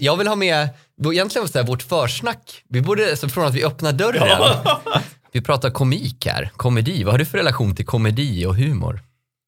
Jag 0.00 0.16
vill 0.16 0.26
ha 0.26 0.36
med, 0.36 0.68
egentligen 1.12 1.48
så 1.48 1.58
här, 1.58 1.66
vårt 1.66 1.82
försnack. 1.82 2.62
Vi 2.68 2.80
borde, 2.82 3.16
så 3.16 3.28
från 3.28 3.46
att 3.46 3.54
vi 3.54 3.64
öppnar 3.64 3.92
dörren. 3.92 4.38
Vi 5.32 5.40
pratar 5.42 5.70
komik 5.70 6.26
här, 6.26 6.50
komedi. 6.56 7.04
Vad 7.04 7.14
har 7.14 7.18
du 7.18 7.24
för 7.24 7.38
relation 7.38 7.74
till 7.74 7.86
komedi 7.86 8.46
och 8.46 8.56
humor? 8.56 9.00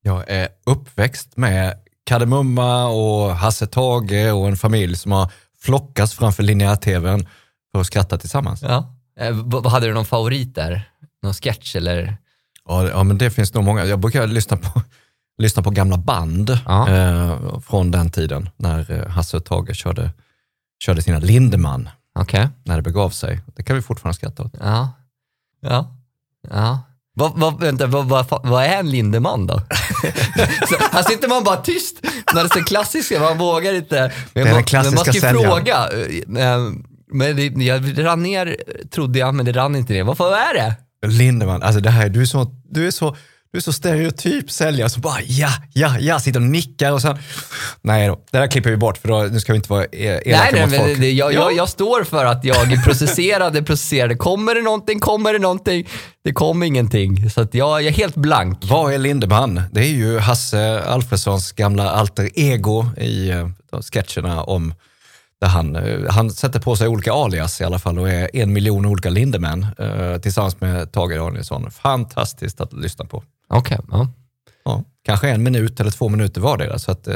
Jag 0.02 0.24
är 0.30 0.48
uppväxt 0.66 1.36
med 1.36 1.74
Kardemumma 2.06 2.86
och 2.86 3.36
Hasse 3.36 3.66
Tage 3.66 4.32
och 4.34 4.48
en 4.48 4.56
familj 4.56 4.96
som 4.96 5.12
har 5.12 5.30
flockats 5.60 6.14
framför 6.14 6.42
linjär-tvn 6.42 7.26
för 7.72 7.80
att 7.80 7.86
skratta 7.86 8.18
tillsammans. 8.18 8.62
Ja. 8.62 8.94
Eh, 9.20 9.64
hade 9.70 9.86
du 9.86 9.94
någon 9.94 10.04
favorit 10.04 10.54
där? 10.54 10.90
Någon 11.22 11.34
sketch 11.34 11.76
eller? 11.76 12.16
Ja, 12.68 12.88
ja, 12.88 13.02
men 13.02 13.18
det 13.18 13.30
finns 13.30 13.54
nog 13.54 13.64
många. 13.64 13.84
Jag 13.84 13.98
brukar 14.00 14.26
lyssna 14.26 14.56
på, 14.56 14.82
lyssna 15.38 15.62
på 15.62 15.70
gamla 15.70 15.96
band 15.96 16.58
Ja. 16.66 16.88
eh, 16.88 17.60
från 17.60 17.90
den 17.90 18.10
tiden 18.10 18.48
när 18.56 18.90
eh, 18.90 19.06
Hasse 19.08 19.36
och 19.36 19.44
Tage 19.44 19.74
körde, 19.76 20.10
körde 20.84 21.02
sina 21.02 21.18
Lindemann 21.18 21.88
Okej. 22.18 22.48
när 22.64 22.76
det 22.76 22.82
begav 22.82 23.10
sig. 23.10 23.40
Det 23.56 23.62
kan 23.62 23.76
vi 23.76 23.82
fortfarande 23.82 24.16
skratta 24.16 24.42
åt. 24.42 24.52
Ja. 24.60 24.92
Ja. 25.60 25.94
Ja. 26.50 26.80
Vad, 27.14 27.32
vad, 27.36 27.60
vänta, 27.60 27.86
vad, 27.86 28.06
vad, 28.08 28.26
vad 28.46 28.64
är 28.64 28.78
en 28.78 28.90
Lindeman 28.90 29.46
då? 29.46 29.54
så, 30.68 30.76
här 30.92 31.02
sitter 31.02 31.28
man 31.28 31.44
bara 31.44 31.56
tyst 31.56 31.96
när 32.34 32.42
det 32.42 32.56
är 32.56 32.64
klassiska, 32.64 33.20
man 33.20 33.38
vågar 33.38 33.74
inte. 33.74 34.12
Men, 34.34 34.44
den 34.44 34.54
man- 34.54 34.64
klassiska 34.64 34.90
men 34.90 34.94
man 34.94 35.04
ska 35.04 35.12
ju 35.12 35.20
säljaren. 35.20 35.50
fråga. 35.56 35.88
eh, 36.56 36.72
Men 37.12 37.36
det, 37.36 37.64
jag 37.64 38.04
rann 38.06 38.22
ner, 38.22 38.56
trodde 38.90 39.18
jag, 39.18 39.34
men 39.34 39.46
det 39.46 39.52
rann 39.52 39.76
inte 39.76 39.92
ner. 39.92 40.04
Vad 40.04 40.32
är 40.32 40.54
det? 40.54 40.74
Lindemann, 41.06 41.62
alltså 41.62 41.80
det 41.80 41.90
här, 41.90 42.08
du 42.08 42.20
är 42.22 42.26
så, 42.26 42.52
du 42.70 42.86
är 42.86 42.90
så, 42.90 43.16
du 43.52 43.58
är 43.58 43.62
så 43.62 43.72
stereotyp 43.72 44.50
säljare 44.50 44.90
som 44.90 45.02
bara 45.02 45.20
ja, 45.26 45.48
ja, 45.72 45.96
ja, 46.00 46.20
sitter 46.20 46.40
och 46.40 46.46
nickar 46.46 46.92
och 46.92 47.02
sen, 47.02 47.18
nej 47.82 48.08
då, 48.08 48.18
det 48.30 48.38
där 48.38 48.46
klipper 48.46 48.70
vi 48.70 48.76
bort 48.76 48.98
för 48.98 49.08
då, 49.08 49.22
nu 49.22 49.40
ska 49.40 49.52
vi 49.52 49.56
inte 49.56 49.70
vara 49.72 49.84
e- 49.84 50.20
elaka 50.24 50.50
Nej, 50.52 50.66
nej, 50.68 50.78
mot 50.78 50.88
folk. 50.88 51.00
det, 51.00 51.12
jag, 51.12 51.32
jag, 51.32 51.56
jag 51.56 51.68
står 51.68 52.04
för 52.04 52.24
att 52.24 52.44
jag 52.44 52.84
processerade, 52.84 53.62
processerade. 53.62 54.14
Kommer 54.14 54.54
det 54.54 54.62
någonting, 54.62 55.00
kommer 55.00 55.32
det 55.32 55.38
någonting? 55.38 55.88
Det 56.24 56.32
kom 56.32 56.62
ingenting. 56.62 57.30
Så 57.30 57.40
att 57.40 57.54
jag, 57.54 57.82
jag 57.82 57.86
är 57.86 57.96
helt 57.96 58.16
blank. 58.16 58.58
Vad 58.62 58.92
är 58.92 58.98
Lindemann? 58.98 59.62
Det 59.72 59.80
är 59.80 59.92
ju 59.92 60.18
Hasse 60.18 60.82
Alfredsons 60.86 61.52
gamla 61.52 61.90
alter 61.90 62.30
ego 62.34 62.86
i 62.96 63.30
eh, 63.30 63.48
sketcherna 63.92 64.42
om 64.42 64.74
där 65.40 65.48
han, 65.48 65.76
eh, 65.76 66.10
han 66.10 66.30
sätter 66.30 66.60
på 66.60 66.76
sig 66.76 66.88
olika 66.88 67.12
alias 67.12 67.60
i 67.60 67.64
alla 67.64 67.78
fall 67.78 67.98
och 67.98 68.10
är 68.10 68.36
en 68.36 68.52
miljon 68.52 68.86
olika 68.86 69.10
Lindemann 69.10 69.66
eh, 69.78 70.18
tillsammans 70.18 70.60
med 70.60 70.92
Tage 70.92 71.16
Danielsson. 71.16 71.70
Fantastiskt 71.70 72.60
att 72.60 72.72
lyssna 72.72 73.04
på. 73.04 73.22
Okej, 73.48 73.78
ja. 73.90 74.08
Ja, 74.64 74.84
kanske 75.04 75.28
en 75.28 75.42
minut 75.42 75.80
eller 75.80 75.90
två 75.90 76.08
minuter 76.08 76.40
vardera 76.40 76.78
så 76.78 76.90
att 76.90 77.08
eh, 77.08 77.14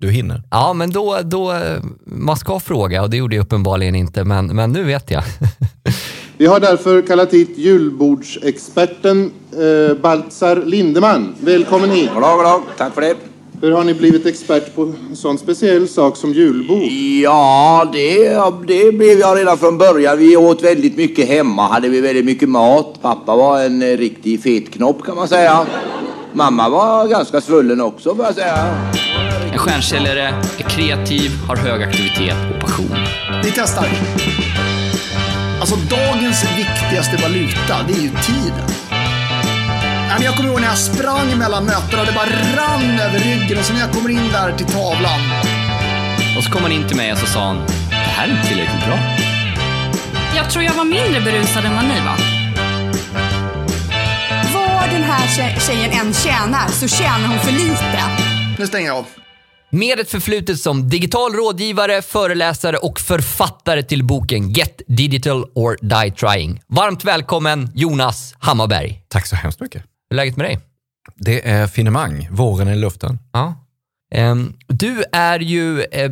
du 0.00 0.10
hinner. 0.10 0.42
Ja, 0.50 0.72
men 0.72 0.90
då, 0.90 1.18
då, 1.24 1.54
man 2.04 2.36
ska 2.36 2.60
fråga 2.60 3.02
och 3.02 3.10
det 3.10 3.16
gjorde 3.16 3.36
jag 3.36 3.42
uppenbarligen 3.42 3.94
inte, 3.94 4.24
men, 4.24 4.46
men 4.46 4.72
nu 4.72 4.84
vet 4.84 5.10
jag. 5.10 5.22
Vi 6.36 6.46
har 6.46 6.60
därför 6.60 7.02
kallat 7.02 7.32
hit 7.32 7.58
julbordsexperten 7.58 9.30
eh, 9.52 9.96
Baltzar 9.96 10.56
Lindeman. 10.56 11.34
Välkommen 11.40 11.90
hit. 11.90 12.10
Goddag, 12.14 12.36
goddag. 12.36 12.62
Tack 12.76 12.94
för 12.94 13.00
det. 13.00 13.16
Hur 13.60 13.72
har 13.72 13.84
ni 13.84 13.94
blivit 13.94 14.26
expert 14.26 14.74
på 14.74 14.82
en 14.82 15.16
sån 15.16 15.38
speciell 15.38 15.88
sak 15.88 16.16
som 16.16 16.32
julbord? 16.32 16.82
Ja, 17.22 17.90
det, 17.92 18.28
det 18.66 18.92
blev 18.92 19.18
jag 19.18 19.38
redan 19.38 19.58
från 19.58 19.78
början. 19.78 20.18
Vi 20.18 20.36
åt 20.36 20.62
väldigt 20.62 20.96
mycket 20.96 21.28
hemma. 21.28 21.68
Hade 21.68 21.88
vi 21.88 22.00
väldigt 22.00 22.24
mycket 22.24 22.48
mat. 22.48 22.98
Pappa 23.02 23.36
var 23.36 23.60
en 23.60 23.82
eh, 23.82 23.96
riktig 23.96 24.42
fetknopp 24.42 25.02
kan 25.04 25.16
man 25.16 25.28
säga. 25.28 25.66
Mamma 26.32 26.68
var 26.68 27.08
ganska 27.08 27.40
svullen 27.40 27.80
också 27.80 28.14
får 28.14 28.24
jag 28.24 28.34
säga. 28.34 28.56
En 29.52 29.58
stjärnsäljare 29.58 30.22
är 30.58 30.62
kreativ, 30.62 31.30
har 31.48 31.56
hög 31.56 31.82
aktivitet 31.82 32.36
och 32.54 32.60
passion. 32.60 32.96
Vi 33.44 33.52
testar. 33.56 33.88
Alltså 35.60 35.76
dagens 35.76 36.44
viktigaste 36.44 37.16
valuta, 37.22 37.76
det 37.88 37.92
är 37.92 38.02
ju 38.02 38.08
tiden. 38.08 38.87
Nej, 40.08 40.16
men 40.16 40.22
Jag 40.22 40.36
kommer 40.36 40.48
ihåg 40.50 40.60
när 40.60 40.68
jag 40.68 40.78
sprang 40.78 41.38
mellan 41.38 41.64
mötena 41.64 42.00
och 42.00 42.06
det 42.06 42.12
bara 42.12 42.26
rann 42.56 43.00
över 43.00 43.18
ryggen 43.18 43.58
och 43.58 43.64
så 43.64 43.72
när 43.72 43.80
jag 43.80 43.90
kommer 43.92 44.10
in 44.10 44.28
där 44.32 44.52
till 44.56 44.66
tavlan. 44.66 45.20
Och 46.38 46.44
så 46.44 46.50
kom 46.50 46.62
han 46.62 46.72
in 46.72 46.88
till 46.88 46.96
mig 46.96 47.12
och 47.12 47.18
så 47.18 47.26
sa 47.26 47.46
han, 47.46 47.56
det 47.90 47.94
här 47.96 48.28
är 48.28 48.32
inte 48.36 48.48
tillräckligt 48.48 48.86
bra. 48.86 48.98
Jag 50.36 50.50
tror 50.50 50.64
jag 50.64 50.74
var 50.74 50.84
mindre 50.84 51.20
berusad 51.20 51.64
än 51.64 51.74
vad 51.74 51.84
ni 51.84 52.00
var. 52.00 52.18
Vad 54.54 54.90
den 54.90 55.02
här 55.02 55.26
tje- 55.26 55.60
tjejen 55.66 55.90
än 56.06 56.14
tjänar 56.14 56.68
så 56.68 56.88
tjänar 56.88 57.28
hon 57.28 57.38
för 57.38 57.52
lite. 57.52 58.02
Nu 58.58 58.66
stänger 58.66 58.86
jag 58.88 58.96
av. 58.96 59.06
Med 59.70 60.00
ett 60.00 60.10
förflutet 60.10 60.60
som 60.60 60.88
digital 60.88 61.32
rådgivare, 61.32 62.02
föreläsare 62.02 62.76
och 62.76 63.00
författare 63.00 63.82
till 63.82 64.04
boken 64.04 64.50
Get 64.52 64.82
Digital 64.88 65.44
or 65.54 65.76
Die 65.82 66.10
Trying. 66.10 66.60
Varmt 66.68 67.04
välkommen 67.04 67.70
Jonas 67.74 68.34
Hammarberg. 68.38 69.00
Tack 69.08 69.26
så 69.26 69.36
hemskt 69.36 69.60
mycket. 69.60 69.82
Hur 70.10 70.14
är 70.14 70.16
läget 70.16 70.36
med 70.36 70.46
dig? 70.46 70.58
Det 71.16 71.48
är 71.48 71.66
finemang, 71.66 72.28
våren 72.30 72.68
är 72.68 72.72
i 72.72 72.76
luften. 72.76 73.18
Ja. 73.32 73.64
Ehm, 74.14 74.52
du 74.66 75.04
är 75.12 75.40
ju 75.40 75.82
eh, 75.82 76.10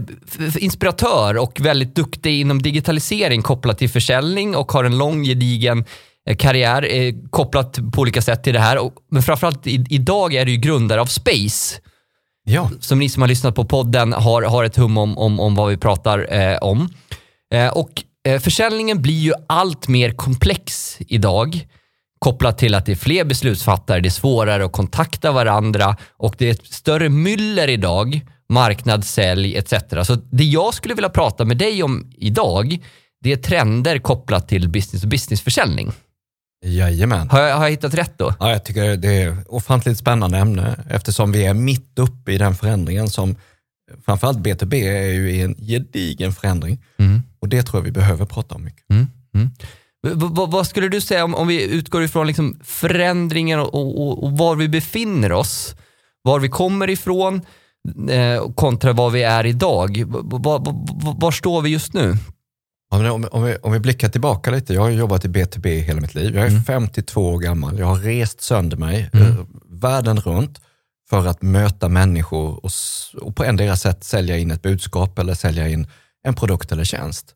inspiratör 0.56 1.36
och 1.36 1.60
väldigt 1.60 1.94
duktig 1.94 2.40
inom 2.40 2.62
digitalisering 2.62 3.42
kopplat 3.42 3.78
till 3.78 3.90
försäljning 3.90 4.56
och 4.56 4.72
har 4.72 4.84
en 4.84 4.98
lång 4.98 5.24
gedigen 5.24 5.84
eh, 6.28 6.36
karriär 6.36 6.94
eh, 6.94 7.14
kopplat 7.30 7.78
på 7.92 8.00
olika 8.00 8.22
sätt 8.22 8.44
till 8.44 8.54
det 8.54 8.60
här. 8.60 8.90
Men 9.10 9.22
framförallt 9.22 9.66
idag 9.66 10.34
är 10.34 10.44
du 10.44 10.52
ju 10.52 10.58
grundare 10.58 11.00
av 11.00 11.06
Space. 11.06 11.80
Ja, 12.48 12.70
Som 12.80 12.98
ni 12.98 13.08
som 13.08 13.22
har 13.22 13.28
lyssnat 13.28 13.54
på 13.54 13.64
podden 13.64 14.12
har, 14.12 14.42
har 14.42 14.64
ett 14.64 14.76
hum 14.76 14.98
om, 14.98 15.18
om, 15.18 15.40
om 15.40 15.54
vad 15.54 15.68
vi 15.68 15.76
pratar 15.76 16.26
om. 16.64 16.88
Och 17.72 18.02
försäljningen 18.40 19.02
blir 19.02 19.18
ju 19.18 19.32
allt 19.48 19.88
mer 19.88 20.10
komplex 20.10 20.96
idag 21.00 21.66
kopplat 22.18 22.58
till 22.58 22.74
att 22.74 22.86
det 22.86 22.92
är 22.92 22.96
fler 22.96 23.24
beslutsfattare, 23.24 24.00
det 24.00 24.08
är 24.08 24.10
svårare 24.10 24.64
att 24.64 24.72
kontakta 24.72 25.32
varandra 25.32 25.96
och 26.16 26.34
det 26.38 26.46
är 26.46 26.50
ett 26.50 26.66
större 26.66 27.08
myller 27.08 27.68
idag, 27.68 28.20
marknad, 28.48 29.04
sälj 29.04 29.56
etc. 29.56 29.72
Så 30.04 30.14
det 30.14 30.44
jag 30.44 30.74
skulle 30.74 30.94
vilja 30.94 31.08
prata 31.10 31.44
med 31.44 31.58
dig 31.58 31.82
om 31.82 32.12
idag, 32.16 32.78
det 33.20 33.32
är 33.32 33.36
trender 33.36 33.98
kopplat 33.98 34.48
till 34.48 34.68
business 34.68 35.02
och 35.02 35.08
businessförsäljning. 35.08 35.92
jajamän. 36.64 37.30
Har 37.30 37.40
jag, 37.40 37.56
har 37.56 37.64
jag 37.64 37.70
hittat 37.70 37.94
rätt 37.94 38.18
då? 38.18 38.34
Ja, 38.40 38.50
jag 38.50 38.64
tycker 38.64 38.96
det 38.96 39.22
är 39.22 39.36
ofantligt 39.48 39.98
spännande 39.98 40.38
ämne 40.38 40.84
eftersom 40.90 41.32
vi 41.32 41.46
är 41.46 41.54
mitt 41.54 41.98
uppe 41.98 42.32
i 42.32 42.38
den 42.38 42.54
förändringen 42.54 43.10
som 43.10 43.36
framförallt 44.06 44.38
B2B 44.38 44.74
är 44.74 45.12
ju 45.12 45.42
en 45.42 45.54
gedigen 45.54 46.32
förändring. 46.32 46.82
Och 47.40 47.48
det 47.48 47.62
tror 47.62 47.80
jag 47.80 47.84
vi 47.84 47.90
behöver 47.92 48.24
prata 48.26 48.54
om 48.54 48.64
mycket. 48.64 48.84
V- 48.88 49.06
v- 50.14 50.46
vad 50.48 50.66
skulle 50.66 50.88
du 50.88 51.00
säga 51.00 51.24
om, 51.24 51.34
om 51.34 51.48
vi 51.48 51.62
utgår 51.64 52.02
ifrån 52.02 52.26
liksom 52.26 52.60
förändringen 52.64 53.60
och, 53.60 53.74
och, 53.74 54.24
och 54.24 54.32
var 54.38 54.56
vi 54.56 54.68
befinner 54.68 55.32
oss? 55.32 55.74
Var 56.22 56.38
vi 56.40 56.48
kommer 56.48 56.90
ifrån 56.90 57.40
eh, 58.10 58.52
kontra 58.54 58.92
var 58.92 59.10
vi 59.10 59.22
är 59.22 59.46
idag. 59.46 60.04
Var, 60.06 60.58
var, 60.58 60.74
var 61.20 61.30
står 61.30 61.62
vi 61.62 61.70
just 61.70 61.92
nu? 61.92 62.16
Men 62.90 63.06
om, 63.06 63.28
om, 63.32 63.42
vi, 63.44 63.56
om 63.56 63.72
vi 63.72 63.78
blickar 63.80 64.08
tillbaka 64.08 64.50
lite, 64.50 64.74
jag 64.74 64.80
har 64.82 64.90
jobbat 64.90 65.24
i 65.24 65.28
B2B 65.28 65.66
hela 65.80 66.00
mitt 66.00 66.14
liv. 66.14 66.36
Jag 66.36 66.46
är 66.46 66.60
52 66.60 67.28
år 67.28 67.38
gammal, 67.38 67.78
jag 67.78 67.86
har 67.86 67.96
rest 67.96 68.40
sönder 68.40 68.76
mig 68.76 69.10
eh, 69.12 69.34
världen 69.70 70.20
runt 70.20 70.60
för 71.10 71.26
att 71.26 71.42
möta 71.42 71.88
människor 71.88 72.64
och, 72.64 72.70
och 73.22 73.36
på 73.36 73.44
en 73.44 73.56
deras 73.56 73.80
sätt 73.80 74.04
sälja 74.04 74.38
in 74.38 74.50
ett 74.50 74.62
budskap 74.62 75.18
eller 75.18 75.34
sälja 75.34 75.68
in 75.68 75.86
en 76.26 76.34
produkt 76.34 76.72
eller 76.72 76.84
tjänst. 76.84 77.26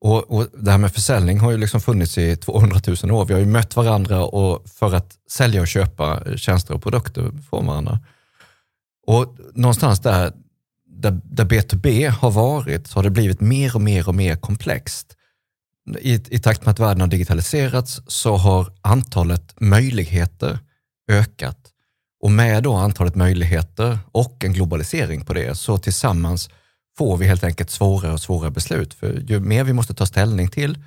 Och, 0.00 0.30
och 0.30 0.46
Det 0.52 0.70
här 0.70 0.78
med 0.78 0.92
försäljning 0.92 1.40
har 1.40 1.50
ju 1.50 1.56
liksom 1.56 1.80
funnits 1.80 2.18
i 2.18 2.36
200 2.36 2.80
000 3.02 3.12
år. 3.12 3.24
Vi 3.24 3.32
har 3.32 3.40
ju 3.40 3.46
mött 3.46 3.76
varandra 3.76 4.24
och 4.24 4.68
för 4.68 4.94
att 4.94 5.18
sälja 5.30 5.60
och 5.60 5.68
köpa 5.68 6.36
tjänster 6.36 6.74
och 6.74 6.82
produkter 6.82 7.32
från 7.50 7.66
varandra. 7.66 7.98
Och 9.06 9.36
någonstans 9.54 10.00
där, 10.00 10.32
där, 10.86 11.20
där 11.24 11.44
B2B 11.44 12.08
har 12.08 12.30
varit 12.30 12.86
så 12.86 12.98
har 12.98 13.02
det 13.02 13.10
blivit 13.10 13.40
mer 13.40 13.74
och 13.76 13.82
mer 13.82 14.08
och 14.08 14.14
mer 14.14 14.36
komplext. 14.36 15.16
I, 16.00 16.14
I 16.28 16.38
takt 16.38 16.64
med 16.64 16.72
att 16.72 16.78
världen 16.78 17.00
har 17.00 17.08
digitaliserats 17.08 18.00
så 18.06 18.36
har 18.36 18.72
antalet 18.82 19.60
möjligheter 19.60 20.58
ökat. 21.10 21.58
Och 22.22 22.30
med 22.30 22.62
då 22.62 22.74
antalet 22.74 23.14
möjligheter 23.14 23.98
och 24.12 24.44
en 24.44 24.52
globalisering 24.52 25.24
på 25.24 25.32
det 25.32 25.54
så 25.54 25.78
tillsammans 25.78 26.50
får 26.98 27.16
vi 27.16 27.26
helt 27.26 27.44
enkelt 27.44 27.70
svårare 27.70 28.12
och 28.12 28.20
svårare 28.20 28.50
beslut. 28.50 28.94
För 28.94 29.24
ju 29.26 29.40
mer 29.40 29.64
vi 29.64 29.72
måste 29.72 29.94
ta 29.94 30.06
ställning 30.06 30.48
till, 30.48 30.78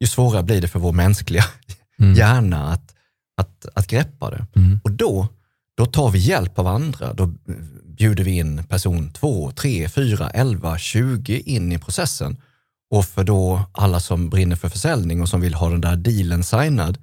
ju 0.00 0.06
svårare 0.06 0.42
blir 0.42 0.60
det 0.60 0.68
för 0.68 0.78
vår 0.78 0.92
mänskliga 0.92 1.44
hjärna 2.16 2.72
att, 2.72 2.94
att, 3.36 3.66
att 3.74 3.86
greppa 3.86 4.30
det. 4.30 4.46
Och 4.84 4.90
då, 4.90 5.28
då 5.76 5.86
tar 5.86 6.10
vi 6.10 6.18
hjälp 6.18 6.58
av 6.58 6.66
andra. 6.66 7.12
Då 7.12 7.32
bjuder 7.84 8.24
vi 8.24 8.36
in 8.36 8.64
person 8.64 9.10
2, 9.10 9.50
3, 9.50 9.88
4, 9.88 10.30
11, 10.30 10.78
20 10.78 11.38
in 11.38 11.72
i 11.72 11.78
processen. 11.78 12.36
Och 12.90 13.04
för 13.04 13.24
då 13.24 13.62
alla 13.72 14.00
som 14.00 14.30
brinner 14.30 14.56
för 14.56 14.68
försäljning 14.68 15.22
och 15.22 15.28
som 15.28 15.40
vill 15.40 15.54
ha 15.54 15.70
den 15.70 15.80
där 15.80 15.96
dealen 15.96 16.44
signad, 16.44 16.98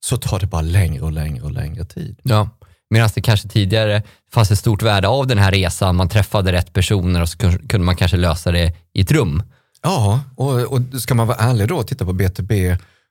så 0.00 0.16
tar 0.16 0.38
det 0.40 0.46
bara 0.46 0.62
längre 0.62 1.02
och 1.02 1.12
längre 1.12 1.42
och 1.42 1.50
längre 1.50 1.84
tid. 1.84 2.20
Ja. 2.22 2.48
Medan 2.90 3.08
det 3.14 3.20
kanske 3.20 3.48
tidigare 3.48 4.02
fanns 4.32 4.50
ett 4.50 4.58
stort 4.58 4.82
värde 4.82 5.08
av 5.08 5.26
den 5.26 5.38
här 5.38 5.52
resan, 5.52 5.96
man 5.96 6.08
träffade 6.08 6.52
rätt 6.52 6.72
personer 6.72 7.22
och 7.22 7.28
så 7.28 7.38
kun- 7.38 7.68
kunde 7.68 7.84
man 7.86 7.96
kanske 7.96 8.16
lösa 8.16 8.52
det 8.52 8.72
i 8.92 9.00
ett 9.00 9.12
rum. 9.12 9.42
Ja, 9.82 10.20
och, 10.36 10.52
och 10.62 10.80
ska 10.98 11.14
man 11.14 11.26
vara 11.26 11.38
ärlig 11.38 11.68
då 11.68 11.76
och 11.76 11.86
titta 11.86 12.04
på 12.04 12.12
BTB 12.12 12.52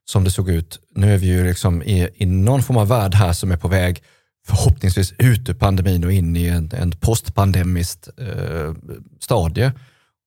som 0.09 0.23
det 0.23 0.31
såg 0.31 0.49
ut. 0.49 0.79
Nu 0.95 1.13
är 1.13 1.17
vi 1.17 1.27
ju 1.27 1.43
liksom 1.47 1.83
i, 1.83 2.09
i 2.15 2.25
någon 2.25 2.63
form 2.63 2.77
av 2.77 2.87
värld 2.87 3.13
här 3.15 3.33
som 3.33 3.51
är 3.51 3.57
på 3.57 3.67
väg 3.67 4.03
förhoppningsvis 4.47 5.13
ut 5.17 5.49
ur 5.49 5.53
pandemin 5.53 6.03
och 6.03 6.11
in 6.11 6.35
i 6.37 6.45
en, 6.47 6.71
en 6.73 6.91
postpandemiskt 6.91 8.09
eh, 8.17 8.73
stadie. 9.19 9.71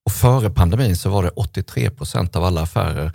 Och 0.05 0.11
före 0.11 0.49
pandemin 0.49 0.97
så 0.97 1.09
var 1.09 1.23
det 1.23 1.29
83 1.29 1.89
procent 1.89 2.35
av 2.35 2.43
alla 2.43 2.61
affärer 2.61 3.11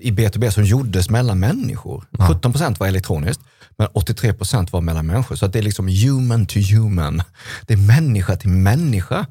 i 0.00 0.10
B2B 0.10 0.50
som 0.50 0.64
gjordes 0.64 1.10
mellan 1.10 1.38
människor. 1.40 2.04
17 2.28 2.52
procent 2.52 2.80
var 2.80 2.86
elektroniskt, 2.86 3.42
men 3.78 3.88
83 3.92 4.32
procent 4.32 4.72
var 4.72 4.80
mellan 4.80 5.06
människor. 5.06 5.36
Så 5.36 5.46
att 5.46 5.52
det 5.52 5.58
är 5.58 5.62
liksom 5.62 5.88
human 5.88 6.46
to 6.46 6.58
human. 6.72 7.22
Det 7.66 7.72
är 7.74 7.76
människa 7.78 8.36
till 8.36 8.48
människa. 8.50 9.26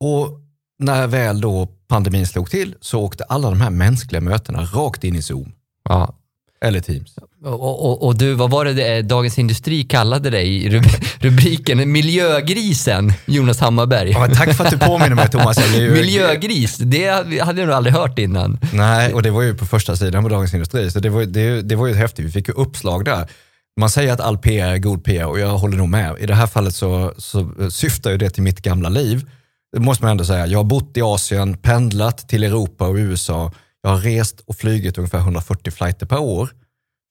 Och 0.00 0.38
när 0.78 1.06
väl 1.06 1.40
då 1.40 1.68
pandemin 1.88 2.26
slog 2.26 2.50
till 2.50 2.74
så 2.80 3.00
åkte 3.00 3.24
alla 3.24 3.50
de 3.50 3.60
här 3.60 3.70
mänskliga 3.70 4.20
mötena 4.20 4.62
rakt 4.64 5.04
in 5.04 5.16
i 5.16 5.22
Zoom. 5.22 5.52
Ja. 5.88 6.18
Eller 6.64 6.80
Teams. 6.80 7.14
Och, 7.44 7.86
och, 7.90 8.06
och 8.06 8.16
du, 8.18 8.32
vad 8.34 8.50
var 8.50 8.64
det 8.64 8.72
det 8.72 9.02
Dagens 9.02 9.38
Industri 9.38 9.82
kallade 9.84 10.30
dig 10.30 10.64
i 10.64 10.68
rub- 10.70 11.04
rubriken? 11.20 11.92
Miljögrisen, 11.92 13.12
Jonas 13.26 13.60
Hammarberg. 13.60 14.10
Ja, 14.10 14.28
tack 14.34 14.54
för 14.56 14.64
att 14.64 14.70
du 14.70 14.78
påminner 14.78 15.14
mig 15.14 15.28
Thomas. 15.30 15.74
Ju- 15.76 15.92
Miljögris, 15.92 16.76
det 16.76 17.08
hade 17.42 17.60
jag 17.60 17.66
nog 17.66 17.70
aldrig 17.76 17.94
hört 17.94 18.18
innan. 18.18 18.58
Nej, 18.72 19.14
och 19.14 19.22
det 19.22 19.30
var 19.30 19.42
ju 19.42 19.54
på 19.54 19.66
första 19.66 19.96
sidan 19.96 20.22
på 20.22 20.28
Dagens 20.28 20.54
Industri, 20.54 20.90
så 20.90 21.00
det 21.00 21.08
var, 21.10 21.22
det, 21.24 21.62
det 21.62 21.76
var 21.76 21.86
ju 21.86 21.94
häftigt. 21.94 22.24
Vi 22.26 22.30
fick 22.30 22.48
ju 22.48 22.54
uppslag 22.54 23.04
där. 23.04 23.28
Man 23.76 23.90
säger 23.90 24.12
att 24.12 24.20
all 24.20 24.38
PR 24.38 24.66
är 24.66 24.78
god 24.78 25.04
PR 25.04 25.26
och 25.26 25.38
jag 25.38 25.58
håller 25.58 25.76
nog 25.76 25.88
med. 25.88 26.16
I 26.18 26.26
det 26.26 26.34
här 26.34 26.46
fallet 26.46 26.74
så, 26.74 27.14
så 27.18 27.40
eh, 27.60 27.68
syftar 27.68 28.10
ju 28.10 28.16
det 28.16 28.30
till 28.30 28.42
mitt 28.42 28.62
gamla 28.62 28.88
liv. 28.88 29.30
Det 29.72 29.80
måste 29.80 30.04
man 30.04 30.10
ändå 30.10 30.24
säga. 30.24 30.46
Jag 30.46 30.58
har 30.58 30.64
bott 30.64 30.96
i 30.96 31.02
Asien, 31.02 31.56
pendlat 31.56 32.28
till 32.28 32.44
Europa 32.44 32.86
och 32.88 32.94
USA. 32.94 33.52
Jag 33.82 33.90
har 33.90 33.98
rest 33.98 34.40
och 34.40 34.56
flugit 34.56 34.98
ungefär 34.98 35.18
140 35.18 35.70
flighter 35.70 36.06
per 36.06 36.18
år 36.18 36.50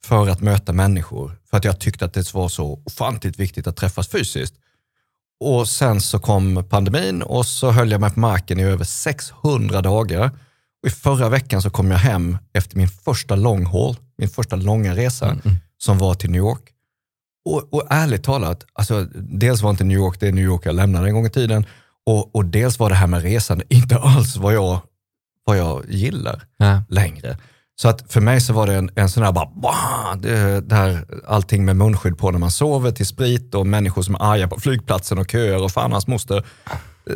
för 0.03 0.29
att 0.29 0.41
möta 0.41 0.73
människor. 0.73 1.37
För 1.49 1.57
att 1.57 1.65
jag 1.65 1.79
tyckte 1.79 2.05
att 2.05 2.13
det 2.13 2.33
var 2.33 2.49
så 2.49 2.81
ofantligt 2.85 3.39
viktigt 3.39 3.67
att 3.67 3.75
träffas 3.75 4.07
fysiskt. 4.07 4.53
Och 5.39 5.67
sen 5.67 6.01
så 6.01 6.19
kom 6.19 6.63
pandemin 6.69 7.21
och 7.21 7.45
så 7.45 7.71
höll 7.71 7.91
jag 7.91 8.01
mig 8.01 8.11
på 8.11 8.19
marken 8.19 8.59
i 8.59 8.63
över 8.63 8.85
600 8.85 9.81
dagar. 9.81 10.31
Och 10.83 10.87
I 10.87 10.91
förra 10.91 11.29
veckan 11.29 11.61
så 11.61 11.69
kom 11.69 11.91
jag 11.91 11.97
hem 11.97 12.37
efter 12.53 12.77
min 12.77 12.89
första 12.89 13.35
long 13.35 13.65
haul, 13.65 13.95
min 14.17 14.29
första 14.29 14.55
långa 14.55 14.95
resa 14.95 15.25
mm, 15.25 15.41
mm 15.45 15.57
som 15.83 15.97
var 15.97 16.13
till 16.13 16.31
New 16.31 16.39
York. 16.39 16.61
Och, 17.45 17.73
och 17.73 17.87
ärligt 17.89 18.23
talat, 18.23 18.65
alltså, 18.73 19.07
dels 19.15 19.61
var 19.61 19.69
inte 19.69 19.83
New 19.83 19.97
York 19.97 20.19
det 20.19 20.31
New 20.31 20.43
York 20.45 20.61
jag 20.65 20.75
lämnade 20.75 21.07
en 21.07 21.13
gång 21.13 21.25
i 21.25 21.29
tiden 21.29 21.65
och, 22.05 22.35
och 22.35 22.45
dels 22.45 22.79
var 22.79 22.89
det 22.89 22.95
här 22.95 23.07
med 23.07 23.21
resande 23.21 23.63
inte 23.69 23.97
alls 23.97 24.37
vad 24.37 24.53
jag, 24.53 24.79
vad 25.45 25.57
jag 25.57 25.83
gillar 25.89 26.43
Ja. 26.57 26.83
längre. 26.89 27.37
Så 27.75 27.87
att 27.89 28.11
för 28.11 28.21
mig 28.21 28.41
så 28.41 28.53
var 28.53 28.67
det 28.67 28.73
en, 28.75 28.89
en 28.95 29.09
sån 29.09 29.23
här 29.23 29.31
bara, 29.31 29.49
bah, 29.55 30.15
det, 30.21 30.61
det 30.61 30.75
här, 30.75 31.05
allting 31.27 31.65
med 31.65 31.75
munskydd 31.75 32.17
på 32.17 32.31
när 32.31 32.39
man 32.39 32.51
sover 32.51 32.91
till 32.91 33.05
sprit 33.07 33.55
och 33.55 33.67
människor 33.67 34.01
som 34.01 34.15
är 34.15 34.19
arga 34.23 34.47
på 34.47 34.59
flygplatsen 34.59 35.17
och 35.17 35.31
köer 35.31 35.63
och 35.63 35.71
fan 35.71 35.91
hans 35.91 36.07
moster. 36.07 36.45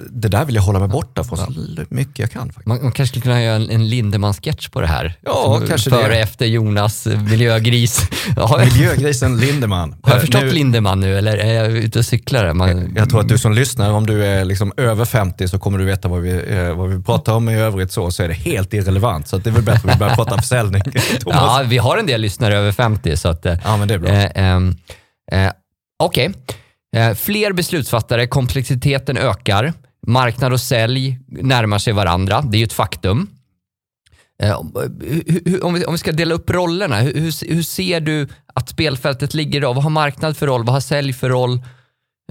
Det 0.09 0.27
där 0.27 0.45
vill 0.45 0.55
jag 0.55 0.61
hålla 0.61 0.79
mig 0.79 0.87
borta 0.87 1.23
från 1.23 1.37
så 1.37 1.53
mycket 1.89 2.19
jag 2.19 2.31
kan. 2.31 2.47
Faktiskt. 2.47 2.65
Man, 2.65 2.77
man 2.83 2.91
kanske 2.91 3.07
skulle 3.07 3.21
kunna 3.23 3.43
göra 3.43 3.55
en, 3.55 3.69
en 3.69 3.87
Lindemann-sketch 3.89 4.69
på 4.69 4.81
det 4.81 4.87
här. 4.87 5.13
Ja, 5.21 5.57
Som 5.59 5.67
kanske 5.67 5.89
Före 5.89 6.07
det. 6.07 6.19
efter 6.19 6.45
Jonas 6.45 7.07
eh, 7.07 7.21
miljögris. 7.21 8.09
Miljögrisen 8.59 9.37
Lindemann. 9.37 9.95
har 10.03 10.11
jag 10.11 10.21
förstått 10.21 10.41
Nu- 10.41 10.51
Lindemann 10.51 10.99
nu 10.99 11.17
eller 11.17 11.37
är 11.37 11.53
jag 11.53 11.71
ute 11.71 11.99
och 11.99 12.05
cyklar? 12.05 12.53
Man, 12.53 12.93
Jag 12.95 13.09
tror 13.09 13.19
att 13.21 13.27
du 13.29 13.37
som 13.37 13.53
lyssnar, 13.53 13.91
om 13.91 14.05
du 14.05 14.25
är 14.25 14.45
liksom 14.45 14.73
över 14.77 15.05
50 15.05 15.47
så 15.47 15.59
kommer 15.59 15.77
du 15.79 15.85
veta 15.85 16.07
vad 16.07 16.21
vi, 16.21 16.43
eh, 16.57 16.73
vad 16.77 16.89
vi 16.89 17.03
pratar 17.03 17.33
om. 17.33 17.49
I 17.49 17.55
övrigt 17.59 17.91
så, 17.91 18.11
så 18.11 18.23
är 18.23 18.27
det 18.27 18.33
helt 18.33 18.73
irrelevant. 18.73 19.27
Så 19.27 19.35
att 19.35 19.43
det 19.43 19.49
är 19.49 19.53
väl 19.53 19.63
bättre 19.63 19.89
att 19.89 19.95
vi 19.95 19.99
börjar 19.99 20.15
prata 20.15 20.37
försäljning. 20.37 20.81
Thomas. 21.19 21.35
Ja, 21.41 21.63
vi 21.67 21.77
har 21.77 21.97
en 21.97 22.05
del 22.05 22.21
lyssnare 22.21 22.57
över 22.57 22.71
50 22.71 23.17
så 23.17 23.29
att... 23.29 23.45
eh, 23.45 23.57
Ja, 23.63 23.77
men 23.77 23.87
det 23.87 23.93
är 23.93 23.97
bra. 23.99 24.09
Eh, 24.11 24.31
ehm, 24.35 24.75
eh, 25.31 25.51
Okej. 26.03 26.25
Eh, 26.25 26.31
Eh, 26.95 27.13
fler 27.13 27.53
beslutsfattare, 27.53 28.27
komplexiteten 28.27 29.17
ökar. 29.17 29.73
Marknad 30.07 30.53
och 30.53 30.61
sälj 30.61 31.19
närmar 31.27 31.79
sig 31.79 31.93
varandra. 31.93 32.41
Det 32.41 32.57
är 32.57 32.59
ju 32.59 32.65
ett 32.65 32.73
faktum. 32.73 33.27
Eh, 34.43 34.59
om- 35.61 35.73
vi, 35.91 35.97
ska 35.97 36.11
dela 36.11 36.35
upp 36.35 36.49
rollerna, 36.49 36.99
hur, 36.99 37.61
ser 37.61 37.99
du 37.99 38.27
att 38.53 38.69
spelfältet 38.69 39.33
ligger 39.33 39.59
idag? 39.59 39.73
Vad 39.73 39.83
har 39.83 39.89
marknad 39.89 40.37
för 40.37 40.47
roll? 40.47 40.63
Vad 40.63 40.73
har 40.73 40.79
sälj 40.79 41.13
för 41.13 41.29
roll? 41.29 41.61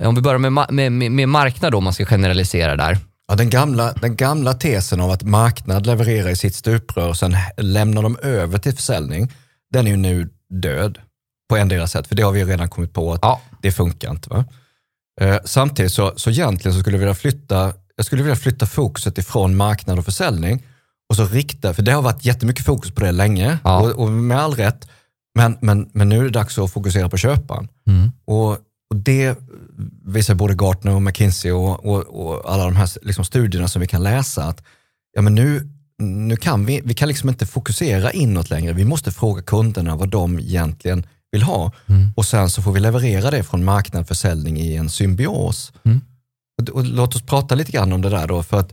Eh, 0.01 0.09
om 0.09 0.15
vi 0.15 0.21
börjar 0.21 0.39
med, 0.39 0.53
med, 0.71 0.93
med, 0.93 1.13
med 1.13 1.29
marknad 1.29 1.73
då, 1.73 1.79
om 1.79 1.85
man 1.85 1.93
ska 1.93 2.05
generalisera 2.05 2.77
där. 2.77 2.99
Ja, 3.29 3.35
den, 3.35 3.51
gamla, 3.51 3.93
den 3.93 4.17
gamla 4.17 4.55
tesen 4.55 5.01
av 5.01 5.11
att 5.11 5.23
marknad 5.23 5.87
levererar 5.87 6.31
i 6.31 6.37
sitt 6.37 6.55
stuprör 6.55 7.09
och 7.09 7.17
sen 7.17 7.37
lämnar 7.57 8.03
de 8.03 8.17
över 8.23 8.59
till 8.59 8.75
försäljning, 8.75 9.33
den 9.73 9.87
är 9.87 9.91
ju 9.91 9.97
nu 9.97 10.29
död 10.63 10.99
på 11.49 11.57
endera 11.57 11.87
sätt. 11.87 12.07
För 12.07 12.15
det 12.15 12.23
har 12.23 12.33
vi 12.33 12.45
redan 12.45 12.69
kommit 12.69 12.93
på 12.93 13.13
att 13.13 13.19
Ja. 13.23 13.41
det 13.63 13.73
funkar 13.73 14.11
inte. 14.11 14.31
Va? 14.31 14.45
Eh, 15.21 15.37
samtidigt 15.45 15.93
så, 15.93 16.13
så 16.17 16.31
egentligen 16.31 16.75
så 16.75 16.81
skulle 16.81 16.97
jag 16.97 17.01
vilja 17.01 17.15
flytta, 17.15 17.73
jag 17.97 18.07
skulle 18.07 18.23
vilja 18.23 18.37
flytta 18.37 18.67
fokuset 18.67 19.19
ifrån 19.19 19.57
marknad 19.57 19.99
och 19.99 20.05
försäljning 20.05 20.63
och 21.09 21.17
så 21.17 21.27
rikta, 21.27 21.75
för 21.75 21.83
det 21.83 21.93
har 21.93 22.03
varit 22.03 22.25
jättemycket 22.25 22.65
fokus 22.65 22.91
på 22.95 23.01
det 23.01 23.13
länge 23.13 23.59
Ja. 23.65 23.81
och, 23.81 23.91
och 23.91 24.11
med 24.11 24.39
all 24.39 24.55
rätt. 24.55 24.89
Men, 25.37 25.57
men, 25.61 25.91
men 25.93 26.09
nu 26.09 26.19
är 26.19 26.23
det 26.25 26.31
dags 26.31 26.59
att 26.59 26.73
fokusera 26.73 27.09
på 27.09 27.17
köparen. 27.17 27.69
Och, 28.25 28.51
och 28.91 28.97
det 28.97 29.39
visar 30.05 30.35
både 30.35 30.55
Gartner 30.55 30.95
och 30.95 31.03
McKinsey 31.03 31.53
och, 31.53 31.85
och, 31.87 32.01
och 32.27 32.53
alla 32.53 32.65
de 32.65 32.77
här 32.77 32.89
liksom 33.03 33.25
studierna 33.25 33.69
som 33.69 33.81
vi 33.81 33.87
kan 33.87 34.03
läsa 34.03 34.45
att 34.45 34.63
ja, 35.13 35.23
men 35.23 35.35
nu, 35.35 35.69
nu 35.99 36.37
kan 36.37 36.67
vi, 36.67 36.81
vi 36.85 36.95
kan 36.95 37.09
liksom 37.09 37.29
inte 37.29 37.47
fokusera 37.47 38.11
inåt 38.13 38.51
längre. 38.51 38.73
Vi 38.73 38.85
måste 38.85 39.13
fråga 39.13 39.43
kunderna 39.43 39.97
vad 39.97 40.09
de 40.09 40.39
egentligen 40.39 41.07
vill 41.35 41.43
ha 41.43 41.73
och 42.17 42.25
sen 42.27 42.51
så 42.51 42.63
får 42.63 42.73
vi 42.73 42.81
leverera 42.81 43.31
det 43.31 43.43
från 43.45 43.65
marknad 43.65 44.09
försäljning 44.09 44.59
i 44.61 44.77
en 44.77 44.91
symbios. 44.91 45.73
Och, 46.63 46.69
och 46.69 46.85
låt 46.85 47.15
oss 47.17 47.23
prata 47.23 47.55
lite 47.55 47.73
grann 47.73 47.93
om 47.93 48.03
det 48.03 48.09
där 48.11 48.27
då 48.27 48.43
för 48.43 48.61
att 48.61 48.73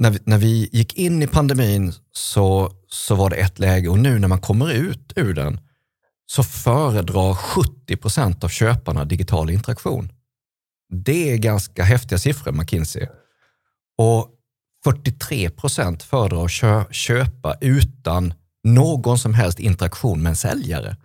när 0.00 0.10
vi, 0.10 0.18
när 0.24 0.38
vi 0.38 0.68
gick 0.72 0.94
in 0.94 1.22
i 1.22 1.26
pandemin 1.26 1.92
så, 2.12 2.72
så 2.88 3.14
var 3.14 3.30
det 3.30 3.36
ett 3.36 3.58
läge 3.58 3.88
och 3.88 3.98
nu 3.98 4.18
när 4.18 4.28
man 4.28 4.40
kommer 4.40 4.72
ut 4.72 5.12
ur 5.16 5.34
den 5.34 5.60
så 6.30 6.42
föredrar 6.42 7.34
70 7.34 7.96
procent 7.96 8.44
av 8.44 8.48
köparna 8.48 9.04
digital 9.04 9.50
interaktion. 9.50 10.12
Det 11.04 11.32
är 11.32 11.36
ganska 11.36 11.84
häftiga 11.84 12.18
siffror, 12.18 12.52
McKinsey. 12.52 13.06
Och 13.98 14.28
43 14.84 15.50
procent 15.50 16.02
föredrar 16.02 16.44
att 16.44 16.50
kö- 16.50 16.84
köpa 16.90 17.54
utan 17.60 18.34
någon 18.64 19.18
som 19.18 19.34
helst 19.34 19.58
interaktion 19.58 20.22
med 20.22 20.30
en 20.30 20.36
säljare. 20.36 20.96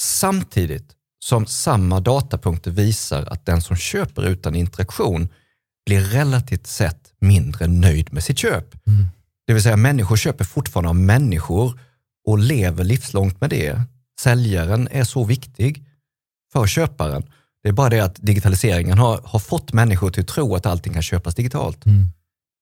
Samtidigt 0.00 0.94
som 1.24 1.46
samma 1.46 2.00
datapunkter 2.00 2.70
visar 2.70 3.22
att 3.22 3.46
den 3.46 3.62
som 3.62 3.76
köper 3.76 4.22
utan 4.26 4.54
interaktion 4.54 5.28
blir 5.86 6.00
relativt 6.00 6.66
sett 6.66 7.12
mindre 7.20 7.66
nöjd 7.66 8.12
med 8.12 8.24
sitt 8.24 8.38
köp. 8.38 8.74
Det 9.46 9.52
vill 9.52 9.62
säga 9.62 9.76
människor 9.76 10.16
köper 10.16 10.44
fortfarande 10.44 10.88
av 10.88 10.96
människor 10.96 11.80
och 12.26 12.38
lever 12.38 12.84
livslångt 12.84 13.40
med 13.40 13.50
det. 13.50 13.80
Säljaren 14.20 14.88
är 14.90 15.04
så 15.04 15.24
viktig 15.24 15.84
för 16.52 16.66
köparen. 16.66 17.22
Det 17.62 17.68
är 17.68 17.72
bara 17.72 17.88
det 17.90 18.00
att 18.00 18.16
digitaliseringen 18.16 18.98
har, 18.98 19.20
har 19.24 19.38
fått 19.38 19.72
människor 19.72 20.10
till 20.10 20.22
att 20.22 20.28
tro 20.28 20.54
att 20.54 20.66
allting 20.66 20.92
kan 20.92 21.02
köpas 21.02 21.34
digitalt. 21.34 21.86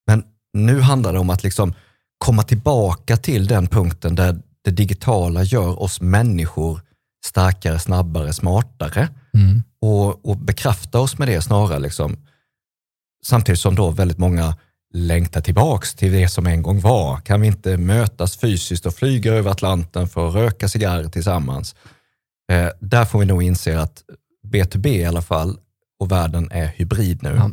Men 0.07 0.25
nu 0.53 0.81
handlar 0.81 1.13
det 1.13 1.19
om 1.19 1.31
att 1.31 1.43
liksom 1.43 1.75
komma 2.19 2.43
tillbaka 2.43 3.17
till 3.17 3.47
den 3.47 3.67
punkten 3.67 4.15
där 4.15 4.41
det 4.65 4.71
digitala 4.71 5.43
gör 5.43 5.83
oss 5.83 6.01
människor 6.01 6.81
starkare, 7.25 7.79
snabbare, 7.79 8.33
smartare 8.33 9.09
och, 9.81 10.31
och 10.31 10.37
bekräfta 10.37 11.01
oss 11.01 11.19
med 11.19 11.29
det 11.29 11.43
snarare. 11.43 11.79
Liksom. 11.79 12.17
Samtidigt 13.25 13.61
som 13.61 13.75
då 13.75 13.91
väldigt 13.91 14.19
många 14.19 14.57
längtar 14.95 15.41
tillbaks 15.41 15.95
till 15.95 16.13
det 16.13 16.29
som 16.29 16.47
en 16.47 16.63
gång 16.63 16.81
var. 16.81 17.21
Kan 17.21 17.41
vi 17.41 17.47
inte 17.47 17.77
mötas 17.77 18.37
fysiskt 18.37 18.87
och 18.87 18.95
flyga 18.95 19.33
över 19.33 19.51
Atlanten 19.51 20.09
för 20.09 20.29
att 20.29 20.35
röka 20.35 20.69
cigarrer 20.69 21.09
tillsammans? 21.09 21.75
Eh, 22.53 22.69
där 22.81 23.05
får 23.05 23.19
vi 23.19 23.27
nog 23.27 23.43
inse 23.43 23.81
att 23.81 24.03
B2B 24.47 24.87
i 24.87 25.05
alla 25.05 25.23
fall 25.23 25.59
och 25.99 26.13
världen 26.13 26.51
är 26.51 26.67
hybrid 26.67 27.23
nu. 27.23 27.35
Ja. 27.37 27.51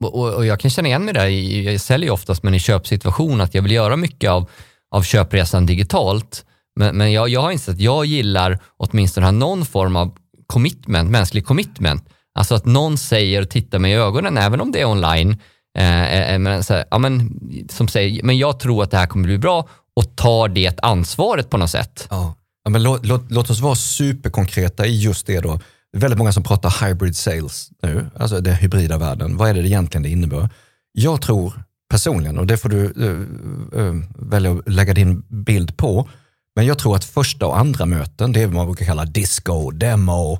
Och, 0.00 0.34
och, 0.34 0.46
jag 0.46 0.60
kan 0.60 0.70
känna 0.70 0.88
igen 0.88 1.04
mig 1.04 1.14
där, 1.14 1.26
jag 1.26 1.80
säljer 1.80 2.10
oftast 2.10 2.42
men 2.42 2.54
i 2.54 2.60
köpsituation 2.60 3.40
att 3.40 3.54
jag 3.54 3.62
vill 3.62 3.72
göra 3.72 3.96
mycket 3.96 4.30
av, 4.30 4.50
av 4.90 5.02
köpresan 5.02 5.66
digitalt. 5.66 6.44
Men, 6.76 6.96
men 6.96 7.12
jag, 7.12 7.28
jag 7.28 7.40
har 7.40 7.50
insett 7.50 7.74
att 7.74 7.80
jag 7.80 8.06
gillar 8.06 8.58
åtminstone 8.76 9.30
någon 9.30 9.66
form 9.66 9.96
av 9.96 10.16
commitment, 10.46 11.10
mänsklig 11.10 11.46
commitment. 11.46 12.08
Alltså 12.38 12.54
att 12.54 12.64
någon 12.64 12.98
säger 12.98 13.42
och 13.42 13.50
tittar 13.50 13.78
mig 13.78 13.92
i 13.92 13.94
ögonen, 13.94 14.38
även 14.38 14.60
om 14.60 14.72
det 14.72 14.80
är 14.80 14.86
online, 14.86 15.36
eh, 15.78 16.02
eh, 16.02 16.32
eh, 16.34 16.38
men, 16.38 16.64
så 16.64 16.74
här, 16.74 16.84
ja, 16.90 16.98
men, 16.98 17.38
som 17.70 17.88
säger, 17.88 18.22
men 18.22 18.38
jag 18.38 18.60
tror 18.60 18.82
att 18.82 18.90
det 18.90 18.96
här 18.96 19.06
kommer 19.06 19.24
bli 19.24 19.38
bra 19.38 19.68
och 19.96 20.16
tar 20.16 20.48
det 20.48 20.80
ansvaret 20.82 21.50
på 21.50 21.56
något 21.56 21.70
sätt. 21.70 22.06
Ja. 22.10 22.34
Ja, 22.66 22.70
men 22.70 22.82
låt, 22.82 23.06
låt, 23.06 23.30
låt 23.30 23.50
oss 23.50 23.60
vara 23.60 23.74
superkonkreta 23.74 24.86
i 24.86 25.00
just 25.00 25.26
det 25.26 25.40
då. 25.40 25.60
Det 25.92 25.98
är 25.98 26.00
väldigt 26.00 26.18
många 26.18 26.32
som 26.32 26.42
pratar 26.42 26.86
hybrid 26.86 27.16
sales 27.16 27.70
nu, 27.82 28.10
alltså 28.18 28.40
den 28.40 28.54
hybrida 28.54 28.98
världen. 28.98 29.36
Vad 29.36 29.48
är 29.50 29.54
det 29.54 29.68
egentligen 29.68 30.02
det 30.02 30.08
innebär? 30.08 30.48
Jag 30.92 31.22
tror 31.22 31.62
personligen 31.90 32.38
och 32.38 32.46
det 32.46 32.56
får 32.56 32.68
du 32.68 32.76
uh, 32.76 33.80
uh, 33.80 34.02
välja 34.18 34.52
att 34.52 34.68
lägga 34.68 34.94
din 34.94 35.22
bild 35.28 35.76
på. 35.76 36.08
Men 36.56 36.66
jag 36.66 36.78
tror 36.78 36.96
att 36.96 37.04
första 37.04 37.46
och 37.46 37.58
andra 37.58 37.86
möten, 37.86 38.32
det 38.32 38.42
är 38.42 38.46
vad 38.46 38.54
man 38.54 38.66
brukar 38.66 38.86
kalla 38.86 39.04
disco, 39.04 39.70
demo, 39.70 40.38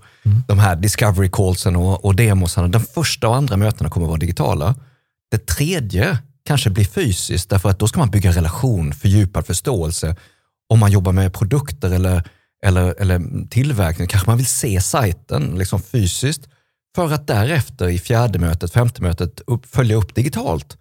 de 0.49 0.59
här 0.59 0.77
discovery 0.77 1.31
callsen 1.31 1.77
och, 1.77 2.05
och 2.05 2.17
demosarna. 2.17 2.69
De 2.69 2.81
första 2.81 3.29
och 3.29 3.37
andra 3.37 3.57
mötena 3.57 3.91
kommer 3.91 4.07
att 4.07 4.11
vara 4.11 4.19
digitala. 4.19 4.75
Det 5.31 5.47
tredje 5.47 6.19
kanske 6.47 6.71
blir 6.71 6.85
fysiskt 6.85 7.51
därför 7.51 7.69
att 7.69 7.79
då 7.79 7.89
ska 7.89 7.99
man 7.99 8.11
bygga 8.11 8.33
relation, 8.33 8.93
fördjupad 8.93 9.47
förståelse. 9.47 10.17
Om 10.69 10.79
man 10.79 10.93
jobbar 10.93 11.13
med 11.13 11.35
produkter 11.35 11.91
eller, 11.91 12.29
eller, 12.65 12.95
eller 13.01 13.49
tillverkning 13.49 14.09
kanske 14.09 14.31
man 14.31 14.37
vill 14.37 14.47
se 14.47 14.81
sajten 14.81 15.59
liksom 15.59 15.83
fysiskt 15.83 16.49
för 16.95 17.13
att 17.13 17.27
därefter 17.27 17.89
i 17.89 17.99
fjärde 17.99 18.39
mötet, 18.39 18.73
femte 18.73 19.03
mötet 19.03 19.41
upp, 19.47 19.67
följa 19.67 19.97
upp 19.97 20.15
digitalt. 20.15 20.77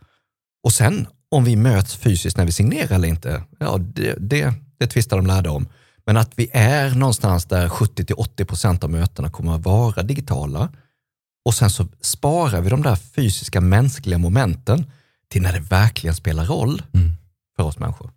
Och 0.63 0.73
sen 0.73 1.07
om 1.31 1.43
vi 1.43 1.55
möts 1.55 1.95
fysiskt 1.95 2.37
när 2.37 2.45
vi 2.45 2.51
signerar 2.51 2.95
eller 2.95 3.07
inte, 3.07 3.43
ja 3.59 3.77
det, 3.77 4.15
det, 4.19 4.53
det 4.85 4.91
tvistar 4.91 5.17
de 5.17 5.27
lärde 5.27 5.49
om. 5.49 5.67
Men 6.05 6.17
att 6.17 6.31
vi 6.35 6.49
är 6.53 6.89
någonstans 6.89 7.45
där 7.45 7.67
70-80% 7.67 8.83
av 8.83 8.89
mötena 8.89 9.29
kommer 9.29 9.55
att 9.55 9.65
vara 9.65 10.03
digitala 10.03 10.69
och 11.45 11.53
sen 11.53 11.69
så 11.69 11.87
sparar 12.01 12.61
vi 12.61 12.69
de 12.69 12.81
där 12.81 12.95
fysiska 12.95 13.61
mänskliga 13.61 14.17
momenten 14.17 14.91
till 15.29 15.41
när 15.41 15.53
det 15.53 15.59
verkligen 15.59 16.15
spelar 16.15 16.45
roll 16.45 16.81
för 17.57 17.63
oss 17.63 17.79
människor. 17.79 18.11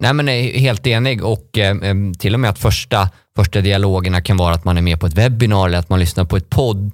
Nej, 0.00 0.12
men 0.12 0.26
jag 0.26 0.36
är 0.36 0.58
helt 0.58 0.86
enig 0.86 1.24
och 1.24 1.58
eh, 1.58 1.76
eh, 1.76 1.94
till 2.18 2.34
och 2.34 2.40
med 2.40 2.50
att 2.50 2.58
första, 2.58 3.10
första 3.36 3.60
dialogerna 3.60 4.22
kan 4.22 4.36
vara 4.36 4.54
att 4.54 4.64
man 4.64 4.78
är 4.78 4.82
med 4.82 5.00
på 5.00 5.06
ett 5.06 5.14
webbinar 5.14 5.66
eller 5.66 5.78
att 5.78 5.88
man 5.88 6.00
lyssnar 6.00 6.24
på 6.24 6.36
ett 6.36 6.50
podd 6.50 6.90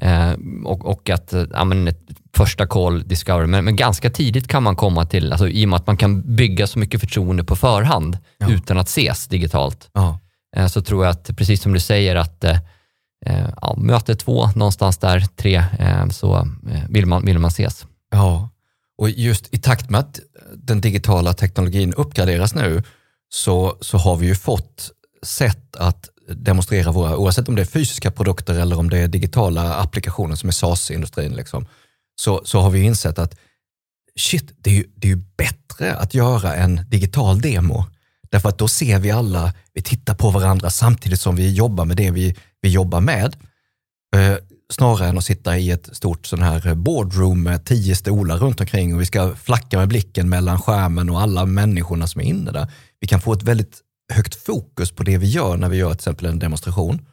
eh, 0.00 0.32
och, 0.64 0.84
och 0.84 1.10
att 1.10 1.32
eh, 1.32 1.44
ja, 1.52 1.64
men 1.64 1.88
ett 1.88 2.08
första 2.36 2.66
call 2.66 3.08
discovery. 3.08 3.46
Men, 3.46 3.64
men 3.64 3.76
ganska 3.76 4.10
tidigt 4.10 4.48
kan 4.48 4.62
man 4.62 4.76
komma 4.76 5.04
till, 5.04 5.32
alltså, 5.32 5.48
i 5.48 5.64
och 5.64 5.68
med 5.68 5.76
att 5.76 5.86
man 5.86 5.96
kan 5.96 6.36
bygga 6.36 6.66
så 6.66 6.78
mycket 6.78 7.00
förtroende 7.00 7.44
på 7.44 7.56
förhand 7.56 8.18
utan 8.48 8.78
att 8.78 8.88
ses 8.88 9.28
digitalt. 9.28 9.90
Ja. 9.92 10.18
Eh, 10.56 10.66
så 10.66 10.82
tror 10.82 11.04
jag 11.04 11.10
att, 11.10 11.36
precis 11.36 11.62
som 11.62 11.72
du 11.72 11.80
säger, 11.80 12.16
att 12.16 12.44
eh, 12.44 12.58
eh, 13.26 13.48
ja, 13.62 13.74
möte 13.78 14.14
två, 14.14 14.46
någonstans 14.46 14.98
där, 14.98 15.26
tre, 15.36 15.64
så 16.12 16.48
vill, 16.88 17.06
man, 17.06 17.24
vill 17.24 17.38
man 17.38 17.48
ses. 17.48 17.86
Ja, 18.10 18.48
och 18.98 19.10
just 19.10 19.54
i 19.54 19.58
takt 19.58 19.90
med 19.90 20.00
att 20.00 20.20
den 20.54 20.80
digitala 20.80 21.32
teknologin 21.32 21.94
uppgraderas 21.94 22.54
nu 22.54 22.82
så, 23.32 23.76
så 23.80 23.98
har 23.98 24.16
vi 24.16 24.26
ju 24.26 24.34
fått 24.34 24.90
sätt 25.22 25.76
att 25.76 26.08
demonstrera 26.28 26.92
våra, 26.92 27.16
oavsett 27.16 27.48
om 27.48 27.54
det 27.54 27.62
är 27.62 27.66
fysiska 27.66 28.10
produkter 28.10 28.54
eller 28.54 28.78
om 28.78 28.90
det 28.90 28.98
är 28.98 29.08
digitala 29.08 29.74
applikationer 29.74 30.34
som 30.36 30.48
är 30.48 30.52
SaaS-industrin, 30.52 31.32
liksom, 31.32 31.66
så, 32.20 32.42
så 32.44 32.60
har 32.60 32.70
vi 32.70 32.82
insett 32.82 33.18
att 33.18 33.38
shit, 34.16 34.52
det 34.56 34.70
är, 34.70 34.74
ju, 34.74 34.84
det 34.94 35.06
är 35.06 35.10
ju 35.10 35.22
bättre 35.36 35.96
att 35.96 36.14
göra 36.14 36.54
en 36.54 36.80
digital 36.88 37.40
demo. 37.40 37.84
Därför 38.30 38.48
att 38.48 38.58
då 38.58 38.68
ser 38.68 38.98
vi 38.98 39.10
alla, 39.10 39.54
vi 39.72 39.82
tittar 39.82 40.14
på 40.14 40.30
varandra 40.30 40.70
samtidigt 40.70 41.20
som 41.20 41.36
vi 41.36 41.52
jobbar 41.54 41.84
med 41.84 41.96
det 41.96 42.10
vi, 42.10 42.36
vi 42.60 42.68
jobbar 42.68 43.00
med. 43.00 43.36
Eh, 44.16 44.36
snarare 44.72 45.08
än 45.08 45.18
att 45.18 45.24
sitta 45.24 45.58
i 45.58 45.70
ett 45.70 45.96
stort 45.96 46.26
sån 46.26 46.42
här 46.42 46.74
boardroom 46.74 47.42
med 47.42 47.64
tio 47.64 47.96
stolar 47.96 48.38
runt 48.38 48.60
omkring 48.60 48.94
och 48.94 49.00
vi 49.00 49.06
ska 49.06 49.34
flacka 49.34 49.78
med 49.78 49.88
blicken 49.88 50.28
mellan 50.28 50.62
skärmen 50.62 51.10
och 51.10 51.20
alla 51.20 51.46
människorna 51.46 52.06
som 52.06 52.20
är 52.20 52.24
inne 52.24 52.50
där. 52.50 52.72
Vi 53.00 53.06
kan 53.06 53.20
få 53.20 53.32
ett 53.32 53.42
väldigt 53.42 53.80
högt 54.12 54.34
fokus 54.34 54.90
på 54.90 55.02
det 55.02 55.18
vi 55.18 55.26
gör 55.26 55.56
när 55.56 55.68
vi 55.68 55.76
gör 55.76 55.90
till 55.90 55.96
exempel 55.96 56.26
en 56.26 56.38
demonstration. 56.38 57.06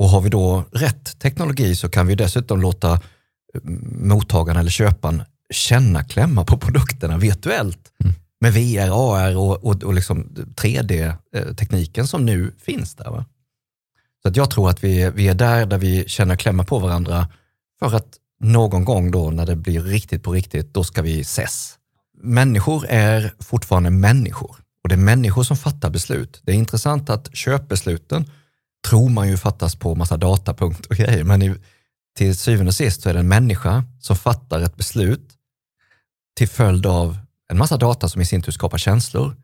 Och 0.00 0.08
har 0.08 0.20
vi 0.20 0.28
då 0.28 0.64
rätt 0.72 1.18
teknologi 1.18 1.76
så 1.76 1.88
kan 1.88 2.06
vi 2.06 2.14
dessutom 2.14 2.60
låta 2.60 3.00
mottagaren 4.00 4.60
eller 4.60 4.70
köparen 4.70 5.22
känna, 5.50 6.04
klämma 6.04 6.44
på 6.44 6.58
produkterna 6.58 7.18
virtuellt 7.18 7.92
med 8.40 8.52
VR, 8.52 8.88
AR 8.90 9.36
och, 9.36 9.64
och, 9.64 9.84
och 9.84 9.94
liksom 9.94 10.24
3D-tekniken 10.56 12.06
som 12.06 12.26
nu 12.26 12.52
finns 12.58 12.94
där. 12.94 13.10
Va? 13.10 13.24
Så 14.22 14.28
att 14.28 14.36
jag 14.36 14.50
tror 14.50 14.70
att 14.70 14.84
vi, 14.84 15.10
vi 15.10 15.28
är 15.28 15.34
där, 15.34 15.66
där 15.66 15.78
vi 15.78 16.08
känner 16.08 16.36
klämma 16.36 16.64
på 16.64 16.78
varandra 16.78 17.28
för 17.78 17.96
att 17.96 18.16
någon 18.40 18.84
gång 18.84 19.10
då 19.10 19.30
när 19.30 19.46
det 19.46 19.56
blir 19.56 19.82
riktigt 19.82 20.22
på 20.22 20.32
riktigt, 20.32 20.74
då 20.74 20.84
ska 20.84 21.02
vi 21.02 21.20
ses. 21.20 21.74
Människor 22.22 22.86
är 22.88 23.34
fortfarande 23.40 23.90
människor 23.90 24.56
och 24.82 24.88
det 24.88 24.94
är 24.94 24.96
människor 24.96 25.42
som 25.42 25.56
fattar 25.56 25.90
beslut. 25.90 26.40
Det 26.44 26.52
är 26.52 26.56
intressant 26.56 27.10
att 27.10 27.36
köpbesluten 27.36 28.30
tror 28.88 29.08
man 29.08 29.28
ju 29.28 29.36
fattas 29.36 29.76
på 29.76 29.94
massa 29.94 30.16
datapunkter 30.16 30.90
och 30.90 30.96
grejer, 30.96 31.24
men 31.24 31.42
i, 31.42 31.54
till 32.18 32.36
syvende 32.36 32.68
och 32.68 32.74
sist 32.74 33.02
så 33.02 33.08
är 33.08 33.14
det 33.14 33.20
en 33.20 33.28
människa 33.28 33.84
som 34.00 34.16
fattar 34.16 34.60
ett 34.60 34.76
beslut 34.76 35.30
till 36.36 36.48
följd 36.48 36.86
av 36.86 37.18
en 37.50 37.58
massa 37.58 37.76
data 37.76 38.08
som 38.08 38.20
i 38.20 38.24
sin 38.24 38.42
tur 38.42 38.52
skapar 38.52 38.78
känslor 38.78 39.36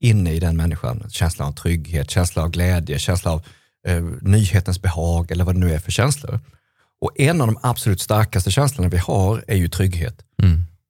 inne 0.00 0.32
i 0.32 0.40
den 0.40 0.56
människan. 0.56 1.10
Känslan 1.10 1.48
av 1.48 1.52
trygghet, 1.52 2.10
känsla 2.10 2.42
av 2.42 2.50
glädje, 2.50 2.98
känsla 2.98 3.30
av 3.30 3.42
eh, 3.86 4.02
nyhetens 4.22 4.82
behag 4.82 5.30
eller 5.30 5.44
vad 5.44 5.54
det 5.54 5.58
nu 5.58 5.74
är 5.74 5.78
för 5.78 5.90
känslor. 5.90 6.40
Och 7.00 7.20
en 7.20 7.40
av 7.40 7.46
de 7.46 7.58
absolut 7.62 8.00
starkaste 8.00 8.50
känslorna 8.50 8.88
vi 8.88 8.98
har 8.98 9.44
är 9.46 9.56
ju 9.56 9.68
trygghet. 9.68 10.24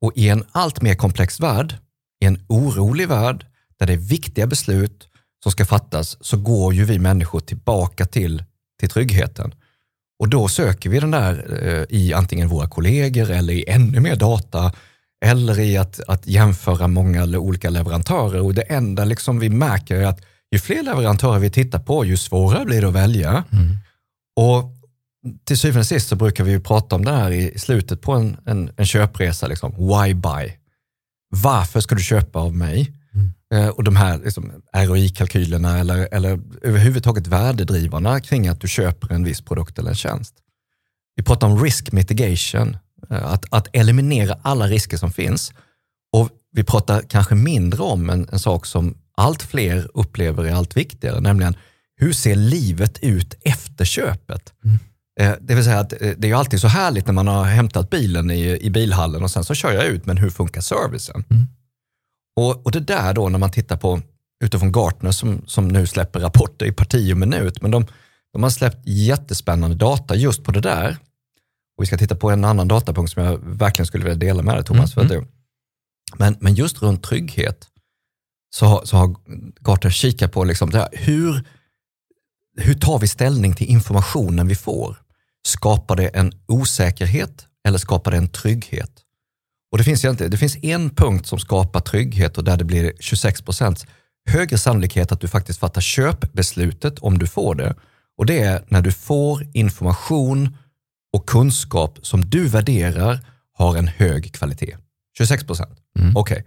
Och 0.01 0.13
i 0.17 0.29
en 0.29 0.45
allt 0.53 0.83
mer 0.83 0.95
komplex 0.95 1.41
värld, 1.41 1.75
i 2.21 2.27
en 2.27 2.45
orolig 2.49 3.09
värld, 3.09 3.47
där 3.79 3.87
det 3.87 3.93
är 3.93 3.97
viktiga 3.97 4.47
beslut 4.47 5.09
som 5.43 5.53
ska 5.53 5.67
fattas, 5.67 6.17
så 6.21 6.37
går 6.37 6.75
ju 6.75 6.85
vi 6.85 6.99
människor 6.99 7.41
tillbaka 7.41 8.07
till, 8.07 8.45
till 8.81 8.89
tryggheten. 8.89 9.55
Och 10.21 10.29
då 10.29 10.49
söker 10.49 10.91
vi 10.91 11.01
den 11.01 11.11
där 11.11 11.59
eh, 11.63 11.85
i 11.89 12.13
antingen 12.13 12.49
våra 12.49 12.69
kollegor 12.69 13.31
eller 13.31 13.53
i 13.53 13.65
ännu 13.69 14.01
mer 14.01 14.17
data 14.17 14.73
eller 15.25 15.61
i 15.61 15.77
att, 15.77 16.01
att 16.09 16.27
jämföra 16.27 16.89
många 16.89 17.25
olika 17.25 17.71
leverantörer. 17.71 18.41
Och 18.41 18.55
det 18.55 18.63
enda 18.63 19.05
liksom 19.05 19.39
vi 19.39 19.49
märker 19.49 19.97
är 19.97 20.07
att 20.07 20.21
ju 20.51 20.59
fler 20.59 20.83
leverantörer 20.83 21.39
vi 21.39 21.51
tittar 21.51 21.79
på, 21.79 22.05
ju 22.05 22.17
svårare 22.17 22.65
blir 22.65 22.81
det 22.81 22.89
att 22.89 22.95
välja. 22.95 23.45
Och 24.37 24.65
till 25.45 25.59
syvende 25.59 25.81
och 25.81 25.87
sist 25.87 26.09
så 26.09 26.17
brukar 26.17 26.45
vi 26.45 26.51
ju 26.51 26.61
prata 26.61 26.97
om 26.97 27.05
det 27.05 27.13
här 27.13 27.31
i 27.31 27.59
slutet 27.59 28.01
på 28.01 28.13
en, 28.13 28.37
en, 28.47 28.71
en 28.77 28.87
köpresa. 28.87 29.47
Liksom. 29.47 29.73
Why 29.73 30.15
buy? 30.15 30.53
Varför 31.29 31.81
ska 31.81 31.95
du 31.95 32.03
köpa 32.03 32.39
av 32.39 32.55
mig? 32.57 32.93
Eh, 33.55 33.69
och 33.69 33.85
de 33.85 33.97
här 33.97 34.19
liksom, 34.19 34.53
ROI-kalkylerna 34.77 35.79
eller, 35.79 36.09
eller 36.13 36.41
överhuvudtaget 36.63 37.27
värdedrivarna 37.27 38.21
kring 38.21 38.49
att 38.49 38.61
du 38.61 38.69
köper 38.69 39.13
en 39.13 39.25
viss 39.25 39.41
produkt 39.41 39.79
eller 39.79 39.91
en 39.91 39.97
tjänst. 39.97 40.35
Vi 41.17 41.23
pratar 41.23 41.47
om 41.47 41.63
risk 41.63 41.93
mitigation, 41.93 42.77
eh, 43.11 43.33
att, 43.33 43.45
att 43.51 43.69
eliminera 43.73 44.39
alla 44.43 44.67
risker 44.67 44.97
som 44.97 45.13
finns. 45.13 45.53
Och 46.13 46.29
vi 46.53 46.65
pratar 46.65 47.03
kanske 47.03 47.35
mindre 47.35 47.83
om 47.83 48.11
en, 48.11 48.29
en 48.33 48.39
sak 48.39 48.67
som 48.67 48.95
allt 49.17 49.43
fler 49.43 49.89
upplever 49.95 50.45
är 50.45 50.53
allt 50.53 50.77
viktigare, 50.77 51.21
nämligen 51.21 51.57
hur 51.97 52.13
ser 52.13 52.35
livet 52.37 52.99
ut 53.03 53.35
efter 53.43 53.85
köpet? 53.85 54.53
Eh, 55.21 55.33
Det 55.41 55.55
vill 55.55 55.65
säga 55.65 55.79
att 55.79 55.93
det 56.17 56.31
är 56.31 56.35
alltid 56.35 56.61
så 56.61 56.69
härligt 56.69 57.07
när 57.07 57.13
man 57.13 57.27
har 57.29 57.45
hämtat 57.45 57.91
bilen 57.91 58.31
i, 58.31 58.59
i 58.61 58.71
bilhallen 58.71 59.23
och 59.23 59.31
sen 59.31 59.45
så 59.45 59.55
kör 59.55 59.73
jag 59.73 59.85
ut, 59.85 60.07
men 60.07 60.17
hur 60.17 60.31
funkar 60.31 60.61
servicen? 60.61 61.25
Och, 62.37 62.67
och 62.67 62.73
det 62.73 62.81
där 62.81 63.15
då 63.15 63.29
när 63.29 63.39
man 63.39 63.51
tittar 63.51 63.77
på 63.77 64.01
utifrån 64.45 64.73
Gartner 64.73 65.11
som, 65.11 65.43
som 65.47 65.69
nu 65.69 65.87
släpper 65.87 66.21
rapporter 66.21 66.67
i 66.67 66.73
parti 66.73 67.13
och 67.13 67.19
minut, 67.19 67.63
men 67.63 67.71
de, 67.71 67.87
de 68.33 68.43
har 68.43 68.51
släppt 68.51 68.87
jättespännande 68.87 69.77
data 69.77 70.15
just 70.15 70.45
på 70.45 70.53
det 70.53 70.61
där. 70.61 70.97
Och 71.77 71.83
vi 71.83 71.87
ska 71.87 71.99
titta 71.99 72.15
på 72.15 72.31
en 72.31 72.45
annan 72.45 72.69
datapunkt 72.69 73.13
som 73.13 73.25
jag 73.25 73.39
verkligen 73.39 73.87
skulle 73.87 74.05
vilja 74.05 74.19
dela 74.19 74.43
med 74.43 74.55
dig 74.55 74.65
Thomas. 74.65 74.95
För 74.95 75.01
att 75.01 75.09
det, 75.09 75.25
men, 76.19 76.37
men 76.41 76.55
just 76.55 76.83
runt 76.83 77.03
trygghet 77.03 77.69
så, 78.51 78.83
så 78.85 78.97
har 78.97 79.15
Gartner 79.61 79.91
kikat 79.91 80.33
på 80.33 80.45
liksom 80.45 80.73
här, 80.73 80.89
hur, 80.93 81.45
hur 82.57 82.75
tar 82.75 82.99
vi 82.99 83.09
ställning 83.09 83.55
till 83.55 83.67
informationen 83.67 84.49
vi 84.49 84.55
får? 84.55 84.97
Skapar 85.43 85.97
det 85.97 86.09
en 86.09 86.33
osäkerhet 86.49 87.47
eller 87.69 87.79
skapar 87.79 88.11
det 88.11 88.17
en 88.17 88.29
trygghet? 88.29 88.91
Och 89.73 89.79
det 89.79 89.85
finns, 89.85 90.03
det 90.03 90.37
finns 90.37 90.57
en 90.63 90.91
punkt 90.91 91.27
som 91.27 91.39
skapar 91.39 91.81
trygghet 91.81 92.39
och 92.39 92.45
där 92.45 92.57
det 92.57 92.65
blir 92.65 92.93
26 93.01 93.43
procent 93.43 93.87
högre 94.29 94.59
sannolikhet 94.59 95.13
att 95.13 95.21
du 95.21 95.29
faktiskt 95.29 95.61
fattar 95.61 95.81
köpbeslutet 95.81 96.99
om 96.99 97.19
du 97.19 97.27
får 97.27 97.55
det. 97.55 97.75
Och 98.19 98.27
det 98.27 98.41
är 98.41 98.65
när 98.69 98.83
du 98.83 98.93
får 98.93 99.47
information 99.53 100.57
och 101.13 101.29
kunskap 101.29 101.99
som 102.03 102.31
du 102.31 102.49
värderar 102.49 103.21
har 103.53 103.77
en 103.77 103.89
hög 103.89 104.33
kvalitet. 104.33 104.77
26 105.19 105.45
procent. 105.45 105.79
Okej, 106.17 106.45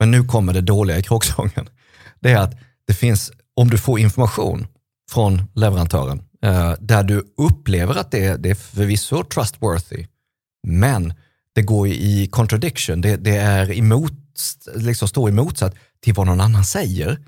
men 0.00 0.10
nu 0.10 0.24
kommer 0.24 0.52
det 0.52 0.60
dåliga 0.60 0.98
i 0.98 1.02
kråksången. 1.02 1.68
Det 2.20 2.32
är 2.32 2.38
att 2.38 2.56
det 2.86 2.94
finns, 2.94 3.32
om 3.56 3.70
du 3.70 3.78
får 3.78 3.98
information 3.98 4.66
från 5.10 5.42
leverantören 5.54 6.22
eh, 6.42 6.74
där 6.80 7.02
du 7.02 7.34
upplever 7.36 7.94
att 7.94 8.10
det, 8.10 8.36
det 8.36 8.50
är 8.50 8.54
förvisso 8.54 9.24
trustworthy, 9.24 10.06
men 10.66 11.14
det 11.56 11.62
går 11.62 11.88
i 11.88 12.26
contradiction, 12.26 13.00
det, 13.00 13.16
det 13.16 13.36
är 13.36 13.72
emot, 13.72 14.12
liksom 14.74 15.08
står 15.08 15.28
i 15.28 15.32
motsats 15.32 15.76
till 16.00 16.14
vad 16.14 16.26
någon 16.26 16.40
annan 16.40 16.64
säger, 16.64 17.18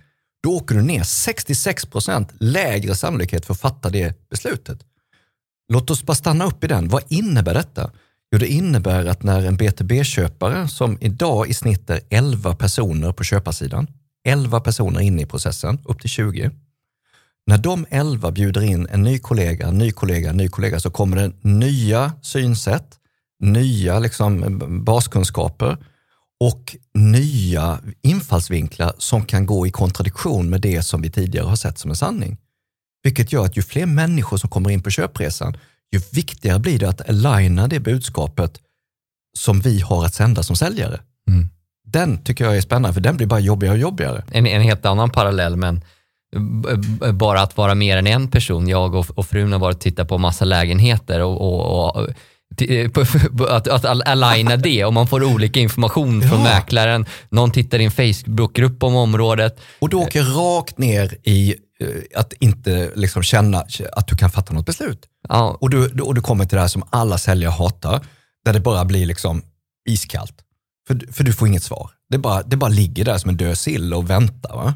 då 0.43 0.57
åker 0.57 0.75
du 0.75 0.83
ner 0.83 1.03
66 1.03 1.87
procent 1.87 2.29
lägre 2.41 2.95
sannolikhet 2.95 3.47
för 3.47 3.55
att 3.55 3.61
fatta 3.61 3.91
det 3.91 4.29
beslutet. 4.31 4.79
Låt 5.73 5.91
oss 5.91 6.03
bara 6.03 6.15
stanna 6.15 6.45
upp 6.45 6.65
i 6.65 6.67
den. 6.67 6.89
Vad 6.89 7.03
innebär 7.09 7.55
detta? 7.55 7.91
Jo, 8.33 8.39
det 8.39 8.47
innebär 8.47 9.07
att 9.07 9.23
när 9.23 9.47
en 9.47 9.57
BTB-köpare, 9.57 10.69
som 10.69 10.99
idag 11.01 11.49
i 11.49 11.55
snitt 11.55 11.91
är 11.91 12.01
11 12.11 12.55
personer 12.55 13.13
på 13.13 13.25
köparsidan, 13.25 13.87
11 14.25 14.61
personer 14.61 15.01
inne 15.01 15.23
i 15.23 15.27
processen, 15.27 15.79
upp 15.85 16.01
till 16.01 16.11
20. 16.11 16.51
När 17.47 17.59
de 17.59 17.87
11 17.91 18.31
bjuder 18.31 18.63
in 18.63 18.87
en 18.91 19.03
ny 19.03 19.19
kollega, 19.19 19.67
en 19.67 19.79
ny 19.79 19.91
kollega, 19.91 20.31
en 20.31 20.37
ny 20.37 20.49
kollega, 20.49 20.81
så 20.81 20.91
kommer 20.91 21.17
det 21.17 21.33
nya 21.41 22.13
synsätt, 22.23 22.98
nya 23.41 23.99
liksom 23.99 24.63
baskunskaper 24.85 25.77
och 26.41 26.77
nya 26.95 27.79
infallsvinklar 28.03 28.93
som 28.99 29.25
kan 29.25 29.47
gå 29.47 29.67
i 29.67 29.71
kontradiktion 29.71 30.51
med 30.51 30.61
det 30.61 30.83
som 30.83 31.03
vi 31.03 31.11
tidigare 31.11 31.47
har 31.47 31.57
sett 31.57 31.79
som 31.79 31.91
en 31.91 31.97
sanning. 31.97 32.37
Vilket 33.03 33.33
gör 33.33 33.45
att 33.45 33.57
ju 33.57 33.63
fler 33.63 33.87
människor 33.87 34.37
som 34.37 34.51
kommer 34.51 34.71
in 34.71 34.83
på 34.83 34.91
köpresan, 34.91 35.57
ju 35.93 36.01
viktigare 36.13 36.59
blir 36.59 36.79
det 36.79 36.89
att 36.89 37.09
aligna 37.09 37.69
det 37.69 37.81
budskapet 37.81 38.61
som 39.39 39.61
vi 39.61 39.81
har 39.81 40.05
att 40.05 40.15
sända 40.15 40.43
som 40.43 40.57
säljare. 40.57 41.01
Mm. 41.29 41.49
Den 41.85 42.25
tycker 42.25 42.45
jag 42.45 42.57
är 42.57 42.61
spännande, 42.61 42.95
för 42.95 43.01
den 43.01 43.17
blir 43.17 43.27
bara 43.27 43.41
jobbigare 43.41 43.75
och 43.75 43.81
jobbigare. 43.81 44.25
En, 44.31 44.47
en 44.47 44.63
helt 44.63 44.87
annan 44.87 45.11
parallell, 45.11 45.57
men 45.57 45.85
bara 47.13 47.43
att 47.43 47.57
vara 47.57 47.75
mer 47.75 47.97
än 47.97 48.07
en 48.07 48.29
person. 48.29 48.69
Jag 48.69 48.95
och, 48.95 49.19
och 49.19 49.27
frun 49.27 49.53
har 49.53 49.59
varit 49.59 49.75
och 49.75 49.81
tittat 49.81 50.09
på 50.09 50.19
massa 50.19 50.45
lägenheter 50.45 51.23
och, 51.23 51.41
och, 51.41 51.97
och 51.97 52.09
att, 53.49 53.69
att 53.69 53.85
al- 53.85 54.03
aligna 54.03 54.57
det 54.57 54.85
och 54.85 54.93
man 54.93 55.07
får 55.07 55.25
olika 55.25 55.61
information 55.61 56.23
från 56.23 56.39
Ja. 56.39 56.45
mäklaren. 56.45 57.07
Någon 57.31 57.51
tittar 57.51 57.79
i 57.79 57.85
en 57.85 57.91
Facebookgrupp 57.91 58.83
om 58.83 58.97
området. 58.97 59.61
Och 59.79 59.89
du 59.89 59.97
åker 59.97 60.23
rakt 60.23 60.79
ner 60.79 61.15
i 61.25 61.55
eh, 61.81 61.87
att 62.21 62.33
inte 62.41 62.91
liksom 62.95 63.23
känna 63.23 63.65
att 63.93 64.07
du 64.09 64.17
kan 64.17 64.31
fatta 64.31 64.55
något 64.55 64.67
beslut. 64.67 65.01
Ja, 65.29 65.59
Och 65.61 65.71
du, 65.71 66.01
och 66.01 66.15
du 66.15 66.21
kommer 66.21 66.45
till 66.45 66.57
det 66.57 66.61
här 66.61 66.69
som 66.69 66.83
alla 66.91 67.19
säljare 67.19 67.51
hatar, 67.53 68.01
där 68.45 68.53
det 68.53 68.61
bara 68.61 68.85
blir 68.85 69.07
liksom 69.07 69.43
iskallt. 69.89 70.35
För, 70.89 71.13
för 71.13 71.25
du 71.25 71.33
får 71.33 71.49
inget 71.49 71.63
svar. 71.63 71.91
Det 72.11 72.19
bara, 72.19 72.43
det 72.43 72.57
bara 72.57 72.71
ligger 72.71 73.05
där 73.05 73.19
som 73.19 73.31
en 73.31 73.37
död 73.37 73.59
sill 73.59 73.95
och 73.95 74.11
väntar. 74.11 74.57
Va? 74.57 74.75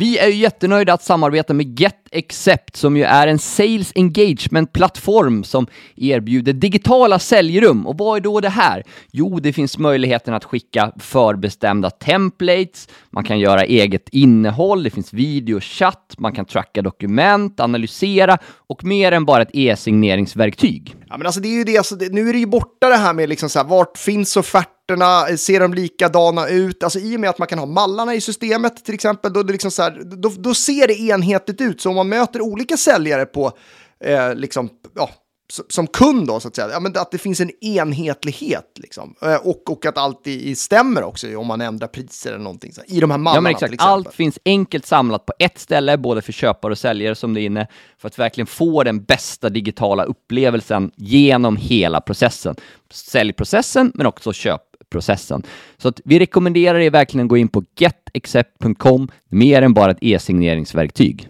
Vi 0.00 0.18
är 0.18 0.26
ju 0.26 0.34
jättenöjda 0.34 0.92
att 0.92 1.02
samarbeta 1.02 1.54
med 1.54 1.78
Accept, 2.16 2.76
som 2.76 2.96
ju 2.96 3.02
är 3.02 3.26
en 3.26 3.38
sales 3.38 3.92
engagement-plattform 3.94 5.44
som 5.44 5.66
erbjuder 5.96 6.52
digitala 6.52 7.18
säljrum. 7.18 7.86
Och 7.86 7.98
vad 7.98 8.16
är 8.16 8.20
då 8.20 8.40
det 8.40 8.48
här? 8.48 8.82
Jo, 9.12 9.40
det 9.40 9.52
finns 9.52 9.78
möjligheten 9.78 10.34
att 10.34 10.44
skicka 10.44 10.92
förbestämda 10.98 11.90
templates, 11.90 12.88
man 13.10 13.24
kan 13.24 13.38
göra 13.38 13.64
eget 13.64 14.08
innehåll, 14.08 14.82
det 14.82 14.90
finns 14.90 15.12
videochatt, 15.12 16.14
man 16.18 16.32
kan 16.32 16.44
tracka 16.44 16.82
dokument, 16.82 17.60
analysera 17.60 18.38
och 18.66 18.84
mer 18.84 19.12
än 19.12 19.24
bara 19.24 19.42
ett 19.42 19.50
e-signeringsverktyg. 19.52 20.96
Ja, 21.08 21.16
men 21.16 21.26
alltså 21.26 21.40
det 21.40 21.48
är 21.48 21.58
ju 21.58 21.64
det, 21.64 21.78
alltså, 21.78 21.96
det, 21.96 22.12
nu 22.12 22.28
är 22.28 22.32
det 22.32 22.38
ju 22.38 22.46
borta 22.46 22.88
det 22.88 22.96
här 22.96 23.12
med 23.12 23.28
liksom 23.28 23.48
så 23.48 23.58
här, 23.58 23.66
vart 23.66 23.98
finns 23.98 24.36
offerterna, 24.36 25.36
ser 25.36 25.60
de 25.60 25.74
likadana 25.74 26.48
ut? 26.48 26.82
Alltså 26.82 26.98
i 26.98 27.16
och 27.16 27.20
med 27.20 27.30
att 27.30 27.38
man 27.38 27.48
kan 27.48 27.58
ha 27.58 27.66
mallarna 27.66 28.14
i 28.14 28.20
systemet 28.20 28.84
till 28.84 28.94
exempel, 28.94 29.32
då, 29.32 29.42
det 29.42 29.52
liksom 29.52 29.70
så 29.70 29.82
här, 29.82 30.02
då, 30.04 30.32
då 30.38 30.54
ser 30.54 30.86
det 30.86 31.00
enhetligt 31.00 31.60
ut. 31.60 31.80
Så 31.80 31.90
om 31.90 31.96
man 32.06 32.08
möter 32.08 32.40
olika 32.40 32.76
säljare 32.76 33.26
på, 33.26 33.52
eh, 34.04 34.34
liksom, 34.34 34.68
ja, 34.94 35.10
som 35.68 35.86
kund 35.86 36.26
då 36.26 36.40
så 36.40 36.48
att 36.48 36.56
säga, 36.56 36.68
ja, 36.72 36.80
men 36.80 36.92
att 36.96 37.10
det 37.10 37.18
finns 37.18 37.40
en 37.40 37.64
enhetlighet 37.64 38.70
liksom. 38.74 39.14
Eh, 39.22 39.34
och, 39.34 39.70
och 39.70 39.86
att 39.86 39.98
allt 39.98 40.26
i, 40.26 40.54
stämmer 40.54 41.02
också 41.02 41.36
om 41.36 41.46
man 41.46 41.60
ändrar 41.60 41.88
priser 41.88 42.30
eller 42.30 42.42
någonting 42.42 42.72
så 42.72 42.80
i 42.86 43.00
de 43.00 43.10
här 43.10 43.18
mallarna 43.18 43.50
Ja, 43.50 43.58
till 43.58 43.64
exakt. 43.64 43.74
exempel. 43.74 43.92
Allt 43.92 44.14
finns 44.14 44.38
enkelt 44.44 44.86
samlat 44.86 45.26
på 45.26 45.32
ett 45.38 45.58
ställe, 45.58 45.98
både 45.98 46.22
för 46.22 46.32
köpare 46.32 46.72
och 46.72 46.78
säljare 46.78 47.14
som 47.14 47.34
det 47.34 47.40
är 47.40 47.42
inne, 47.46 47.66
för 47.98 48.08
att 48.08 48.18
verkligen 48.18 48.46
få 48.46 48.82
den 48.82 49.02
bästa 49.04 49.48
digitala 49.48 50.04
upplevelsen 50.04 50.90
genom 50.96 51.56
hela 51.56 52.00
processen. 52.00 52.56
Säljprocessen, 52.90 53.92
men 53.94 54.06
också 54.06 54.32
köpprocessen. 54.32 55.42
Så 55.78 55.88
att 55.88 56.00
vi 56.04 56.18
rekommenderar 56.18 56.78
er 56.78 56.90
verkligen 56.90 57.26
att 57.26 57.30
gå 57.30 57.36
in 57.36 57.48
på 57.48 57.64
getaccept.com, 57.78 59.08
mer 59.28 59.62
än 59.62 59.74
bara 59.74 59.90
ett 59.90 59.98
e-signeringsverktyg. 60.00 61.28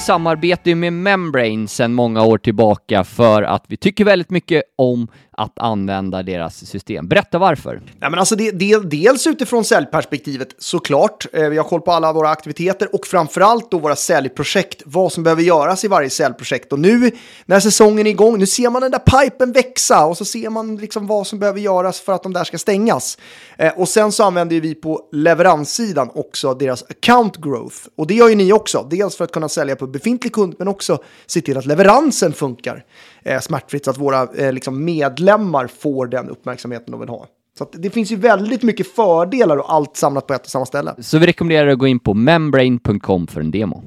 Samarbete 0.00 0.06
samarbetar 0.06 0.70
ju 0.70 0.74
med 0.74 0.92
Membrane 0.92 1.68
sedan 1.68 1.94
många 1.94 2.22
år 2.22 2.38
tillbaka 2.38 3.04
för 3.04 3.42
att 3.42 3.64
vi 3.68 3.76
tycker 3.76 4.04
väldigt 4.04 4.30
mycket 4.30 4.62
om 4.76 5.08
att 5.40 5.58
använda 5.58 6.22
deras 6.22 6.66
system. 6.66 7.08
Berätta 7.08 7.38
varför. 7.38 7.80
Ja, 8.00 8.10
men 8.10 8.18
alltså 8.18 8.36
det, 8.36 8.50
det, 8.50 8.90
dels 8.90 9.26
utifrån 9.26 9.64
säljperspektivet 9.64 10.48
såklart. 10.58 11.26
Eh, 11.32 11.48
vi 11.48 11.56
har 11.56 11.64
koll 11.64 11.80
på 11.80 11.92
alla 11.92 12.12
våra 12.12 12.30
aktiviteter 12.30 12.94
och 12.94 13.06
framförallt 13.06 13.70
då 13.70 13.78
våra 13.78 13.96
säljprojekt. 13.96 14.82
Vad 14.84 15.12
som 15.12 15.22
behöver 15.22 15.42
göras 15.42 15.84
i 15.84 15.88
varje 15.88 16.10
säljprojekt. 16.10 16.72
Och 16.72 16.78
nu 16.78 17.10
när 17.46 17.60
säsongen 17.60 18.06
är 18.06 18.10
igång, 18.10 18.38
nu 18.38 18.46
ser 18.46 18.70
man 18.70 18.82
den 18.82 18.90
där 18.90 18.98
pipen 18.98 19.52
växa 19.52 20.06
och 20.06 20.16
så 20.16 20.24
ser 20.24 20.50
man 20.50 20.76
liksom 20.76 21.06
vad 21.06 21.26
som 21.26 21.38
behöver 21.38 21.60
göras 21.60 22.00
för 22.00 22.12
att 22.12 22.22
de 22.22 22.32
där 22.32 22.44
ska 22.44 22.58
stängas. 22.58 23.18
Eh, 23.58 23.72
och 23.76 23.88
sen 23.88 24.12
så 24.12 24.24
använder 24.24 24.60
vi 24.60 24.74
på 24.74 25.08
leveranssidan 25.12 26.10
också 26.14 26.54
deras 26.54 26.82
account 26.82 27.36
growth. 27.36 27.76
Och 27.96 28.06
det 28.06 28.14
gör 28.14 28.28
ju 28.28 28.34
ni 28.34 28.52
också. 28.52 28.86
Dels 28.90 29.16
för 29.16 29.24
att 29.24 29.32
kunna 29.32 29.48
sälja 29.48 29.76
på 29.76 29.86
befintlig 29.86 30.32
kund 30.32 30.54
men 30.58 30.68
också 30.68 30.98
se 31.26 31.40
till 31.40 31.56
att 31.56 31.66
leveransen 31.66 32.32
funkar 32.32 32.84
eh, 33.24 33.40
smärtfritt 33.40 33.84
så 33.84 33.90
att 33.90 33.98
våra 33.98 34.28
eh, 34.36 34.52
liksom 34.52 34.84
medlemmar 34.84 35.66
får 35.66 36.06
den 36.06 36.28
uppmärksamheten 36.28 36.90
de 36.90 37.00
vill 37.00 37.08
ha. 37.08 37.26
Så 37.58 37.64
att 37.64 37.72
det 37.72 37.90
finns 37.90 38.12
ju 38.12 38.16
väldigt 38.16 38.62
mycket 38.62 38.94
fördelar 38.94 39.56
och 39.56 39.72
allt 39.72 39.96
samlat 39.96 40.26
på 40.26 40.34
ett 40.34 40.44
och 40.44 40.50
samma 40.50 40.66
ställe. 40.66 40.94
Så 40.98 41.18
vi 41.18 41.26
rekommenderar 41.26 41.66
er 41.66 41.72
att 41.72 41.78
gå 41.78 41.86
in 41.86 41.98
på 41.98 42.14
membrane.com 42.14 43.26
för 43.26 43.40
en 43.40 43.50
demo. 43.50 43.84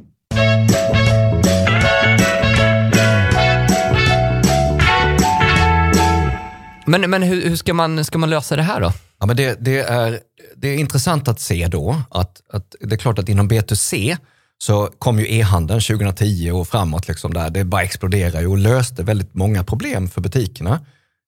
Men, 6.85 7.09
men 7.09 7.23
hur, 7.23 7.49
hur 7.49 7.55
ska, 7.55 7.73
man, 7.73 8.05
ska 8.05 8.17
man 8.17 8.29
lösa 8.29 8.55
det 8.55 8.61
här 8.61 8.81
då? 8.81 8.91
Ja, 9.19 9.25
men 9.25 9.35
det, 9.35 9.57
det, 9.61 9.79
är, 9.79 10.19
det 10.55 10.67
är 10.67 10.77
intressant 10.77 11.27
att 11.27 11.39
se 11.39 11.67
då 11.67 11.95
att, 12.09 12.41
att 12.49 12.75
det 12.79 12.95
är 12.95 12.97
klart 12.97 13.19
att 13.19 13.29
inom 13.29 13.49
B2C 13.49 14.17
så 14.65 14.89
kom 14.99 15.19
ju 15.19 15.35
e-handeln 15.35 15.81
2010 15.81 16.51
och 16.51 16.67
framåt. 16.67 17.07
Liksom 17.07 17.33
där. 17.33 17.49
Det 17.49 17.63
bara 17.63 17.83
exploderade 17.83 18.47
och 18.47 18.57
löste 18.57 19.03
väldigt 19.03 19.33
många 19.33 19.63
problem 19.63 20.07
för 20.07 20.21
butikerna. 20.21 20.79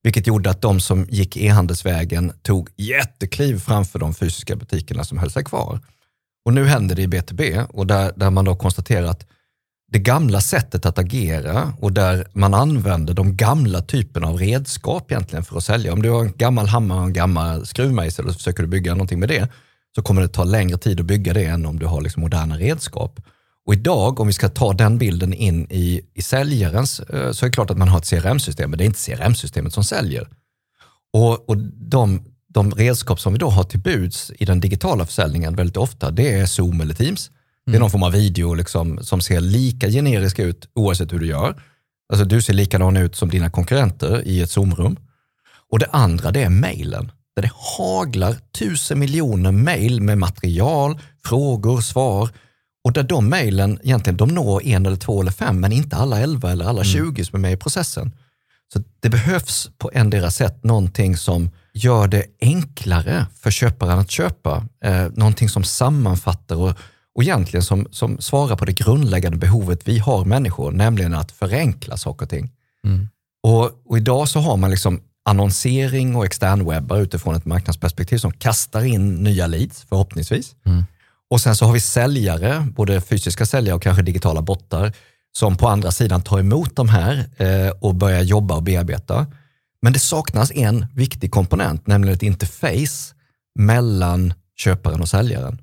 Vilket 0.03 0.27
gjorde 0.27 0.49
att 0.49 0.61
de 0.61 0.79
som 0.79 1.05
gick 1.09 1.37
e-handelsvägen 1.37 2.33
tog 2.41 2.69
jättekliv 2.77 3.59
framför 3.59 3.99
de 3.99 4.13
fysiska 4.13 4.55
butikerna 4.55 5.03
som 5.03 5.17
höll 5.17 5.31
sig 5.31 5.43
kvar. 5.43 5.79
Och 6.45 6.53
nu 6.53 6.65
händer 6.65 6.95
det 6.95 7.01
i 7.01 7.07
B2B 7.07 7.67
och 7.69 7.87
där, 7.87 8.13
där 8.15 8.29
man 8.29 8.45
då 8.45 8.55
konstaterar 8.55 9.07
att 9.07 9.25
det 9.91 9.99
gamla 9.99 10.41
sättet 10.41 10.85
att 10.85 10.99
agera 10.99 11.73
och 11.79 11.91
där 11.91 12.27
man 12.33 12.53
använder 12.53 13.13
de 13.13 13.37
gamla 13.37 13.81
typerna 13.81 14.27
av 14.27 14.37
redskap 14.37 15.11
egentligen 15.11 15.45
för 15.45 15.57
att 15.57 15.63
sälja. 15.63 15.93
Om 15.93 16.01
du 16.01 16.09
har 16.09 16.21
en 16.21 16.33
gammal 16.37 16.67
hammare 16.67 16.99
och 16.99 17.05
en 17.05 17.13
gammal 17.13 17.65
skruvmejsel 17.65 18.25
och 18.25 18.31
så 18.31 18.37
försöker 18.37 18.63
du 18.63 18.69
bygga 18.69 18.91
någonting 18.93 19.19
med 19.19 19.29
det, 19.29 19.49
så 19.95 20.01
kommer 20.01 20.21
det 20.21 20.27
ta 20.27 20.43
längre 20.43 20.77
tid 20.77 20.99
att 20.99 21.05
bygga 21.05 21.33
det 21.33 21.45
än 21.45 21.65
om 21.65 21.79
du 21.79 21.85
har 21.85 22.01
liksom 22.01 22.21
moderna 22.21 22.57
redskap. 22.57 23.21
Och 23.65 23.73
idag, 23.73 24.19
om 24.19 24.27
vi 24.27 24.33
ska 24.33 24.49
ta 24.49 24.73
den 24.73 24.97
bilden 24.97 25.33
in 25.33 25.67
i, 25.69 26.01
i 26.13 26.21
säljarens, 26.21 26.99
eh, 26.99 27.31
så 27.31 27.45
är 27.45 27.49
det 27.49 27.53
klart 27.53 27.69
att 27.69 27.77
man 27.77 27.87
har 27.87 27.97
ett 27.97 28.09
CRM-system, 28.09 28.69
men 28.69 28.77
det 28.77 28.83
är 28.83 28.85
inte 28.85 28.99
CRM-systemet 28.99 29.73
som 29.73 29.83
säljer. 29.83 30.27
Och, 31.13 31.49
och 31.49 31.57
de, 31.57 32.23
de 32.47 32.71
redskap 32.71 33.19
som 33.19 33.33
vi 33.33 33.39
då 33.39 33.49
har 33.49 33.63
till 33.63 33.79
buds 33.79 34.31
i 34.39 34.45
den 34.45 34.59
digitala 34.59 35.05
försäljningen 35.05 35.55
väldigt 35.55 35.77
ofta, 35.77 36.11
det 36.11 36.33
är 36.33 36.45
Zoom 36.45 36.81
eller 36.81 36.93
Teams. 36.93 37.31
Det 37.65 37.75
är 37.75 37.79
någon 37.79 37.91
form 37.91 38.03
av 38.03 38.11
video 38.11 38.53
liksom, 38.53 39.03
som 39.03 39.21
ser 39.21 39.39
lika 39.39 39.89
generisk 39.89 40.39
ut 40.39 40.69
oavsett 40.73 41.13
hur 41.13 41.19
du 41.19 41.27
gör. 41.27 41.61
Alltså 42.09 42.25
du 42.25 42.41
ser 42.41 42.53
likadan 42.53 42.97
ut 42.97 43.15
som 43.15 43.29
dina 43.29 43.49
konkurrenter 43.49 44.27
i 44.27 44.41
ett 44.41 44.49
Zoom-rum. 44.49 44.97
Och 45.71 45.79
det 45.79 45.87
andra 45.91 46.31
det 46.31 46.43
är 46.43 46.49
mejlen. 46.49 47.11
Där 47.35 47.41
det 47.41 47.51
haglar 47.77 48.35
tusen 48.59 48.99
miljoner 48.99 49.51
mejl 49.51 50.01
med 50.01 50.17
material, 50.17 50.99
frågor, 51.25 51.81
svar. 51.81 52.29
Och 52.83 52.93
där 52.93 53.03
de 53.03 53.29
mejlen 53.29 53.79
egentligen 53.83 54.17
de 54.17 54.29
når 54.29 54.63
en 54.63 54.85
eller 54.85 54.97
två 54.97 55.21
eller 55.21 55.31
fem, 55.31 55.59
men 55.59 55.71
inte 55.71 55.95
alla 55.95 56.19
elva 56.19 56.51
eller 56.51 56.65
alla 56.65 56.83
tjugo 56.83 57.25
som 57.25 57.35
är 57.35 57.41
med 57.41 57.53
i 57.53 57.57
processen. 57.57 58.11
Så 58.73 58.83
det 58.99 59.09
behövs 59.09 59.69
på 59.77 59.91
endera 59.93 60.31
sätt 60.31 60.63
någonting 60.63 61.17
som 61.17 61.49
gör 61.73 62.07
det 62.07 62.25
enklare 62.41 63.25
för 63.39 63.51
köparen 63.51 63.99
att 63.99 64.11
köpa. 64.11 64.65
Eh, 64.83 65.07
någonting 65.13 65.49
som 65.49 65.63
sammanfattar 65.63 66.55
och, 66.55 66.73
och 67.15 67.23
egentligen 67.23 67.63
som, 67.63 67.87
som 67.91 68.17
svarar 68.19 68.55
på 68.55 68.65
det 68.65 68.73
grundläggande 68.73 69.37
behovet 69.37 69.87
vi 69.87 69.99
har 69.99 70.25
människor, 70.25 70.71
nämligen 70.71 71.15
att 71.15 71.31
förenkla 71.31 71.97
saker 71.97 72.25
och 72.25 72.29
ting. 72.29 72.51
Och, 73.43 73.81
och 73.85 73.97
idag 73.97 74.29
så 74.29 74.39
har 74.39 74.57
man 74.57 74.69
liksom 74.71 75.01
annonsering 75.25 76.15
och 76.15 76.25
externwebbar 76.25 76.97
utifrån 76.97 77.35
ett 77.35 77.45
marknadsperspektiv 77.45 78.17
som 78.17 78.31
kastar 78.31 78.83
in 78.83 79.23
nya 79.23 79.47
leads, 79.47 79.85
förhoppningsvis. 79.89 80.55
Och 81.29 81.41
sen 81.41 81.55
så 81.55 81.65
har 81.65 81.73
vi 81.73 81.79
säljare, 81.79 82.67
både 82.75 83.01
fysiska 83.01 83.45
säljare 83.45 83.75
och 83.75 83.81
kanske 83.81 84.03
digitala 84.03 84.41
bottar, 84.41 84.93
som 85.37 85.57
på 85.57 85.67
andra 85.67 85.91
sidan 85.91 86.21
tar 86.21 86.39
emot 86.39 86.75
de 86.75 86.89
här 86.89 87.25
eh, 87.37 87.69
och 87.69 87.95
börjar 87.95 88.21
jobba 88.21 88.55
och 88.55 88.63
bearbeta. 88.63 89.27
Men 89.81 89.93
det 89.93 89.99
saknas 89.99 90.51
en 90.51 90.85
viktig 90.93 91.31
komponent, 91.31 91.87
nämligen 91.87 92.15
ett 92.15 92.23
interface 92.23 93.13
mellan 93.59 94.33
köparen 94.57 95.01
och 95.01 95.09
säljaren. 95.09 95.61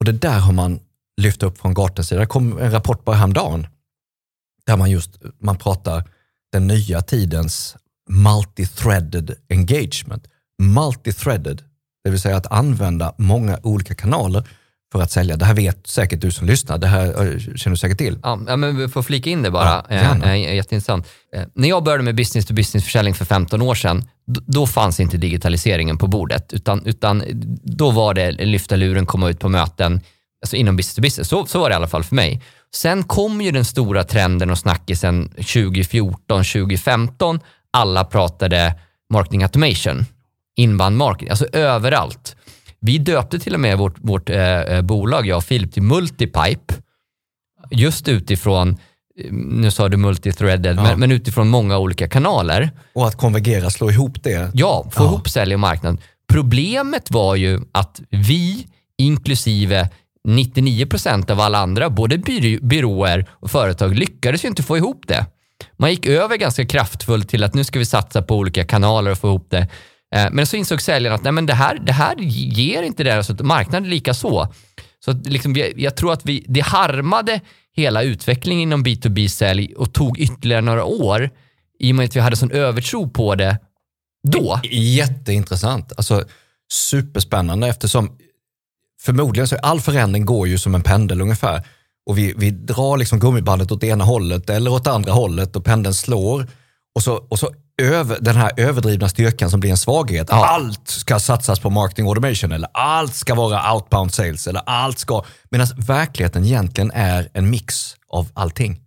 Och 0.00 0.04
det 0.04 0.12
där 0.12 0.38
har 0.38 0.52
man 0.52 0.80
lyft 1.20 1.42
upp 1.42 1.58
från 1.58 1.74
Gartners 1.74 2.06
sida. 2.08 2.20
Det 2.20 2.26
kom 2.26 2.58
en 2.58 2.70
rapport 2.70 3.04
bara 3.04 3.16
häromdagen 3.16 3.66
där 4.66 4.76
man 4.76 4.90
just 4.90 5.10
man 5.38 5.56
pratar 5.56 6.04
den 6.52 6.66
nya 6.66 7.00
tidens 7.00 7.76
multi-threaded 8.10 9.34
engagement. 9.48 10.24
Multi-threaded, 10.62 11.62
det 12.04 12.10
vill 12.10 12.20
säga 12.20 12.36
att 12.36 12.52
använda 12.52 13.14
många 13.18 13.58
olika 13.62 13.94
kanaler 13.94 14.44
för 14.92 15.02
att 15.02 15.10
sälja. 15.10 15.36
Det 15.36 15.44
här 15.44 15.54
vet 15.54 15.86
säkert 15.86 16.20
du 16.20 16.30
som 16.30 16.46
lyssnar, 16.46 16.78
det 16.78 16.86
här 16.86 17.06
eh, 17.06 17.38
känner 17.38 17.70
du 17.70 17.76
säkert 17.76 17.98
till. 17.98 18.18
Ja, 18.22 18.36
men 18.36 18.76
vi 18.76 18.88
får 18.88 19.02
flika 19.02 19.30
in 19.30 19.42
det 19.42 19.50
bara. 19.50 19.84
Ja, 19.88 19.94
gärna. 19.94 20.36
eh, 20.36 20.54
jätteintressant. 20.54 21.06
Eh, 21.36 21.42
när 21.54 21.68
jag 21.68 21.84
började 21.84 22.02
med 22.02 22.14
business-to-business-försäljning 22.14 23.14
för 23.14 23.24
15 23.24 23.62
år 23.62 23.74
sedan, 23.74 24.04
då 24.46 24.66
fanns 24.66 25.00
inte 25.00 25.16
digitaliseringen 25.16 25.98
på 25.98 26.06
bordet, 26.06 26.52
utan, 26.52 26.86
utan 26.86 27.22
då 27.64 27.90
var 27.90 28.14
det 28.14 28.32
lyfta 28.32 28.76
luren, 28.76 29.06
komma 29.06 29.30
ut 29.30 29.40
på 29.40 29.48
möten, 29.48 30.00
alltså 30.44 30.56
inom 30.56 30.76
business-to-business. 30.76 31.28
Så, 31.28 31.46
så 31.46 31.58
var 31.60 31.68
det 31.68 31.72
i 31.72 31.76
alla 31.76 31.88
fall 31.88 32.04
för 32.04 32.14
mig. 32.14 32.42
Sen 32.74 33.02
kom 33.02 33.40
ju 33.40 33.50
den 33.50 33.64
stora 33.64 34.04
trenden 34.04 34.50
och 34.50 34.58
snackisen 34.58 35.28
2014, 35.28 36.44
2015. 36.44 37.40
Alla 37.76 38.04
pratade 38.04 38.74
marketing 39.12 39.42
automation, 39.42 40.04
inbound 40.56 40.96
marketing, 40.96 41.30
alltså 41.30 41.46
överallt. 41.52 42.36
Vi 42.80 42.98
döpte 42.98 43.38
till 43.38 43.54
och 43.54 43.60
med 43.60 43.78
vårt, 43.78 43.94
vårt 43.98 44.30
eh, 44.30 44.38
eh, 44.60 44.82
bolag, 44.82 45.26
jag 45.26 45.36
och 45.36 45.44
Filip, 45.44 45.72
till 45.72 45.82
Multipipe. 45.82 46.74
Just 47.70 48.08
utifrån, 48.08 48.68
eh, 48.70 49.32
nu 49.32 49.70
sa 49.70 49.88
du 49.88 49.96
multithreaded, 49.96 50.76
men, 50.76 51.00
men 51.00 51.12
utifrån 51.12 51.48
många 51.48 51.78
olika 51.78 52.08
kanaler. 52.08 52.70
Och 52.94 53.06
att 53.08 53.16
konvergera, 53.16 53.70
slå 53.70 53.90
ihop 53.90 54.22
det. 54.22 54.50
Ja, 54.54 54.86
få 54.90 55.04
ihop 55.04 55.28
sälj 55.28 55.54
och 55.54 55.60
marknad. 55.60 56.00
Problemet 56.32 57.10
var 57.10 57.36
ju 57.36 57.60
att 57.72 58.00
vi, 58.10 58.66
inklusive 58.98 59.88
99% 60.28 61.30
av 61.30 61.40
alla 61.40 61.58
andra, 61.58 61.90
både 61.90 62.18
by- 62.18 62.58
byråer 62.62 63.26
och 63.30 63.50
företag, 63.50 63.94
lyckades 63.94 64.44
ju 64.44 64.48
inte 64.48 64.62
få 64.62 64.76
ihop 64.76 65.02
det. 65.08 65.26
Man 65.76 65.90
gick 65.90 66.06
över 66.06 66.36
ganska 66.36 66.66
kraftfullt 66.66 67.28
till 67.28 67.44
att 67.44 67.54
nu 67.54 67.64
ska 67.64 67.78
vi 67.78 67.84
satsa 67.84 68.22
på 68.22 68.36
olika 68.36 68.64
kanaler 68.64 69.10
och 69.10 69.18
få 69.18 69.28
ihop 69.28 69.46
det. 69.50 69.68
Eh, 70.14 70.28
men 70.32 70.46
så 70.46 70.56
insåg 70.56 70.82
säljaren 70.82 71.14
att 71.14 71.22
nej, 71.22 71.32
men 71.32 71.46
det, 71.46 71.54
här, 71.54 71.78
det 71.78 71.92
här 71.92 72.16
ger 72.18 72.82
inte 72.82 73.04
det, 73.04 73.24
så 73.24 73.34
marknaden 73.34 73.90
lika 73.90 74.14
så. 74.14 74.52
Så 75.04 75.12
liksom, 75.12 75.56
jag 75.76 75.96
tror 75.96 76.12
att 76.12 76.26
vi, 76.26 76.44
det 76.48 76.60
harmade 76.60 77.40
hela 77.76 78.02
utvecklingen 78.02 78.62
inom 78.62 78.84
B2B-sälj 78.84 79.74
och 79.74 79.92
tog 79.92 80.18
ytterligare 80.18 80.62
några 80.62 80.84
år 80.84 81.30
i 81.78 81.92
och 81.92 81.96
med 81.96 82.04
att 82.04 82.16
vi 82.16 82.20
hade 82.20 82.36
sån 82.36 82.50
övertro 82.50 83.10
på 83.10 83.34
det 83.34 83.58
då. 84.28 84.60
Jätteintressant. 84.70 85.92
Alltså, 85.96 86.24
superspännande 86.72 87.68
eftersom 87.68 88.18
förmodligen 89.00 89.48
så 89.48 89.56
all 89.56 89.80
förändring 89.80 90.24
går 90.24 90.48
ju 90.48 90.58
som 90.58 90.74
en 90.74 90.82
pendel 90.82 91.20
ungefär. 91.20 91.66
Och 92.06 92.18
vi, 92.18 92.34
vi 92.36 92.50
drar 92.50 92.96
liksom 92.96 93.18
gummibandet 93.18 93.72
åt 93.72 93.84
ena 93.84 94.04
hållet 94.04 94.50
eller 94.50 94.72
åt 94.72 94.86
andra 94.86 95.12
hållet 95.12 95.56
och 95.56 95.64
pendeln 95.64 95.94
slår. 95.94 96.48
Och 96.94 97.02
så, 97.02 97.14
och 97.14 97.38
så 97.38 97.50
över, 97.82 98.18
den 98.20 98.36
här 98.36 98.52
överdrivna 98.56 99.08
styrkan 99.08 99.50
som 99.50 99.60
blir 99.60 99.70
en 99.70 99.76
svaghet. 99.76 100.30
Allt 100.30 100.88
ska 100.88 101.18
satsas 101.18 101.60
på 101.60 101.70
marketing 101.70 102.08
automation 102.08 102.52
eller 102.52 102.68
allt 102.74 103.14
ska 103.14 103.34
vara 103.34 103.74
outbound 103.74 104.14
sales 104.14 104.46
eller 104.46 104.62
allt 104.66 104.98
ska... 104.98 105.24
Medan 105.50 105.66
verkligheten 105.76 106.44
egentligen 106.44 106.90
är 106.90 107.28
en 107.34 107.50
mix 107.50 107.94
av 108.08 108.28
allting 108.34 108.80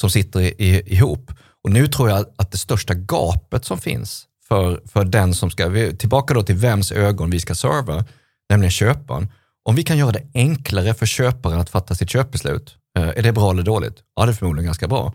som 0.00 0.10
sitter 0.10 0.40
i, 0.40 0.46
i, 0.58 0.94
ihop. 0.94 1.32
Och 1.64 1.70
nu 1.70 1.86
tror 1.86 2.10
jag 2.10 2.26
att 2.36 2.52
det 2.52 2.58
största 2.58 2.94
gapet 2.94 3.64
som 3.64 3.78
finns 3.78 4.26
för, 4.48 4.82
för 4.86 5.04
den 5.04 5.34
som 5.34 5.50
ska, 5.50 5.92
tillbaka 5.98 6.34
då 6.34 6.42
till 6.42 6.56
vems 6.56 6.92
ögon 6.92 7.30
vi 7.30 7.40
ska 7.40 7.54
serva, 7.54 8.04
nämligen 8.50 8.70
köparen. 8.70 9.28
Om 9.64 9.74
vi 9.74 9.82
kan 9.82 9.98
göra 9.98 10.12
det 10.12 10.22
enklare 10.34 10.94
för 10.94 11.06
köparen 11.06 11.60
att 11.60 11.70
fatta 11.70 11.94
sitt 11.94 12.10
köpbeslut, 12.10 12.76
eh, 12.98 13.08
är 13.08 13.22
det 13.22 13.32
bra 13.32 13.50
eller 13.50 13.62
dåligt? 13.62 13.96
Ja, 14.16 14.24
det 14.26 14.32
är 14.32 14.34
förmodligen 14.34 14.66
ganska 14.66 14.88
bra. 14.88 15.14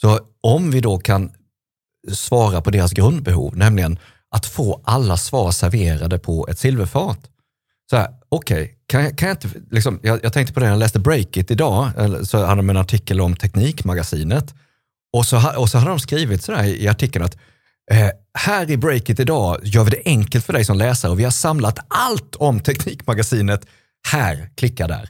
Så 0.00 0.20
om 0.40 0.70
vi 0.70 0.80
då 0.80 0.98
kan 0.98 1.32
svara 2.12 2.60
på 2.60 2.70
deras 2.70 2.92
grundbehov, 2.92 3.56
nämligen 3.56 3.98
att 4.30 4.46
få 4.46 4.80
alla 4.84 5.16
svar 5.16 5.50
serverade 5.50 6.18
på 6.18 6.48
ett 6.48 6.58
silverfat. 6.58 7.18
Så 7.90 7.96
här, 7.96 8.08
okej, 8.28 8.78
kan, 8.86 9.04
jag- 9.04 9.18
kan 9.18 9.28
jag 9.28 9.34
inte, 9.36 9.48
liksom, 9.70 10.00
jag, 10.02 10.20
jag 10.24 10.32
tänkte 10.32 10.54
på 10.54 10.60
det 10.60 10.66
när 10.66 10.72
jag 10.72 10.78
läste 10.78 10.98
Breakit 10.98 11.50
idag, 11.50 11.90
så 12.26 12.44
hade 12.44 12.56
de 12.58 12.70
en 12.70 12.76
artikel 12.76 13.20
om 13.20 13.36
Teknikmagasinet. 13.36 14.54
Och 15.12 15.26
så, 15.26 15.58
och 15.60 15.68
så 15.68 15.78
hade 15.78 15.90
de 15.90 15.98
skrivit 16.00 16.42
så 16.42 16.62
i 16.62 16.88
artikeln 16.88 17.24
att 17.24 17.36
eh, 17.90 18.08
här 18.38 18.70
i 18.70 18.76
Breakit 18.76 19.20
idag 19.20 19.60
gör 19.62 19.84
vi 19.84 19.90
det 19.90 20.02
enkelt 20.04 20.44
för 20.44 20.52
dig 20.52 20.64
som 20.64 20.78
läsare 20.78 21.12
och 21.12 21.18
vi 21.18 21.24
har 21.24 21.30
samlat 21.30 21.78
allt 21.88 22.36
om 22.36 22.60
Teknikmagasinet. 22.60 23.66
Här, 24.08 24.50
klicka 24.56 24.86
där. 24.86 25.08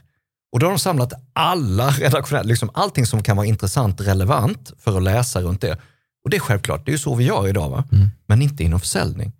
Och 0.51 0.59
då 0.59 0.65
har 0.65 0.71
de 0.71 0.79
samlat 0.79 1.13
alla 1.33 1.89
redaktionella, 1.89 2.47
liksom 2.47 2.69
allting 2.73 3.05
som 3.05 3.23
kan 3.23 3.37
vara 3.37 3.47
intressant, 3.47 4.01
relevant 4.01 4.73
för 4.79 4.97
att 4.97 5.03
läsa 5.03 5.41
runt 5.41 5.61
det. 5.61 5.77
Och 6.23 6.29
det 6.29 6.37
är 6.37 6.41
självklart, 6.41 6.85
det 6.85 6.89
är 6.89 6.93
ju 6.93 6.97
så 6.97 7.15
vi 7.15 7.23
gör 7.23 7.47
idag, 7.47 7.69
va? 7.69 7.83
men 8.27 8.41
inte 8.41 8.63
inom 8.63 8.79
försäljning. 8.79 9.31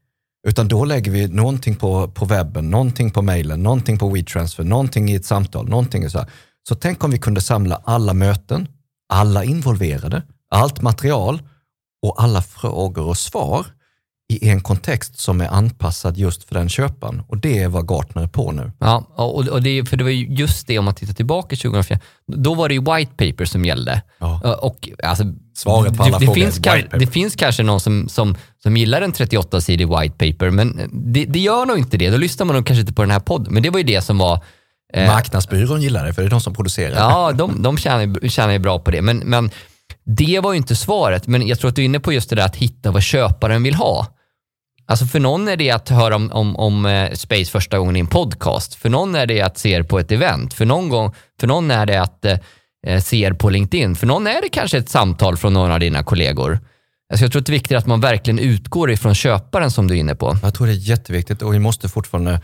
Utan 0.48 0.67
då 0.67 0.86
lägger 0.86 1.12
vi 1.12 1.28
någonting 1.28 1.76
på, 1.76 2.08
på 2.08 2.26
webben, 2.26 2.69
någonting 2.69 3.12
på 3.12 3.21
mejlen, 3.21 3.63
någonting 3.63 3.98
på 3.98 4.10
WeTransfer, 4.10 4.63
någonting 4.63 5.10
i 5.10 5.15
ett 5.15 5.26
samtal, 5.26 5.69
någonting 5.69 6.10
så 6.10 6.17
här. 6.17 6.30
Så 6.67 6.76
tänk 6.76 7.04
om 7.04 7.12
vi 7.12 7.17
kunde 7.17 7.41
samla 7.41 7.82
alla 7.84 8.13
möten, 8.13 8.67
alla 9.13 9.43
involverade, 9.43 10.21
allt 10.50 10.82
material 10.82 11.39
och 12.08 12.24
alla 12.24 12.41
frågor 12.41 13.08
och 13.08 13.18
svar 13.18 13.65
i 14.34 14.50
en 14.50 14.62
kontext 14.62 15.20
som 15.20 15.41
är 15.41 15.48
anpassad 15.48 16.18
just 16.18 16.44
för 16.44 16.56
den 16.56 16.70
köparen. 16.70 17.22
Och 17.28 17.38
det 17.38 17.60
är 17.63 17.68
vad 17.68 17.88
Gartner 17.91 18.24
är 18.24 18.28
på 18.28 18.52
nu. 18.52 18.72
Ja, 18.80 18.98
och, 19.15 19.62
det, 19.63 19.70
är- 19.70 19.84
för 19.84 19.98
det 19.98 20.04
var 20.04 20.12
ju 20.12 20.26
just 20.36 20.68
det 20.68 20.80
om 20.80 20.86
man 20.86 20.94
tittar 20.96 21.13
tillbaka 21.13 21.56
2004. 21.56 22.00
Då 22.28 22.54
var 22.56 22.68
det 22.70 22.74
ju 22.76 22.82
white 22.82 23.12
paper 23.12 23.46
som 23.46 23.65
gällde. 23.65 24.02
Ja. 24.20 24.56
Och, 24.62 24.89
alltså, 25.04 25.24
Svaret 25.56 25.98
på 25.98 26.04
alla 26.04 26.20
det, 26.20 26.26
frågor 26.26 26.41
är 26.41 26.44
finns, 26.44 26.58
white 26.58 26.70
ka- 26.70 26.84
paper. 26.84 27.00
det 27.00 27.08
finns 27.08 27.36
kanske 27.36 27.63
någon 27.63 27.80
som, 27.80 28.10
som, 28.10 28.38
som 28.63 28.78
gillar 28.78 29.02
en 29.02 29.13
38-sidig 29.13 30.00
white 30.02 30.32
paper, 30.34 30.50
men 30.50 30.82
det, 31.13 31.26
det 31.26 31.39
gör 31.39 31.65
nog 31.65 31.78
inte 31.78 31.98
det. 31.98 32.10
Då 32.10 32.18
lyssnar 32.18 32.46
man 32.46 32.56
nog 32.56 32.65
kanske 32.65 32.82
inte 32.82 32.94
på 32.94 33.02
den 33.02 33.12
här 33.12 33.20
podden. 33.20 33.54
Men 33.54 33.63
det 33.63 33.70
var 33.70 33.78
ju 33.78 33.84
det 33.86 34.02
som 34.02 34.18
var... 34.18 34.39
eh, 34.94 35.08
Marknadsbyrån 35.08 35.82
gillar 35.82 36.06
det, 36.06 36.13
för 36.13 36.22
det 36.22 36.28
är 36.28 36.30
de 36.30 36.41
som 36.41 36.54
producerar. 36.54 36.96
Ja, 36.96 37.32
de, 37.32 37.62
de 37.62 37.78
tjänar, 37.78 38.28
tjänar 38.28 38.54
ju 38.54 38.60
bra 38.60 38.80
på 38.80 38.91
det. 38.91 39.02
Men, 39.02 39.18
men 39.18 39.52
det 40.06 40.39
var 40.39 40.54
ju 40.54 40.58
inte 40.58 40.76
svaret. 40.76 41.28
Men 41.28 41.48
jag 41.48 41.60
tror 41.60 41.70
att 41.70 41.76
du 41.76 41.82
är 41.82 41.86
inne 41.86 42.00
på 42.00 42.13
just 42.13 42.30
det 42.30 42.36
där 42.36 42.46
att 42.46 42.56
hitta 42.56 42.91
vad 42.91 43.04
köparen 43.04 43.63
vill 43.63 43.76
ha. 43.76 44.08
Alltså 44.88 45.06
för 45.06 45.20
någon 45.20 45.48
är 45.48 45.58
det 45.58 45.72
att 45.72 45.89
höra 45.89 46.15
om, 46.15 46.32
om, 46.32 46.56
om 46.56 46.86
eh, 46.86 47.12
Space 47.12 47.52
första 47.52 47.78
gången 47.78 47.96
i 47.96 48.00
en 48.00 48.08
podcast. 48.08 48.76
För 48.76 48.89
någon 48.89 49.15
är 49.15 49.26
det 49.26 49.41
att 49.41 49.58
se 49.58 49.72
er 49.72 49.84
på 49.84 50.00
ett 50.00 50.12
event. 50.12 50.54
För 50.54 50.65
någon, 50.65 50.89
gång, 50.89 51.13
för 51.39 51.48
någon 51.48 51.72
är 51.72 51.86
det 51.86 52.02
att 52.02 52.26
eh, 52.26 52.38
eh 52.88 53.02
se 53.02 53.24
er 53.24 53.34
på 53.34 53.50
LinkedIn. 53.50 53.96
För 53.96 54.08
någon 54.08 54.28
är 54.28 54.41
det 54.41 54.50
kanske 54.50 54.78
ett 54.78 54.89
samtal 54.89 55.38
från 55.38 55.54
någon 55.54 55.72
av 55.72 55.80
dina 55.80 56.04
kollegor. 56.04 56.60
Alltså 57.12 57.26
jag 57.26 57.32
tror 57.32 57.39
att 57.39 57.46
det 57.46 57.50
är 57.50 57.60
viktigt 57.60 57.78
att 57.78 57.88
man 57.88 58.02
verkligen 58.02 58.39
utgår 58.39 58.91
ifrån 58.91 59.15
köparen 59.15 59.72
som 59.72 59.88
du 59.88 59.94
är 59.94 60.00
inne 60.00 60.15
på. 60.15 60.38
Jag 60.44 60.54
tror 60.54 60.68
det 60.68 60.74
är 60.74 60.89
jätteviktigt 60.89 61.41
och 61.41 61.54
vi 61.54 61.60
måste 61.60 61.89
fortfarande 61.89 62.41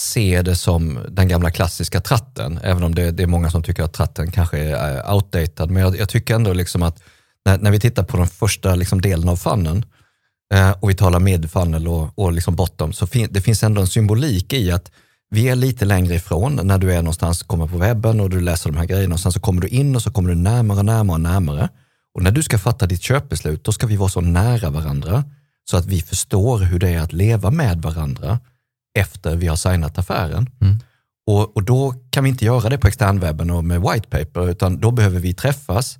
se 0.00 0.42
det 0.42 0.56
som 0.56 0.98
den 1.08 1.28
gamla 1.28 1.50
klassiska 1.50 2.00
tratten, 2.00 2.60
även 2.62 2.82
om 2.82 2.94
det, 2.94 3.10
det 3.10 3.22
är 3.22 3.26
många 3.26 3.50
som 3.50 3.62
tycker 3.62 3.82
att 3.82 3.92
tratten 3.92 4.30
kanske 4.30 4.58
är 4.58 4.96
eh, 4.96 5.14
outdated. 5.14 5.70
Men 5.70 5.82
jag, 5.82 5.98
jag 5.98 6.08
tycker 6.08 6.34
ändå 6.34 6.52
liksom 6.52 6.82
att 6.82 7.02
när, 7.44 7.58
när 7.58 7.70
vi 7.70 7.80
tittar 7.80 8.02
på 8.02 8.16
den 8.16 8.26
första 8.26 8.74
liksom 8.74 9.00
delen 9.00 9.28
av 9.28 9.36
funneln 9.36 9.84
eh, 10.54 10.70
och 10.70 10.90
vi 10.90 10.94
talar 10.94 11.20
mid 11.20 11.50
funnel 11.50 11.88
och, 11.88 12.18
och 12.18 12.32
liksom 12.32 12.56
bottom, 12.56 12.92
så 12.92 13.06
fin, 13.06 13.28
det 13.30 13.40
finns 13.40 13.62
ändå 13.62 13.80
en 13.80 13.86
symbolik 13.86 14.52
i 14.52 14.70
att 14.70 14.90
vi 15.30 15.48
är 15.48 15.56
lite 15.56 15.84
längre 15.84 16.14
ifrån 16.14 16.60
när 16.62 16.78
du 16.78 16.92
är 16.92 17.02
någonstans, 17.02 17.42
kommer 17.42 17.66
på 17.66 17.78
webben 17.78 18.20
och 18.20 18.30
du 18.30 18.40
läser 18.40 18.70
de 18.70 18.78
här 18.78 18.86
grejerna 18.86 19.14
och 19.14 19.20
sen 19.20 19.32
så 19.32 19.40
kommer 19.40 19.60
du 19.60 19.68
in 19.68 19.96
och 19.96 20.02
så 20.02 20.10
kommer 20.10 20.28
du 20.28 20.34
närmare, 20.34 20.82
närmare 20.82 21.14
och 21.14 21.20
närmare. 21.20 21.68
Och 22.14 22.22
när 22.22 22.30
du 22.30 22.42
ska 22.42 22.58
fatta 22.58 22.86
ditt 22.86 23.02
köpbeslut, 23.02 23.64
då 23.64 23.72
ska 23.72 23.86
vi 23.86 23.96
vara 23.96 24.08
så 24.08 24.20
nära 24.20 24.70
varandra 24.70 25.24
så 25.70 25.76
att 25.76 25.86
vi 25.86 26.00
förstår 26.02 26.58
hur 26.58 26.78
det 26.78 26.88
är 26.88 27.00
att 27.00 27.12
leva 27.12 27.50
med 27.50 27.82
varandra 27.82 28.38
efter 28.98 29.36
vi 29.36 29.46
har 29.46 29.56
signat 29.56 29.98
affären. 29.98 30.50
Och, 31.26 31.56
och 31.56 31.62
då 31.62 31.94
kan 32.10 32.24
vi 32.24 32.30
inte 32.30 32.44
göra 32.44 32.68
det 32.68 32.78
på 32.78 32.88
externwebben 32.88 33.50
och 33.50 33.64
med 33.64 33.80
white 33.80 34.08
paper, 34.08 34.50
utan 34.50 34.80
då 34.80 34.90
behöver 34.90 35.20
vi 35.20 35.34
träffas 35.34 35.98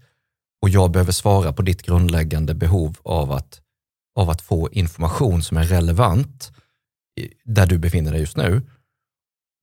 och 0.63 0.69
jag 0.69 0.91
behöver 0.91 1.13
svara 1.13 1.53
på 1.53 1.63
ditt 1.63 1.83
grundläggande 1.83 2.55
behov 2.55 2.97
av 3.03 3.33
att, 3.33 3.61
av 4.17 4.31
att 4.31 4.43
få 4.43 4.69
information 4.73 5.43
som 5.43 5.57
är 5.57 5.65
relevant 5.65 6.53
där 7.45 7.67
du 7.67 7.79
befinner 7.79 8.11
dig 8.13 8.21
just 8.21 8.37
nu. 8.37 8.63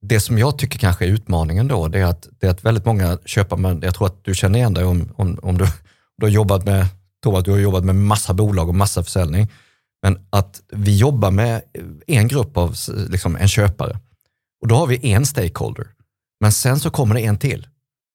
Det 0.01 0.19
som 0.19 0.37
jag 0.37 0.57
tycker 0.57 0.79
kanske 0.79 1.05
är 1.05 1.09
utmaningen 1.09 1.67
då, 1.67 1.87
det 1.87 1.99
är 1.99 2.05
att, 2.05 2.27
det 2.39 2.47
är 2.47 2.51
att 2.51 2.65
väldigt 2.65 2.85
många 2.85 3.17
köpare, 3.25 3.59
men 3.59 3.81
jag 3.81 3.95
tror 3.95 4.07
att 4.07 4.23
du 4.23 4.35
känner 4.35 4.59
igen 4.59 4.73
dig 4.73 4.83
om, 4.83 5.09
om, 5.15 5.39
om 5.41 5.57
du, 5.57 5.65
du 6.17 6.25
har 6.25 6.31
jobbat 6.31 6.65
med, 6.65 6.87
Thomas, 7.23 7.43
du 7.43 7.51
har 7.51 7.57
jobbat 7.57 7.83
med 7.83 7.95
massa 7.95 8.33
bolag 8.33 8.69
och 8.69 8.75
massa 8.75 9.03
försäljning. 9.03 9.47
Men 10.03 10.19
att 10.29 10.61
vi 10.71 10.97
jobbar 10.97 11.31
med 11.31 11.61
en 12.07 12.27
grupp 12.27 12.57
av 12.57 12.75
liksom, 13.09 13.35
en 13.35 13.47
köpare 13.47 13.99
och 14.61 14.67
då 14.67 14.75
har 14.75 14.87
vi 14.87 15.11
en 15.11 15.25
stakeholder. 15.25 15.87
Men 16.41 16.51
sen 16.51 16.79
så 16.79 16.89
kommer 16.89 17.15
det 17.15 17.21
en 17.21 17.37
till 17.37 17.67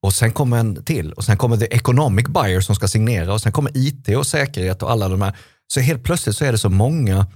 och 0.02 0.12
sen 0.12 0.32
kommer 0.32 0.58
en 0.58 0.84
till 0.84 1.12
och 1.12 1.24
sen 1.24 1.36
kommer 1.36 1.56
the 1.56 1.74
economic 1.74 2.26
buyer 2.26 2.60
som 2.60 2.74
ska 2.74 2.88
signera 2.88 3.32
och 3.32 3.40
sen 3.40 3.52
kommer 3.52 3.72
IT 3.76 4.08
och 4.08 4.26
säkerhet 4.26 4.82
och 4.82 4.90
alla 4.90 5.08
de 5.08 5.22
här. 5.22 5.36
Så 5.74 5.80
helt 5.80 6.02
plötsligt 6.02 6.36
så 6.36 6.44
är 6.44 6.52
det 6.52 6.58
så 6.58 6.68
många 6.68 7.26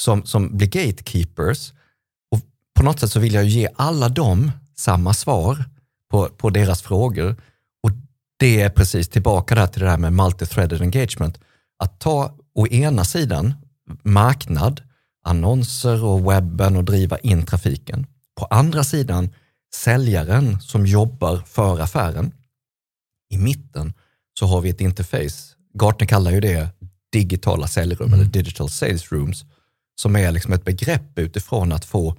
som, 0.00 0.26
som 0.26 0.56
blir 0.56 0.68
gatekeepers 0.68 1.72
och 2.32 2.40
på 2.76 2.82
något 2.82 3.00
sätt 3.00 3.12
så 3.12 3.20
vill 3.20 3.34
jag 3.34 3.44
ge 3.44 3.68
alla 3.76 4.08
dem 4.08 4.50
samma 4.76 5.14
svar 5.14 5.64
på, 6.10 6.28
på 6.28 6.50
deras 6.50 6.82
frågor. 6.82 7.36
Och 7.82 7.90
det 8.38 8.60
är 8.60 8.70
precis 8.70 9.08
tillbaka 9.08 9.54
där 9.54 9.66
till 9.66 9.82
det 9.82 9.90
här 9.90 9.98
med 9.98 10.12
multi-threaded 10.12 10.82
engagement. 10.82 11.40
Att 11.78 12.00
ta 12.00 12.38
å 12.54 12.66
ena 12.66 13.04
sidan 13.04 13.54
marknad, 14.02 14.82
annonser 15.24 16.04
och 16.04 16.32
webben 16.32 16.76
och 16.76 16.84
driva 16.84 17.18
in 17.18 17.46
trafiken. 17.46 18.06
På 18.34 18.44
andra 18.44 18.84
sidan 18.84 19.34
säljaren 19.74 20.60
som 20.60 20.86
jobbar 20.86 21.36
för 21.36 21.80
affären. 21.80 22.32
I 23.30 23.38
mitten 23.38 23.92
så 24.38 24.46
har 24.46 24.60
vi 24.60 24.70
ett 24.70 24.80
interface. 24.80 25.54
Gartner 25.74 26.06
kallar 26.06 26.30
ju 26.30 26.40
det 26.40 26.68
digitala 27.12 27.68
säljrum 27.68 28.12
eller 28.12 28.24
digital 28.24 28.70
sales 28.70 29.12
rooms 29.12 29.44
som 30.00 30.16
är 30.16 30.32
liksom 30.32 30.52
ett 30.52 30.64
begrepp 30.64 31.18
utifrån 31.18 31.72
att 31.72 31.84
få, 31.84 32.16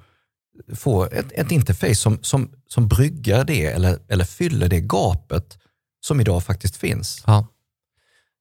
få 0.75 1.05
ett, 1.05 1.31
ett 1.31 1.51
interface 1.51 1.95
som, 1.95 2.19
som, 2.21 2.51
som 2.67 2.87
bryggar 2.87 3.43
det 3.43 3.65
eller, 3.65 3.99
eller 4.07 4.25
fyller 4.25 4.67
det 4.69 4.79
gapet 4.79 5.57
som 6.05 6.21
idag 6.21 6.43
faktiskt 6.43 6.77
finns. 6.77 7.23
Ja. 7.25 7.47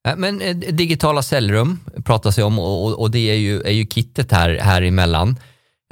Eh, 0.07 0.17
men 0.17 0.41
eh, 0.43 0.57
digitala 0.57 1.23
säljrum 1.23 1.81
pratas 2.05 2.37
det 2.37 2.43
om 2.43 2.59
och, 2.59 2.85
och- 2.87 3.01
och 3.01 3.11
det 3.11 3.31
är 3.31 3.35
ju, 3.37 3.63
är 3.63 3.73
ju 3.73 3.87
kittet 3.87 4.33
här, 4.33 4.59
här 4.63 4.83
emellan. 4.83 5.37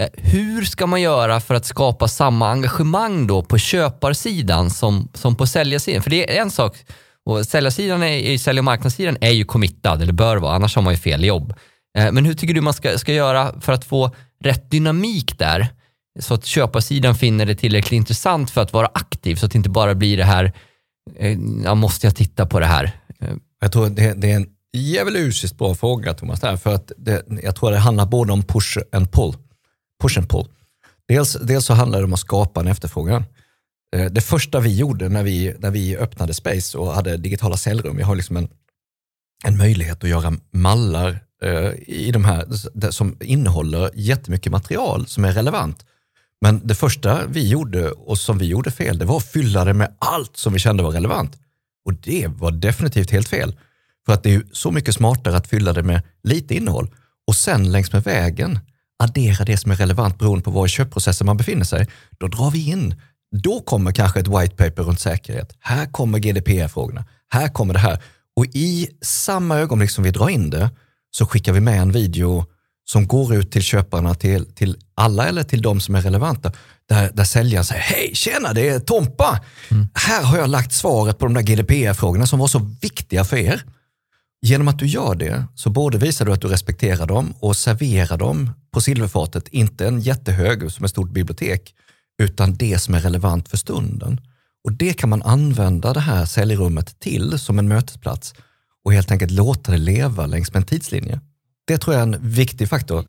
Eh, 0.03 0.09
Hur 0.17 0.65
ska 0.65 0.87
man 0.87 1.01
göra 1.01 1.41
för 1.41 1.55
att 1.55 1.67
skapa 1.67 2.09
samma 2.09 2.51
engagemang 2.51 3.27
då 3.27 3.43
på 3.43 3.59
köparsidan 3.59 4.71
som, 4.71 5.09
som 5.15 5.37
på 5.37 5.47
säljarsidan? 5.47 6.03
För 6.03 6.11
det 6.11 6.37
är 6.37 6.43
en 6.43 6.51
sak, 6.51 6.77
och 7.27 7.47
säljarsidan, 7.47 8.03
är, 8.03 8.39
sälj 8.39 8.59
och 8.59 8.65
marknadssidan 8.65 9.17
är 9.21 9.31
ju 9.31 9.45
committad, 9.45 10.03
eller 10.03 10.13
bör 10.13 10.37
vara, 10.37 10.55
annars 10.55 10.77
har 10.77 10.83
man 10.83 10.93
ju 10.93 10.99
fel 10.99 11.25
jobb. 11.25 11.55
Eh, 11.99 12.13
Men 12.13 12.25
hur 12.25 12.35
tycker 12.35 12.55
du 12.55 12.61
man 12.61 12.75
ska, 12.75 12.99
ska 12.99 13.13
göra 13.13 13.61
för 13.61 13.73
att 13.73 13.85
få 13.85 14.11
rätt 14.45 14.71
dynamik 14.71 15.39
där? 15.39 15.69
Så 16.21 16.35
att 16.35 16.45
köparsidan 16.47 17.15
finner 17.15 17.47
det 17.47 17.55
tillräckligt 17.55 17.97
intressant 17.97 18.51
för 18.51 18.61
att 18.63 18.73
vara 18.73 18.87
aktiv, 18.95 19.37
så 19.37 19.47
att 19.47 19.53
det 19.53 19.59
inte 19.59 19.71
bara 19.71 19.95
blir 19.95 20.17
det 20.17 20.25
här, 20.25 20.53
eh, 21.19 21.39
ja, 21.65 21.75
måste 21.75 22.07
jag 22.07 22.17
titta 22.17 22.47
på 22.47 22.61
det 22.61 22.67
här? 22.67 22.93
Eh, 23.21 23.29
jag 23.65 23.73
tror 23.73 23.89
det, 23.89 24.15
det 24.15 24.33
är 24.33 24.37
en 24.37 24.47
djävulusiskt 24.73 25.59
bra 25.59 25.75
fråga 25.75 26.15
Thomas, 26.15 26.41
där, 26.41 26.57
för 26.57 26.75
att 26.75 26.93
det, 26.97 27.25
jag 27.43 27.57
tror 27.57 27.71
det 27.71 27.79
handlar 27.79 28.07
både 28.07 28.33
om 28.33 28.43
push 28.43 28.79
and 28.93 29.13
pull. 29.13 29.35
Push 30.03 30.19
and 30.19 30.29
pull. 30.29 30.49
Dels, 31.09 31.33
dels 31.43 31.65
så 31.65 31.75
handlar 31.75 31.99
det 31.99 32.05
om 32.05 32.13
att 32.13 32.21
skapa 32.21 32.61
en 32.61 32.67
efterfrågan. 32.67 33.25
Eh, 33.97 34.05
det 34.05 34.21
första 34.21 34.61
vi 34.61 34.77
gjorde 34.77 35.09
när 35.09 35.23
vi, 35.23 35.55
när 35.59 35.71
vi 35.71 35.97
öppnade 35.97 36.35
Space 36.35 36.79
och 36.79 36.95
hade 36.95 37.17
digitala 37.17 37.57
cellrum, 37.57 37.97
vi 37.97 38.03
har 38.03 38.17
liksom 38.17 38.37
en, 38.37 38.49
en 39.45 39.57
möjlighet 39.57 40.05
att 40.05 40.11
göra 40.11 40.33
mallar 40.51 41.19
eh, 41.43 41.73
i 41.87 42.11
de 42.13 42.25
här 42.25 42.47
som 42.91 43.17
innehåller 43.21 43.91
jättemycket 43.95 44.53
material 44.53 45.07
som 45.07 45.25
är 45.25 45.33
relevant. 45.33 45.85
Men 46.41 46.61
det 46.65 46.75
första 46.75 47.27
vi 47.27 47.49
gjorde 47.49 47.91
och 47.91 48.19
som 48.19 48.39
vi 48.39 48.47
gjorde 48.47 48.71
fel, 48.71 48.99
det 48.99 49.05
var 49.05 49.17
att 49.17 49.31
fylla 49.31 49.65
det 49.65 49.75
med 49.75 49.95
allt 49.99 50.37
som 50.37 50.53
vi 50.53 50.59
kände 50.59 50.83
var 50.83 50.91
relevant. 50.91 51.39
Och 51.85 51.95
det 51.95 52.27
var 52.27 52.51
definitivt 52.51 53.11
helt 53.11 53.29
fel. 53.29 53.57
För 54.07 54.13
att 54.13 54.23
det 54.23 54.29
är 54.29 54.33
ju 54.33 54.45
så 54.53 54.71
mycket 54.71 54.95
smartare 54.95 55.37
att 55.37 55.47
fylla 55.47 55.73
det 55.73 55.83
med 55.83 56.03
lite 56.23 56.55
innehåll 56.55 56.95
och 57.27 57.37
sen 57.37 57.73
längs 57.73 57.93
med 57.93 58.05
vägen 58.05 58.59
addera 58.99 59.45
det 59.45 59.57
som 59.57 59.71
är 59.71 59.77
relevant 59.77 60.19
beroende 60.19 60.45
på 60.45 60.51
var 60.51 60.67
i 60.67 60.69
köpprocessen 60.69 61.27
man 61.27 61.37
befinner 61.37 61.65
sig. 61.65 61.89
Då 62.19 62.29
drar 62.29 62.51
vi 62.51 62.71
in, 62.71 62.95
då 63.43 63.61
kommer 63.61 63.93
kanske 63.93 64.21
ett 64.21 64.29
white 64.29 64.57
paper 64.57 64.83
runt 64.83 65.01
säkerhet. 65.01 65.57
Här 65.61 65.87
kommer 65.87 66.19
GDPR-frågorna, 66.19 67.05
här 67.29 67.49
kommer 67.49 67.75
det 67.75 67.81
här. 67.81 68.03
Och 68.37 68.47
i 68.47 68.89
samma 69.03 69.59
ögonblick 69.59 69.91
som 69.91 70.05
vi 70.05 70.11
drar 70.11 70.29
in 70.29 70.51
det 70.51 70.71
så 71.11 71.27
skickar 71.27 71.53
vi 71.53 71.61
med 71.61 71.81
en 71.81 71.93
video 71.93 72.47
som 72.85 73.07
går 73.07 73.35
ut 73.35 73.53
till 73.53 73.63
köparna, 73.63 74.15
till, 74.15 74.55
till 74.55 74.77
alla 74.95 75.29
eller 75.29 75.43
till 75.43 75.63
de 75.63 75.81
som 75.81 75.95
är 75.95 76.03
relevanta. 76.03 76.53
Där, 76.89 77.11
där 77.15 77.25
säljaren 77.25 77.65
säger, 77.65 77.83
hej 77.83 78.11
tjena 78.15 78.53
det 78.53 78.69
är 78.69 78.79
Tompa. 78.79 79.41
Här 79.95 80.23
har 80.23 80.39
jag 80.39 80.51
lagt 80.51 80.73
svaret 80.73 81.19
på 81.19 81.27
de 81.27 81.35
där 81.35 81.43
GDPR-frågorna 81.43 82.27
som 82.27 82.39
var 82.39 82.47
så 82.47 82.71
viktiga 82.81 83.25
för 83.25 83.37
er. 83.37 83.63
Genom 84.43 84.69
att 84.69 84.79
du 84.79 84.87
gör 84.87 85.15
det 85.15 85.45
så 85.55 85.71
både 85.71 85.99
visar 85.99 86.27
du 86.27 86.33
att 86.33 86.41
du 86.41 86.49
respekterar 86.49 87.07
dem 87.07 87.35
och 87.41 87.57
serverar 87.57 88.17
dem 88.17 88.51
på 88.73 88.81
silverfatet, 88.81 89.49
inte 89.49 89.87
en 89.87 90.01
jättehög 90.01 90.73
som 90.73 90.85
ett 90.85 90.91
stort 90.91 91.11
bibliotek, 91.11 91.75
utan 92.23 92.55
det 92.55 92.79
som 92.79 92.95
är 92.95 93.01
relevant 93.01 93.49
för 93.49 93.57
stunden. 93.57 94.21
Och 94.65 94.73
det 94.73 94.93
kan 94.95 95.11
man 95.11 95.23
använda 95.23 95.93
det 95.93 96.01
här 96.01 96.25
säljrummet 96.25 97.01
till 97.01 97.39
som 97.39 97.59
en 97.59 97.69
mötesplats 97.69 98.35
och 98.85 98.93
helt 98.93 99.11
enkelt 99.11 99.33
låta 99.33 99.73
det 99.73 99.79
leva 99.79 100.27
längs 100.27 100.53
med 100.53 100.61
en 100.61 100.67
tidslinje. 100.67 101.21
Det 101.67 101.79
tror 101.79 101.95
jag 101.95 102.01
är 102.01 102.07
en 102.07 102.17
viktig 102.21 102.69
faktor. 102.69 103.05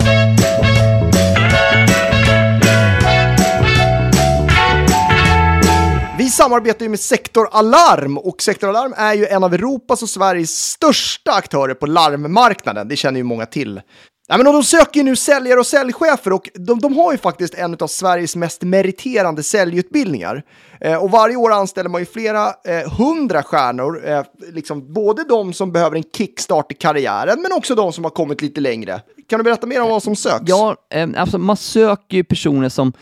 Vi 6.18 6.30
samarbetar 6.30 6.86
ju 6.86 6.90
med 6.90 7.00
Sektor 7.00 7.48
Alarm 7.52 8.18
och 8.18 8.42
Sektor 8.42 8.70
Alarm 8.70 8.94
är 8.98 9.14
ju 9.14 9.26
en 9.26 9.44
av 9.44 9.54
Europas 9.54 10.04
och 10.04 10.10
Sveriges 10.10 10.52
största 10.52 11.32
aktörer 11.32 11.74
på 11.74 11.86
larmmarknaden. 11.86 12.88
Det 12.88 12.96
känner 12.96 13.18
ju 13.18 13.24
många 13.24 13.46
till. 13.46 13.82
Ja, 14.28 14.38
men 14.38 14.46
de 14.46 14.64
söker 14.64 15.00
ju 15.00 15.04
nu 15.04 15.16
säljare 15.16 15.60
och 15.60 15.66
säljchefer 15.66 16.34
och 16.34 16.50
de, 16.54 16.80
de 16.80 16.98
har 16.98 17.12
ju 17.12 17.18
faktiskt 17.18 17.54
en 17.54 17.78
av 17.80 17.88
Sveriges 17.88 18.36
mest 18.36 18.62
meriterande 18.62 19.44
säljutbildningar. 19.44 20.44
Eh, 20.82 21.04
och 21.04 21.12
varje 21.12 21.36
år 21.36 21.52
anställer 21.52 21.90
man 21.90 22.02
ju 22.02 22.06
flera 22.06 22.48
eh, 22.48 22.92
hundra 22.98 23.44
stjärnor, 23.44 24.10
eh, 24.10 24.24
liksom 24.54 24.94
både 24.94 25.24
de 25.24 25.54
som 25.54 25.72
behöver 25.72 25.98
en 25.98 26.04
kickstart 26.18 26.72
i 26.72 26.76
karriären 26.76 27.42
men 27.42 27.52
också 27.52 27.76
de 27.76 27.94
som 27.94 28.04
har 28.04 28.12
kommit 28.12 28.42
lite 28.42 28.62
längre. 28.62 29.02
Kan 29.30 29.40
du 29.40 29.44
berätta 29.44 29.68
mer 29.68 29.82
om 29.82 29.90
vad 29.90 30.04
som 30.04 30.16
söks? 30.16 30.44
Ja, 30.46 30.76
eh, 30.90 31.10
alltså 31.18 31.38
man 31.38 31.58
söker 31.58 32.18
ju 32.18 32.24
personer 32.24 32.70
som 32.70 32.94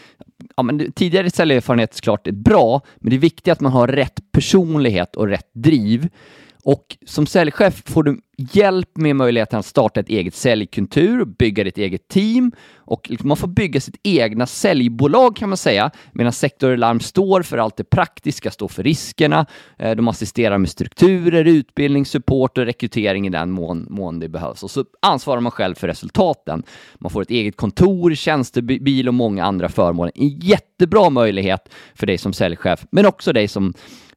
Ja, 0.55 0.63
men 0.63 0.91
tidigare 0.91 1.29
säljerfarenhet 1.29 1.91
är 1.91 1.95
såklart 1.95 2.27
är 2.27 2.31
bra, 2.31 2.81
men 2.95 3.09
det 3.09 3.15
är 3.15 3.19
viktigt 3.19 3.51
att 3.51 3.59
man 3.59 3.71
har 3.71 3.87
rätt 3.87 4.31
personlighet 4.31 5.15
och 5.15 5.27
rätt 5.27 5.49
driv. 5.53 6.09
Och 6.65 6.97
som 7.05 7.25
säljchef 7.25 7.83
får 7.85 8.03
du 8.03 8.21
hjälp 8.37 8.97
med 8.97 9.15
möjligheten 9.15 9.59
att 9.59 9.65
starta 9.65 9.99
ett 9.99 10.09
eget 10.09 10.35
säljkultur, 10.35 11.25
bygga 11.25 11.63
ditt 11.63 11.77
eget 11.77 12.07
team 12.07 12.51
och 12.75 13.11
man 13.19 13.37
får 13.37 13.47
bygga 13.47 13.81
sitt 13.81 13.99
egna 14.03 14.45
säljbolag 14.45 15.35
kan 15.35 15.49
man 15.49 15.57
säga, 15.57 15.91
medan 16.11 16.33
Sektor 16.33 16.73
Alarm 16.73 16.99
står 16.99 17.41
för 17.41 17.57
allt 17.57 17.77
det 17.77 17.83
praktiska, 17.83 18.51
står 18.51 18.67
för 18.67 18.83
riskerna, 18.83 19.45
eh, 19.77 19.95
de 19.95 20.07
assisterar 20.07 20.57
med 20.57 20.69
strukturer, 20.69 21.45
utbildning, 21.45 22.05
support 22.05 22.57
och 22.57 22.65
rekrytering 22.65 23.27
i 23.27 23.29
den 23.29 23.51
mån, 23.51 23.87
mån 23.89 24.19
det 24.19 24.29
behövs. 24.29 24.63
Och 24.63 24.71
så 24.71 24.85
ansvarar 25.01 25.41
man 25.41 25.51
själv 25.51 25.75
för 25.75 25.87
resultaten. 25.87 26.63
Man 26.95 27.11
får 27.11 27.21
ett 27.21 27.31
eget 27.31 27.57
kontor, 27.57 28.15
tjänstebil 28.15 29.07
och 29.07 29.13
många 29.13 29.45
andra 29.45 29.69
förmåner. 29.69 30.11
En 30.15 30.39
jättebra 30.39 31.09
möjlighet 31.09 31.69
för 31.95 32.07
dig 32.07 32.17
som 32.17 32.33
säljchef, 32.33 32.85
men 32.91 33.05
också 33.05 33.33
dig 33.33 33.47
som 33.47 33.73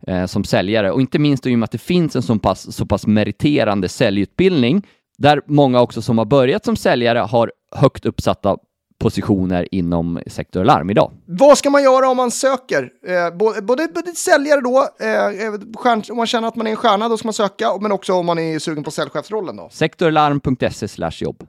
eh, 0.06 0.26
som 0.26 0.44
säljare 0.44 0.92
och 0.92 1.00
inte 1.00 1.18
minst 1.18 1.46
i 1.46 1.54
och 1.54 1.58
med 1.58 1.64
att 1.64 1.70
det 1.70 1.78
finns 1.78 2.16
en 2.16 2.22
så 2.22 2.38
pass, 2.38 2.76
så 2.76 2.86
pass 2.86 3.06
meriterande 3.06 3.88
säljutbildning 3.88 4.86
där 5.18 5.42
många 5.46 5.80
också 5.80 6.02
som 6.02 6.18
har 6.18 6.24
börjat 6.24 6.64
som 6.64 6.76
säljare 6.76 7.18
har 7.18 7.52
högt 7.76 8.06
uppsatta 8.06 8.56
positioner 8.98 9.68
inom 9.74 10.20
sektor 10.26 10.64
larm 10.64 10.90
idag. 10.90 11.12
Vad 11.26 11.58
ska 11.58 11.70
man 11.70 11.82
göra 11.82 12.08
om 12.08 12.16
man 12.16 12.30
söker? 12.30 12.90
Eh, 13.06 13.36
både, 13.36 13.62
både, 13.62 13.88
både 13.94 14.12
säljare 14.12 14.60
då, 14.60 14.78
eh, 14.78 15.76
stjärn, 15.76 16.02
om 16.10 16.16
man 16.16 16.26
känner 16.26 16.48
att 16.48 16.56
man 16.56 16.66
är 16.66 16.70
en 16.70 16.76
stjärna, 16.76 17.08
då 17.08 17.16
ska 17.16 17.26
man 17.26 17.32
söka, 17.32 17.78
men 17.80 17.92
också 17.92 18.12
om 18.12 18.26
man 18.26 18.38
är 18.38 18.58
sugen 18.58 18.84
på 18.84 18.90
säljchefsrollen 18.90 19.56
då. 19.56 19.68
Sektorlarm.se 19.72 21.24
jobb. 21.24 21.46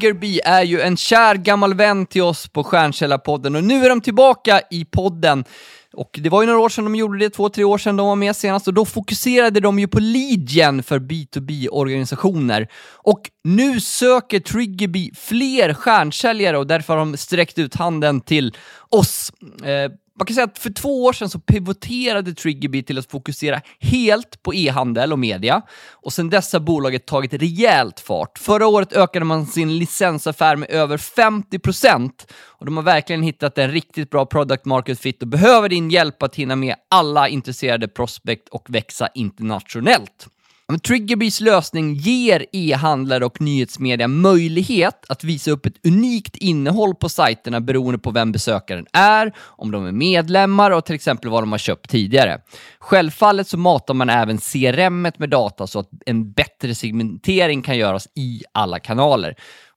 Triggerbee 0.00 0.40
är 0.44 0.62
ju 0.62 0.80
en 0.80 0.96
kär 0.96 1.34
gammal 1.34 1.74
vän 1.74 2.06
till 2.06 2.22
oss 2.22 2.48
på 2.48 2.64
Stjärnkällarpodden 2.64 3.56
och 3.56 3.64
nu 3.64 3.84
är 3.84 3.88
de 3.88 4.00
tillbaka 4.00 4.60
i 4.70 4.84
podden. 4.84 5.44
Och 5.92 6.18
det 6.22 6.28
var 6.28 6.42
ju 6.42 6.46
några 6.46 6.60
år 6.60 6.68
sedan 6.68 6.84
de 6.84 6.94
gjorde 6.94 7.18
det, 7.18 7.30
två, 7.30 7.48
tre 7.48 7.64
år 7.64 7.78
sedan 7.78 7.96
de 7.96 8.06
var 8.06 8.16
med 8.16 8.36
senast 8.36 8.68
och 8.68 8.74
då 8.74 8.84
fokuserade 8.84 9.60
de 9.60 9.78
ju 9.78 9.88
på 9.88 9.98
leadgen 10.00 10.82
för 10.82 10.98
B2B-organisationer. 10.98 12.68
Och 12.92 13.20
nu 13.44 13.80
söker 13.80 14.40
Triggerby 14.40 15.10
fler 15.14 15.74
stjärnsäljare 15.74 16.58
och 16.58 16.66
därför 16.66 16.92
har 16.92 16.98
de 16.98 17.16
sträckt 17.16 17.58
ut 17.58 17.74
handen 17.74 18.20
till 18.20 18.56
oss. 18.88 19.32
Eh, 19.64 19.92
man 20.18 20.26
kan 20.26 20.34
säga 20.34 20.44
att 20.44 20.58
för 20.58 20.70
två 20.70 21.04
år 21.04 21.12
sedan 21.12 21.28
så 21.28 21.38
pivoterade 21.38 22.34
Triggerbee 22.34 22.82
till 22.82 22.98
att 22.98 23.10
fokusera 23.10 23.60
helt 23.80 24.42
på 24.42 24.54
e-handel 24.54 25.12
och 25.12 25.18
media. 25.18 25.62
Och 25.92 26.12
sedan 26.12 26.30
dess 26.30 26.52
har 26.52 26.60
bolaget 26.60 27.06
tagit 27.06 27.34
rejält 27.34 28.00
fart. 28.00 28.38
Förra 28.38 28.66
året 28.66 28.92
ökade 28.92 29.24
man 29.24 29.46
sin 29.46 29.78
licensaffär 29.78 30.56
med 30.56 30.70
över 30.70 30.96
50% 30.96 32.10
och 32.42 32.66
de 32.66 32.76
har 32.76 32.84
verkligen 32.84 33.22
hittat 33.22 33.58
en 33.58 33.70
riktigt 33.70 34.10
bra 34.10 34.26
product 34.26 34.64
market 34.64 35.00
fit 35.00 35.22
och 35.22 35.28
behöver 35.28 35.68
din 35.68 35.90
hjälp 35.90 36.22
att 36.22 36.36
hinna 36.36 36.56
med 36.56 36.74
alla 36.90 37.28
intresserade 37.28 37.88
prospect 37.88 38.48
och 38.48 38.70
växa 38.70 39.08
internationellt. 39.14 40.28
Triggerbees 40.68 40.82
Triggerbys 40.82 41.40
lösning 41.40 41.94
ger 41.94 42.46
e-handlare 42.52 43.24
och 43.24 43.40
nyhetsmedia 43.40 44.08
möjlighet 44.08 45.04
att 45.08 45.24
visa 45.24 45.50
upp 45.50 45.66
ett 45.66 45.86
unikt 45.86 46.36
innehåll 46.36 46.94
på 46.94 47.08
sajterna 47.08 47.60
beroende 47.60 47.98
på 47.98 48.10
vem 48.10 48.32
besökaren 48.32 48.86
är, 48.92 49.32
om 49.38 49.70
de 49.70 49.86
är 49.86 49.92
medlemmar 49.92 50.70
och 50.70 50.84
till 50.84 50.94
exempel 50.94 51.30
vad 51.30 51.42
de 51.42 51.52
har 51.52 51.58
köpt 51.58 51.90
tidigare. 51.90 52.40
Självfallet 52.78 53.48
så 53.48 53.58
matar 53.58 53.94
man 53.94 54.10
även 54.10 54.38
CRM 54.38 55.02
med 55.02 55.30
data 55.30 55.66
så 55.66 55.78
att 55.78 55.90
en 56.06 56.32
bättre 56.32 56.74
segmentering 56.74 57.62
kan 57.62 57.78
göras 57.78 58.08
i 58.14 58.42
alla 58.52 58.78
kanaler. 58.78 59.36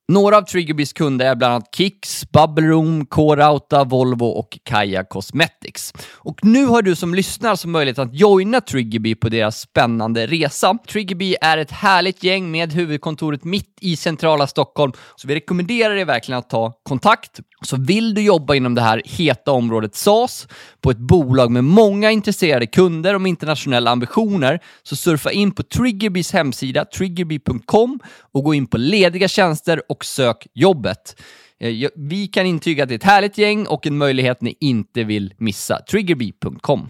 Några 0.09 0.37
av 0.37 0.41
Triggerbys 0.41 0.93
kunder 0.93 1.25
är 1.25 1.35
bland 1.35 1.53
annat 1.53 1.75
Kicks, 1.75 2.31
Bubble 2.31 2.67
Room, 2.67 3.05
K-Rauta, 3.05 3.83
Volvo 3.83 4.25
och 4.25 4.59
Kaja 4.63 5.03
Cosmetics. 5.03 5.93
Och 6.15 6.45
nu 6.45 6.65
har 6.65 6.81
du 6.81 6.95
som 6.95 7.13
lyssnar 7.15 7.55
som 7.55 7.71
möjlighet 7.71 7.99
att 7.99 8.13
joina 8.13 8.61
Triggerby 8.61 9.15
på 9.15 9.29
deras 9.29 9.59
spännande 9.59 10.27
resa. 10.27 10.77
Triggerby 10.89 11.35
är 11.41 11.57
ett 11.57 11.71
härligt 11.71 12.23
gäng 12.23 12.51
med 12.51 12.73
huvudkontoret 12.73 13.43
mitt 13.43 13.77
i 13.81 13.95
centrala 13.95 14.47
Stockholm, 14.47 14.91
så 15.15 15.27
vi 15.27 15.35
rekommenderar 15.35 15.95
dig 15.95 16.05
verkligen 16.05 16.39
att 16.39 16.49
ta 16.49 16.73
kontakt. 16.83 17.39
Så 17.61 17.77
vill 17.77 18.13
du 18.13 18.21
jobba 18.21 18.55
inom 18.55 18.75
det 18.75 18.81
här 18.81 19.01
heta 19.05 19.51
området 19.51 19.95
SAS 19.95 20.47
på 20.81 20.91
ett 20.91 20.97
bolag 20.97 21.51
med 21.51 21.63
många 21.63 22.11
intresserade 22.11 22.67
kunder 22.67 23.13
och 23.13 23.21
med 23.21 23.29
internationella 23.29 23.91
ambitioner, 23.91 24.59
så 24.83 24.95
surfa 24.95 25.31
in 25.31 25.51
på 25.51 25.63
Triggerbys 25.63 26.31
hemsida, 26.31 26.85
triggerby.com 26.85 27.99
och 28.31 28.43
gå 28.43 28.53
in 28.53 28.67
på 28.67 28.77
lediga 28.77 29.27
tjänster 29.27 29.81
och 29.89 29.98
sök 30.05 30.47
jobbet. 30.53 31.21
Eh, 31.59 31.89
Vi 31.95 32.27
kan 32.27 32.45
intyga 32.45 32.83
att 32.83 32.89
det 32.89 32.95
är 32.95 32.97
ett 32.99 33.03
härligt 33.03 33.37
gäng 33.37 33.67
och 33.67 33.87
en 33.87 33.97
möjlighet 33.97 34.41
ni 34.41 34.55
inte 34.59 35.03
vill 35.03 35.33
missa. 35.37 35.81
Triggerby.com. 35.91 36.87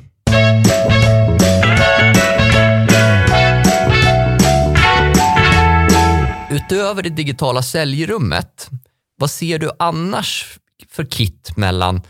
Utöver 6.51 7.03
det 7.03 7.09
digitala 7.09 7.61
säljrummet, 7.61 8.69
vad 9.17 9.31
ser 9.31 9.59
du 9.59 9.71
annars 9.79 10.59
för 10.89 11.05
kit 11.05 11.57
mellan, 11.57 12.01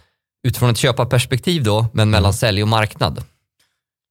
utifrån 0.48 0.70
ett 0.70 0.78
köparperspektiv 0.78 1.64
då, 1.64 1.88
men 1.94 2.10
mellan 2.10 2.34
sälj 2.34 2.62
och 2.62 2.68
marknad? 2.68 3.24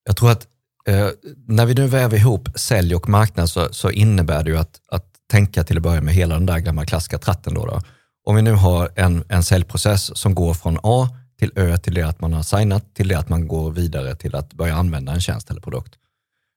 Jag 0.04 0.16
tror 0.16 0.30
att 0.30 0.46
eh, 0.86 1.08
när 1.46 1.66
vi 1.66 1.74
nu 1.74 1.86
väver 1.86 2.16
ihop 2.16 2.48
sälj 2.54 2.94
och 2.94 3.08
marknad 3.08 3.50
så, 3.50 3.68
så 3.72 3.90
innebär 3.90 4.44
det 4.44 4.50
ju 4.50 4.56
att, 4.58 4.80
att 4.88 5.07
tänka 5.30 5.64
till 5.64 5.76
att 5.76 5.82
börja 5.82 6.00
med 6.00 6.14
hela 6.14 6.34
den 6.34 6.46
där 6.46 6.58
gamla 6.58 6.86
klassiska 6.86 7.18
tratten. 7.18 7.54
Då 7.54 7.66
då. 7.66 7.80
Om 8.26 8.36
vi 8.36 8.42
nu 8.42 8.52
har 8.52 8.90
en, 8.96 9.24
en 9.28 9.44
säljprocess 9.44 10.18
som 10.18 10.34
går 10.34 10.54
från 10.54 10.78
A 10.82 11.08
till 11.38 11.52
Ö 11.56 11.78
till 11.78 11.94
det 11.94 12.02
att 12.02 12.20
man 12.20 12.32
har 12.32 12.42
signat, 12.42 12.94
till 12.94 13.08
det 13.08 13.18
att 13.18 13.28
man 13.28 13.48
går 13.48 13.70
vidare 13.70 14.16
till 14.16 14.34
att 14.34 14.52
börja 14.52 14.74
använda 14.74 15.12
en 15.12 15.20
tjänst 15.20 15.50
eller 15.50 15.60
produkt. 15.60 15.94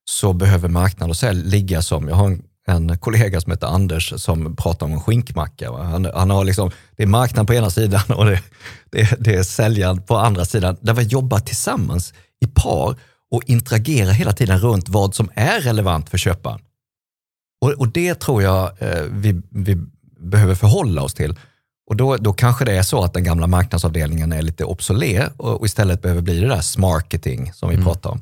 Så 0.10 0.34
behöver 0.34 0.69
marknad 0.69 1.10
och 1.10 1.17
sälj 1.17 1.43
ligga 1.43 1.81
som, 1.81 2.07
jag 2.07 2.15
har 2.15 2.27
en, 2.27 2.43
en 2.67 2.97
kollega 2.97 3.41
som 3.41 3.51
heter 3.51 3.67
Anders 3.67 4.13
som 4.17 4.55
pratar 4.55 4.86
om 4.86 4.93
en 4.93 5.01
skinkmacka. 5.01 5.71
Han, 5.71 6.05
han 6.13 6.29
har 6.29 6.43
liksom, 6.43 6.71
det 6.95 7.03
är 7.03 7.07
marknad 7.07 7.47
på 7.47 7.53
ena 7.53 7.69
sidan 7.69 8.01
och 8.15 8.25
det, 8.25 8.41
det, 8.91 9.15
det 9.19 9.36
är 9.36 9.43
säljaren 9.43 10.01
på 10.01 10.17
andra 10.17 10.45
sidan. 10.45 10.77
Där 10.81 10.93
vi 10.93 11.03
jobbar 11.03 11.39
tillsammans 11.39 12.13
i 12.39 12.47
par 12.47 12.95
och 13.31 13.43
interagerar 13.45 14.12
hela 14.12 14.34
tiden 14.34 14.60
runt 14.60 14.89
vad 14.89 15.15
som 15.15 15.29
är 15.36 15.62
relevant 15.62 16.10
för 16.10 16.17
köparen. 16.17 16.60
Och, 17.62 17.69
och 17.71 17.88
det 17.88 18.15
tror 18.19 18.43
jag 18.43 18.71
eh, 18.80 19.04
vi, 19.10 19.41
vi 19.50 19.78
behöver 20.19 20.56
förhålla 20.56 21.02
oss 21.02 21.13
till. 21.13 21.36
Och 21.89 21.95
då, 21.95 22.17
då 22.17 22.34
kanske 22.34 22.65
det 22.65 22.71
är 22.78 22.84
så 22.84 23.04
att 23.04 23.13
den 23.13 23.24
gamla 23.24 23.47
marknadsavdelningen 23.47 24.32
är 24.34 24.41
lite 24.41 24.63
obsolet 24.65 25.34
och, 25.38 25.60
och 25.60 25.65
istället 25.65 26.02
behöver 26.02 26.21
bli 26.21 26.39
det 26.39 26.47
där 26.47 26.62
smarketing 26.62 27.54
som 27.54 27.69
vi 27.69 27.78
pratar 27.84 28.10
om. 28.10 28.21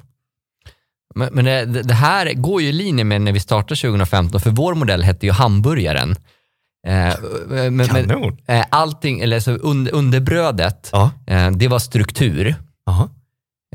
Men, 1.16 1.30
men 1.34 1.46
det, 1.46 1.66
det 1.66 1.94
här 1.94 2.34
går 2.34 2.62
ju 2.62 2.68
i 2.68 2.72
linje 2.72 3.04
med 3.04 3.22
när 3.22 3.32
vi 3.32 3.40
startade 3.40 3.76
2015, 3.82 4.42
för 4.42 4.50
vår 4.50 4.76
modell 4.76 5.04
hette 5.04 5.26
ju 5.26 5.32
hamburgaren. 5.32 6.16
Eh, 6.88 7.14
men, 7.48 7.76
men, 7.76 7.88
Kanon. 7.88 8.38
eh, 8.48 8.66
allting, 8.70 9.20
eller 9.20 9.40
så 9.40 9.52
under, 9.52 9.94
underbrödet, 9.96 10.90
Ja. 10.92 11.12
eh, 11.28 11.52
det 11.52 11.68
var 11.68 11.80
struktur. 11.80 12.56
Aha. 12.88 13.10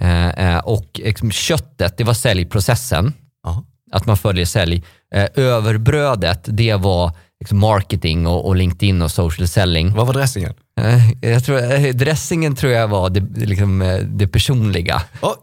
Eh, 0.01 0.29
eh, 0.29 0.59
och 0.59 1.01
liksom, 1.05 1.31
köttet, 1.31 1.97
det 1.97 2.05
var 2.05 2.15
säljprocessen. 2.15 3.13
Ja. 3.43 3.65
Att 3.93 4.07
man 4.07 4.17
följer 4.17 4.45
sälj. 4.47 4.85
Eh, 5.15 5.27
överbrödet, 5.35 6.41
det 6.45 6.75
var 6.75 7.13
liksom 7.41 7.59
marketing 7.59 8.27
och, 8.27 8.47
och 8.47 8.57
LinkedIn 8.57 9.03
och 9.03 9.11
social 9.11 9.49
selling. 9.49 9.95
Vad 9.95 10.07
var 10.07 10.15
dressingen? 10.15 10.53
Eh, 10.81 11.31
jag 11.31 11.45
tror, 11.45 11.73
eh, 11.73 11.95
dressingen 11.95 12.57
tror 12.57 12.73
jag 12.73 12.89
var 12.89 13.11
det, 13.11 13.47
liksom, 13.47 14.01
det 14.05 14.29
personliga. 14.29 15.03
Ja, 15.23 15.37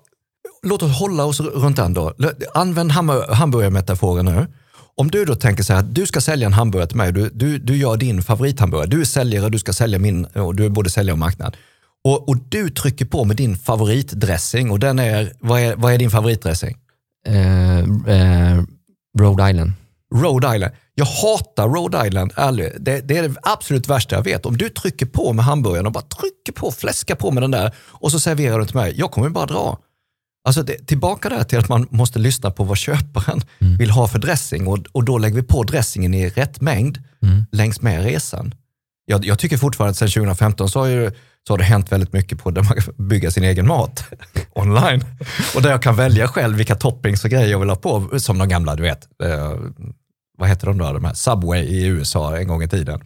låt 0.64 0.84
oss 0.84 1.00
hålla 1.00 1.26
oss 1.26 1.40
runt 1.40 1.76
den 1.76 1.94
då. 1.94 2.14
Använd 2.54 2.92
ham- 2.92 3.34
hamburgarmetaforen 3.34 4.26
nu. 4.26 4.48
Om 4.96 5.12
du 5.12 5.26
då 5.26 5.36
tänker 5.36 5.64
så 5.64 5.74
här 5.74 5.80
att 5.80 5.96
du 5.96 6.06
ska 6.06 6.22
sälja 6.22 6.48
en 6.48 6.54
hamburgare 6.54 6.88
till 6.88 6.98
mig, 6.98 7.12
du, 7.14 7.30
du, 7.34 7.58
du 7.58 7.78
gör 7.78 7.98
din 7.98 8.24
favorithamburgare, 8.24 8.88
du 8.90 9.02
är 9.02 9.06
säljare, 9.06 9.50
du 9.50 9.60
ska 9.60 9.74
sälja 9.74 10.00
min, 10.00 10.26
och 10.26 10.56
du 10.56 10.66
är 10.66 10.70
både 10.70 10.90
säljare 10.90 11.14
och 11.14 11.20
marknad. 11.20 11.58
Och, 12.04 12.30
och 12.30 12.38
du 12.50 12.70
trycker 12.70 13.06
på 13.06 13.24
med 13.26 13.38
din 13.38 13.58
favoritdressing 13.58 14.72
och 14.72 14.80
den 14.80 15.00
är, 15.00 15.34
vad 15.40 15.62
är, 15.62 15.76
vad 15.76 15.94
är 15.94 15.98
din 15.98 16.12
favoritdressing? 16.12 16.78
Eh, 17.28 17.80
eh, 17.80 18.64
Rhode 19.20 19.50
Island. 19.50 19.72
Rhode 20.16 20.56
Island. 20.56 20.74
Jag 20.96 21.06
hatar 21.06 21.70
Rhode 21.70 22.08
Island, 22.08 22.34
ärligt. 22.36 22.74
Det, 22.80 23.02
det 23.02 23.18
är 23.18 23.30
det 23.30 23.36
absolut 23.44 23.88
värsta 23.88 24.16
jag 24.16 24.24
vet. 24.24 24.46
Om 24.46 24.58
du 24.58 24.70
trycker 24.70 25.06
på 25.06 25.34
med 25.34 25.46
hamburgaren 25.46 25.86
och 25.86 25.92
bara 25.92 26.04
trycker 26.04 26.54
på, 26.54 26.72
fläskar 26.72 27.16
på 27.16 27.32
med 27.32 27.44
den 27.44 27.52
där 27.52 27.76
och 27.78 28.12
så 28.12 28.20
serverar 28.20 28.60
du 28.60 28.66
till 28.66 28.76
mig, 28.76 28.94
jag 28.98 29.12
kommer 29.12 29.30
bara 29.30 29.46
dra. 29.46 29.80
Alltså 30.48 30.64
det, 30.64 30.88
tillbaka 30.88 31.30
där 31.30 31.44
till 31.44 31.60
att 31.60 31.70
man 31.70 31.88
måste 31.92 32.20
lyssna 32.20 32.52
på 32.52 32.64
vad 32.64 32.78
köparen 32.78 33.42
vill 33.80 33.90
ha 33.90 34.08
för 34.08 34.20
dressing 34.20 34.68
och, 34.68 34.80
och 34.92 35.04
då 35.04 35.18
lägger 35.18 35.36
vi 35.36 35.44
på 35.44 35.64
dressingen 35.64 36.14
i 36.14 36.30
rätt 36.30 36.62
mängd 36.62 37.04
längs 37.52 37.82
med 37.82 38.04
resan. 38.04 38.54
Jag, 39.06 39.26
jag 39.26 39.40
tycker 39.40 39.58
fortfarande 39.58 39.92
att 39.92 39.98
sedan 39.98 40.08
2015 40.08 40.70
så 40.70 40.80
har, 40.80 40.88
ju, 40.88 41.12
så 41.48 41.54
har 41.54 41.58
det 41.58 41.64
hänt 41.64 41.92
väldigt 41.92 42.14
mycket 42.14 42.44
på 42.44 42.52
där 42.52 42.64
man 42.64 42.82
kan 42.82 43.08
bygga 43.08 43.32
sin 43.32 43.44
egen 43.44 43.68
mat 43.68 44.04
online. 44.54 45.06
Och 45.56 45.62
där 45.62 45.70
jag 45.70 45.82
kan 45.82 45.96
välja 45.96 46.28
själv 46.28 46.58
vilka 46.58 46.76
toppings 46.76 47.24
och 47.24 47.30
grejer 47.30 47.48
jag 47.48 47.60
vill 47.60 47.70
ha 47.70 47.76
på, 47.76 48.20
som 48.20 48.38
de 48.38 48.50
gamla, 48.50 48.76
du 48.76 48.84
vet, 48.84 49.08
eh, 49.24 49.54
vad 50.38 50.50
heter 50.50 50.68
de 50.68 50.78
då, 50.78 50.94
de 50.94 51.06
här 51.06 51.14
Subway 51.14 51.62
i 51.62 51.86
USA 51.86 52.38
en 52.38 52.48
gång 52.48 52.64
i 52.64 52.68
tiden. 52.68 53.02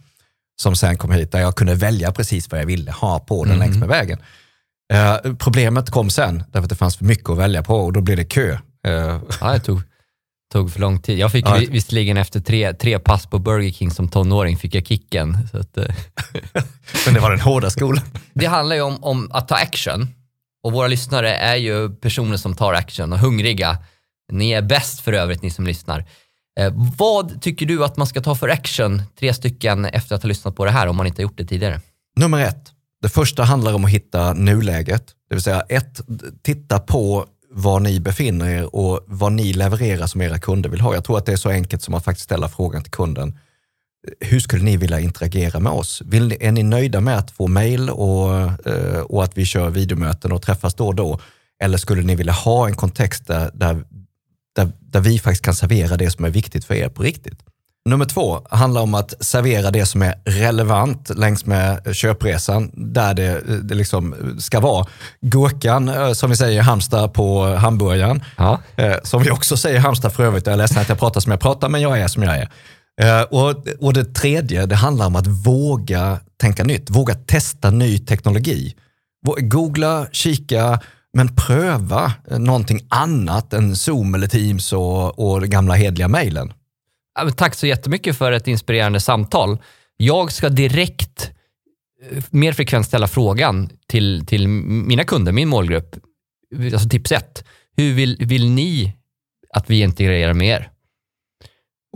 Som 0.62 0.76
sen 0.76 0.96
kom 0.96 1.10
hit 1.10 1.32
där 1.32 1.40
jag 1.40 1.56
kunde 1.56 1.74
välja 1.74 2.12
precis 2.12 2.50
vad 2.50 2.60
jag 2.60 2.66
ville 2.66 2.92
ha 2.92 3.18
på 3.18 3.44
den 3.44 3.58
längs 3.58 3.76
med 3.76 3.88
vägen. 3.88 4.18
Eh, 4.92 5.34
problemet 5.38 5.90
kom 5.90 6.10
sen, 6.10 6.44
därför 6.52 6.64
att 6.64 6.68
det 6.70 6.76
fanns 6.76 6.96
för 6.96 7.04
mycket 7.04 7.30
att 7.30 7.38
välja 7.38 7.62
på 7.62 7.74
och 7.76 7.92
då 7.92 8.00
blev 8.00 8.16
det 8.16 8.24
kö. 8.24 8.52
Eh, 8.86 9.20
Ja, 9.40 9.52
det 9.52 9.60
tog, 9.60 9.82
tog 10.52 10.72
för 10.72 10.80
lång 10.80 10.98
tid. 11.02 11.18
Jag 11.18 11.32
fick 11.32 11.46
Ja. 11.46 11.60
visserligen 11.70 12.16
efter 12.16 12.40
tre, 12.40 12.72
tre 12.72 12.98
pass 12.98 13.26
på 13.26 13.38
Burger 13.38 13.70
King 13.70 13.90
som 13.90 14.08
tonåring 14.08 14.56
fick 14.56 14.74
jag 14.74 14.86
kicken. 14.86 15.48
Så 15.50 15.58
att, 15.58 15.76
eh, 15.76 15.84
men 17.04 17.14
det 17.14 17.20
var 17.20 17.30
den 17.30 17.40
hårda 17.40 17.70
skolan. 17.70 18.04
det 18.34 18.46
handlar 18.46 18.76
ju 18.76 18.82
om, 18.82 19.04
om 19.04 19.30
att 19.32 19.48
ta 19.48 19.54
action. 19.54 20.08
Och 20.62 20.72
våra 20.72 20.86
lyssnare 20.88 21.34
är 21.36 21.56
ju 21.56 21.90
personer 21.94 22.36
som 22.36 22.54
tar 22.54 22.72
action 22.74 23.12
och 23.12 23.18
hungriga. 23.18 23.78
Ni 24.32 24.50
är 24.50 24.62
bäst 24.62 25.00
för 25.00 25.12
övrigt, 25.12 25.42
ni 25.42 25.50
som 25.50 25.66
lyssnar. 25.66 26.04
Eh, 26.60 26.72
vad 26.98 27.42
tycker 27.42 27.66
du 27.66 27.84
att 27.84 27.96
man 27.96 28.06
ska 28.06 28.20
ta 28.20 28.34
för 28.34 28.48
action, 28.48 29.02
tre 29.18 29.34
stycken, 29.34 29.84
efter 29.84 30.14
att 30.14 30.22
ha 30.22 30.28
lyssnat 30.28 30.56
på 30.56 30.64
det 30.64 30.70
här, 30.70 30.86
om 30.86 30.96
man 30.96 31.06
inte 31.06 31.22
har 31.22 31.22
gjort 31.22 31.38
det 31.38 31.44
tidigare? 31.44 31.80
Nummer 32.16 32.38
ett, 32.44 32.72
det 33.02 33.08
första 33.08 33.44
handlar 33.44 33.74
om 33.74 33.84
att 33.84 33.90
hitta 33.90 34.32
nuläget. 34.32 35.06
Det 35.28 35.34
vill 35.34 35.42
säga 35.42 35.60
ett, 35.60 36.00
titta 36.42 36.78
på 36.78 37.26
var 37.50 37.80
ni 37.80 38.00
befinner 38.00 38.48
er 38.48 38.74
och 38.74 39.00
vad 39.06 39.32
ni 39.32 39.52
levererar 39.52 40.06
som 40.06 40.20
era 40.20 40.38
kunder 40.38 40.70
vill 40.70 40.80
ha. 40.80 40.94
Jag 40.94 41.04
tror 41.04 41.18
att 41.18 41.26
det 41.26 41.32
är 41.32 41.36
så 41.36 41.50
enkelt 41.50 41.82
som 41.82 41.94
att 41.94 42.04
faktiskt 42.04 42.24
ställa 42.24 42.48
frågan 42.48 42.82
till 42.82 42.92
kunden. 42.92 43.38
Hur 44.20 44.40
skulle 44.40 44.64
ni 44.64 44.76
vilja 44.76 45.00
interagera 45.00 45.60
med 45.60 45.72
oss? 45.72 46.02
Vill 46.04 46.28
ni, 46.28 46.36
är 46.40 46.52
ni 46.52 46.62
nöjda 46.62 47.00
med 47.00 47.18
att 47.18 47.30
få 47.30 47.46
mail 47.46 47.90
och, 47.90 48.40
eh, 48.66 49.00
och 49.00 49.24
att 49.24 49.38
vi 49.38 49.44
kör 49.44 49.70
videomöten 49.70 50.32
och 50.32 50.42
träffas 50.42 50.74
då 50.74 50.86
och 50.86 50.94
då? 50.94 51.20
Eller 51.62 51.78
skulle 51.78 52.02
ni 52.02 52.14
vilja 52.14 52.32
ha 52.32 52.68
en 52.68 52.74
kontext 52.74 53.26
där, 53.26 53.50
där, 53.54 53.84
där, 54.56 54.72
där 54.80 55.00
vi 55.00 55.18
faktiskt 55.18 55.44
kan 55.44 55.54
servera 55.54 55.96
det 55.96 56.10
som 56.10 56.24
är 56.24 56.30
viktigt 56.30 56.64
för 56.64 56.74
er 56.74 56.88
på 56.88 57.02
riktigt? 57.02 57.38
Nummer 57.86 58.04
två 58.04 58.40
handlar 58.50 58.80
om 58.82 58.94
att 58.94 59.14
servera 59.24 59.70
det 59.70 59.86
som 59.86 60.02
är 60.02 60.14
relevant 60.24 61.10
längs 61.16 61.46
med 61.46 61.96
köpresan, 61.96 62.70
där 62.74 63.14
det, 63.14 63.40
det 63.62 63.74
liksom 63.74 64.14
ska 64.38 64.60
vara. 64.60 64.86
Gurkan, 65.20 65.88
eh, 65.88 66.12
som 66.12 66.30
vi 66.30 66.36
säger 66.36 66.58
i 66.58 66.62
Halmstad 66.62 67.12
på 67.14 67.44
hamburgaren, 67.46 68.22
Ja. 68.36 68.60
eh, 68.76 68.94
som 69.02 69.22
vi 69.22 69.30
också 69.30 69.56
säger 69.56 69.76
i 69.76 69.78
Halmstad 69.78 70.12
för 70.12 70.22
övrigt. 70.24 70.46
Jag 70.46 70.52
är 70.52 70.56
ledsen 70.56 70.78
att 70.82 70.88
jag 70.88 70.98
pratar 70.98 71.20
som 71.20 71.30
jag 71.30 71.40
pratar, 71.40 71.68
men 71.68 71.80
jag 71.80 72.00
är 72.00 72.08
som 72.08 72.22
jag 72.22 72.36
är. 72.38 72.48
Eh, 73.02 73.22
Och, 73.22 73.54
och 73.80 73.92
det 73.92 74.04
tredje, 74.14 74.66
det 74.66 74.76
handlar 74.76 75.06
om 75.06 75.16
att 75.16 75.26
våga 75.26 76.18
tänka 76.40 76.64
nytt, 76.64 76.90
våga 76.90 77.14
testa 77.14 77.70
ny 77.70 77.98
teknologi. 77.98 78.74
Googla, 79.38 80.06
kika, 80.12 80.80
men 81.14 81.36
pröva 81.36 82.12
någonting 82.30 82.80
annat 82.88 83.52
än 83.52 83.76
Zoom 83.76 84.14
eller 84.14 84.26
Teams 84.26 84.72
och, 84.72 85.18
och 85.18 85.42
gamla 85.42 85.74
hedliga 85.74 86.08
mejlen. 86.08 86.52
Tack 87.36 87.54
så 87.54 87.66
jättemycket 87.66 88.18
för 88.18 88.32
ett 88.32 88.48
inspirerande 88.48 89.00
samtal. 89.00 89.58
Jag 89.96 90.32
ska 90.32 90.48
direkt 90.48 91.30
eh, 92.10 92.24
mer 92.30 92.52
frekvent 92.52 92.86
ställa 92.86 93.08
frågan 93.08 93.70
till, 93.86 94.26
till 94.26 94.48
mina 94.48 95.04
kunder, 95.04 95.32
min 95.32 95.48
målgrupp. 95.48 95.96
Alltså 96.72 96.88
tips 96.88 97.12
ett. 97.12 97.44
Hur 97.76 97.94
vill, 97.94 98.16
vill 98.20 98.50
ni 98.50 98.96
att 99.54 99.70
vi 99.70 99.80
integrerar 99.80 100.34
med 100.34 100.48
er. 100.48 100.70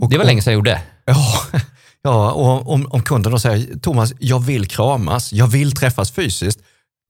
Och 0.01 0.09
Det 0.09 0.17
var 0.17 0.25
länge 0.25 0.41
sedan 0.41 0.53
jag 0.53 0.57
gjorde. 0.57 0.81
Ja, 1.05 1.43
ja 2.01 2.31
och 2.31 2.73
om, 2.73 2.87
om 2.91 3.03
kunden 3.03 3.31
då 3.31 3.39
säger 3.39 3.79
Thomas, 3.79 4.13
jag 4.19 4.39
vill 4.39 4.67
kramas, 4.67 5.33
jag 5.33 5.47
vill 5.47 5.71
träffas 5.71 6.11
fysiskt, 6.11 6.59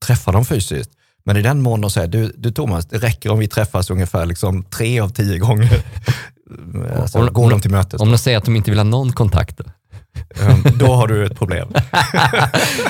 träffa 0.06 0.32
dem 0.32 0.44
fysiskt. 0.44 0.90
Men 1.24 1.36
i 1.36 1.42
den 1.42 1.62
mån 1.62 1.80
de 1.80 1.90
säger, 1.90 2.08
du, 2.08 2.32
du 2.36 2.50
Thomas, 2.50 2.86
det 2.86 2.98
räcker 2.98 3.30
om 3.30 3.38
vi 3.38 3.48
träffas 3.48 3.90
ungefär 3.90 4.26
liksom 4.26 4.64
tre 4.64 5.00
av 5.00 5.08
tio 5.08 5.38
gånger. 5.38 5.82
Alltså, 7.00 7.18
Om- 7.18 7.32
går 7.32 7.44
om- 7.44 7.50
de 7.50 7.60
till 7.60 7.70
mötes. 7.70 8.00
Om 8.00 8.10
de 8.10 8.18
säger 8.18 8.38
att 8.38 8.44
de 8.44 8.56
inte 8.56 8.70
vill 8.70 8.78
ha 8.78 8.84
någon 8.84 9.12
kontakt. 9.12 9.58
Då. 9.58 9.64
Då 10.74 10.86
har 10.94 11.06
du 11.08 11.26
ett 11.26 11.38
problem. 11.38 11.68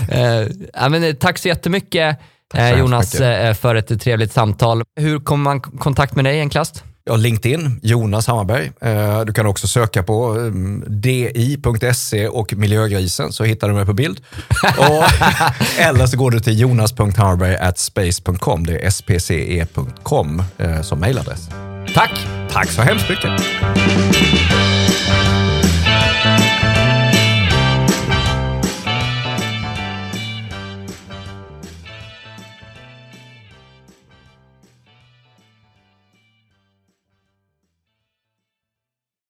Eh, 0.08 0.88
men, 0.90 1.04
eh, 1.04 1.12
tack 1.14 1.38
så 1.38 1.48
jättemycket 1.48 2.18
eh, 2.54 2.60
hemskt 2.64 2.78
Jonas 2.78 3.14
eh, 3.14 3.54
för 3.54 3.74
ett 3.74 4.00
trevligt 4.00 4.32
samtal. 4.32 4.82
Hur 5.00 5.18
kommer 5.20 5.44
man 5.44 5.60
k- 5.60 5.70
kontakt 5.78 6.14
med 6.16 6.24
dig 6.24 6.40
enklast? 6.40 6.84
Ja, 7.04 7.16
LinkedIn, 7.16 7.80
Jonas 7.82 8.26
Hammarberg. 8.26 8.72
Eh, 8.80 9.20
Du 9.20 9.32
kan 9.32 9.46
också 9.46 9.66
söka 9.68 10.02
på 10.02 10.34
um, 10.34 10.84
di.se 10.88 12.28
och 12.28 12.52
Miljögrisen 12.56 13.32
så 13.32 13.44
hittar 13.44 13.68
du 13.68 13.74
mig 13.74 13.86
på 13.86 13.92
bild. 13.92 14.20
Och, 14.78 15.04
eller 15.78 16.06
så 16.06 16.16
går 16.16 16.30
du 16.30 16.40
till 16.40 16.60
jonas.hammarberg.space.com. 16.60 18.66
Det 18.66 18.86
är 18.86 18.90
spce.com 18.90 20.42
som 20.82 21.00
mejladress. 21.00 21.48
Tack! 21.94 22.26
Tack 22.52 22.70
så 22.70 22.82
hemskt 22.82 23.08
mycket. 23.08 23.30